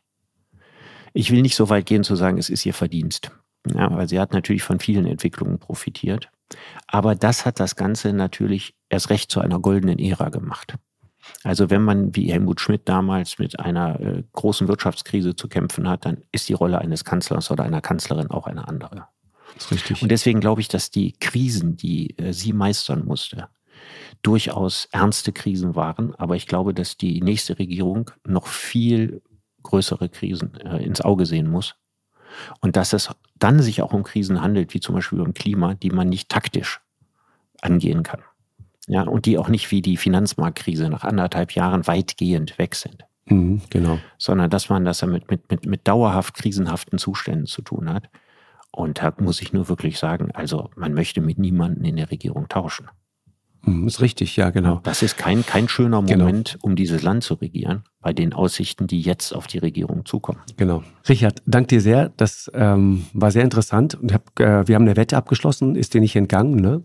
Ich 1.13 1.31
will 1.31 1.41
nicht 1.41 1.55
so 1.55 1.69
weit 1.69 1.85
gehen 1.85 2.03
zu 2.03 2.15
sagen, 2.15 2.37
es 2.37 2.49
ist 2.49 2.65
ihr 2.65 2.73
Verdienst. 2.73 3.31
Ja, 3.67 3.91
weil 3.95 4.09
sie 4.09 4.19
hat 4.19 4.33
natürlich 4.33 4.63
von 4.63 4.79
vielen 4.79 5.05
Entwicklungen 5.05 5.59
profitiert. 5.59 6.29
Aber 6.87 7.15
das 7.15 7.45
hat 7.45 7.59
das 7.59 7.75
Ganze 7.75 8.13
natürlich 8.13 8.75
erst 8.89 9.09
recht 9.09 9.31
zu 9.31 9.39
einer 9.39 9.59
goldenen 9.59 9.99
Ära 9.99 10.29
gemacht. 10.29 10.75
Also 11.43 11.69
wenn 11.69 11.83
man 11.83 12.15
wie 12.15 12.31
Helmut 12.31 12.59
Schmidt 12.59 12.89
damals 12.89 13.37
mit 13.37 13.59
einer 13.59 13.99
äh, 13.99 14.23
großen 14.33 14.67
Wirtschaftskrise 14.67 15.35
zu 15.35 15.47
kämpfen 15.47 15.87
hat, 15.87 16.05
dann 16.05 16.23
ist 16.31 16.49
die 16.49 16.53
Rolle 16.53 16.79
eines 16.79 17.05
Kanzlers 17.05 17.51
oder 17.51 17.63
einer 17.63 17.81
Kanzlerin 17.81 18.31
auch 18.31 18.47
eine 18.47 18.67
andere. 18.67 19.07
Das 19.53 19.65
ist 19.65 19.71
richtig. 19.71 20.01
Und 20.01 20.09
deswegen 20.09 20.39
glaube 20.39 20.61
ich, 20.61 20.67
dass 20.67 20.89
die 20.89 21.13
Krisen, 21.13 21.77
die 21.77 22.17
äh, 22.17 22.33
sie 22.33 22.53
meistern 22.53 23.05
musste, 23.05 23.49
durchaus 24.23 24.87
ernste 24.91 25.31
Krisen 25.31 25.75
waren. 25.75 26.15
Aber 26.15 26.35
ich 26.35 26.47
glaube, 26.47 26.73
dass 26.73 26.97
die 26.97 27.21
nächste 27.21 27.59
Regierung 27.59 28.11
noch 28.25 28.47
viel 28.47 29.21
größere 29.63 30.09
Krisen 30.09 30.55
äh, 30.61 30.83
ins 30.83 31.01
Auge 31.01 31.25
sehen 31.25 31.49
muss. 31.49 31.75
Und 32.61 32.75
dass 32.75 32.93
es 32.93 33.09
dann 33.37 33.61
sich 33.61 33.81
auch 33.81 33.93
um 33.93 34.03
Krisen 34.03 34.41
handelt, 34.41 34.73
wie 34.73 34.79
zum 34.79 34.95
Beispiel 34.95 35.21
um 35.21 35.33
Klima, 35.33 35.73
die 35.73 35.89
man 35.89 36.09
nicht 36.09 36.29
taktisch 36.29 36.79
angehen 37.61 38.03
kann. 38.03 38.21
Ja, 38.87 39.03
und 39.03 39.25
die 39.25 39.37
auch 39.37 39.47
nicht 39.47 39.71
wie 39.71 39.81
die 39.81 39.97
Finanzmarktkrise 39.97 40.89
nach 40.89 41.03
anderthalb 41.03 41.51
Jahren 41.53 41.85
weitgehend 41.87 42.57
weg 42.57 42.75
sind. 42.75 43.05
Mhm, 43.25 43.61
genau. 43.69 43.99
Sondern 44.17 44.49
dass 44.49 44.69
man 44.69 44.85
das 44.85 45.05
mit, 45.05 45.29
mit, 45.29 45.49
mit, 45.51 45.65
mit 45.65 45.87
dauerhaft 45.87 46.33
krisenhaften 46.33 46.97
Zuständen 46.97 47.45
zu 47.45 47.61
tun 47.61 47.91
hat. 47.91 48.09
Und 48.71 49.01
da 49.01 49.13
muss 49.19 49.41
ich 49.41 49.53
nur 49.53 49.69
wirklich 49.69 49.99
sagen, 49.99 50.31
also 50.31 50.69
man 50.75 50.93
möchte 50.93 51.21
mit 51.21 51.37
niemandem 51.37 51.83
in 51.85 51.97
der 51.97 52.09
Regierung 52.09 52.47
tauschen. 52.47 52.89
Mhm, 53.63 53.87
ist 53.87 54.01
richtig, 54.01 54.35
ja, 54.37 54.49
genau. 54.49 54.79
Das 54.83 55.03
ist 55.03 55.17
kein, 55.17 55.45
kein 55.45 55.67
schöner 55.67 56.01
genau. 56.03 56.25
Moment, 56.25 56.53
genau. 56.53 56.65
um 56.65 56.75
dieses 56.75 57.03
Land 57.03 57.23
zu 57.23 57.35
regieren, 57.35 57.83
bei 58.01 58.11
den 58.11 58.33
Aussichten, 58.33 58.87
die 58.87 59.01
jetzt 59.01 59.33
auf 59.33 59.47
die 59.47 59.59
Regierung 59.59 60.05
zukommen. 60.05 60.39
Genau. 60.57 60.83
Richard, 61.07 61.41
danke 61.45 61.67
dir 61.67 61.81
sehr. 61.81 62.11
Das 62.17 62.49
ähm, 62.53 63.05
war 63.13 63.31
sehr 63.31 63.43
interessant. 63.43 63.95
Und 63.95 64.13
hab, 64.13 64.39
äh, 64.39 64.67
wir 64.67 64.75
haben 64.75 64.83
eine 64.83 64.95
Wette 64.95 65.15
abgeschlossen, 65.15 65.75
ist 65.75 65.93
dir 65.93 66.01
nicht 66.01 66.15
entgangen, 66.15 66.55
ne? 66.55 66.83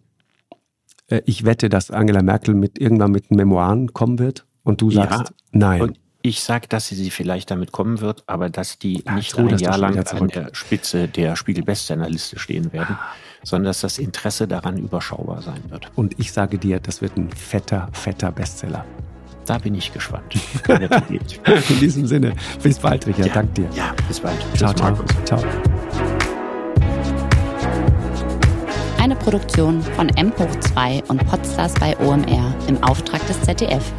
Äh, 1.08 1.22
ich 1.24 1.44
wette, 1.44 1.68
dass 1.68 1.90
Angela 1.90 2.22
Merkel 2.22 2.54
mit 2.54 2.78
irgendwann 2.78 3.10
mit 3.10 3.30
Memoiren 3.30 3.94
kommen 3.94 4.18
wird. 4.18 4.44
Und 4.62 4.82
du 4.82 4.90
sagst, 4.90 5.30
ja, 5.30 5.34
nein. 5.52 5.80
Und 5.80 6.00
ich 6.20 6.40
sage, 6.40 6.66
dass 6.68 6.88
sie 6.88 7.10
vielleicht 7.10 7.50
damit 7.52 7.72
kommen 7.72 8.00
wird, 8.00 8.24
aber 8.26 8.50
dass 8.50 8.78
die 8.78 9.04
ja, 9.06 9.14
nicht 9.14 9.38
ein 9.38 9.56
Jahr 9.58 9.78
lang 9.78 9.96
an 9.96 10.28
der 10.28 10.50
Spitze 10.52 11.06
der 11.06 11.36
Spiegel-Bestsellerliste 11.36 12.38
stehen 12.38 12.72
werden. 12.72 12.96
Ah 12.98 13.12
sondern 13.46 13.66
dass 13.70 13.80
das 13.82 13.98
Interesse 13.98 14.48
daran 14.48 14.76
überschaubar 14.76 15.40
sein 15.40 15.62
wird. 15.68 15.88
Und 15.94 16.18
ich 16.18 16.32
sage 16.32 16.58
dir, 16.58 16.80
das 16.80 17.00
wird 17.00 17.16
ein 17.16 17.30
fetter, 17.30 17.88
fetter 17.92 18.32
Bestseller. 18.32 18.84
Da 19.46 19.58
bin 19.58 19.76
ich 19.76 19.92
gespannt. 19.92 20.34
In 20.68 21.78
diesem 21.78 22.06
Sinne, 22.08 22.34
bis 22.60 22.80
bald, 22.80 23.06
Richard. 23.06 23.28
Ja, 23.28 23.34
Dank 23.34 23.54
dir. 23.54 23.68
Ja, 23.72 23.94
bis 24.08 24.18
bald. 24.18 24.36
Ciao, 24.56 24.74
ciao. 24.74 24.98
ciao. 25.24 25.40
Eine 28.98 29.14
Produktion 29.14 29.80
von 29.80 30.08
M 30.08 30.32
hoch 30.36 30.60
2 30.74 31.04
und 31.06 31.24
Podstars 31.28 31.74
bei 31.74 31.96
OMR 31.98 32.52
im 32.66 32.82
Auftrag 32.82 33.24
des 33.28 33.40
ZDF. 33.42 33.92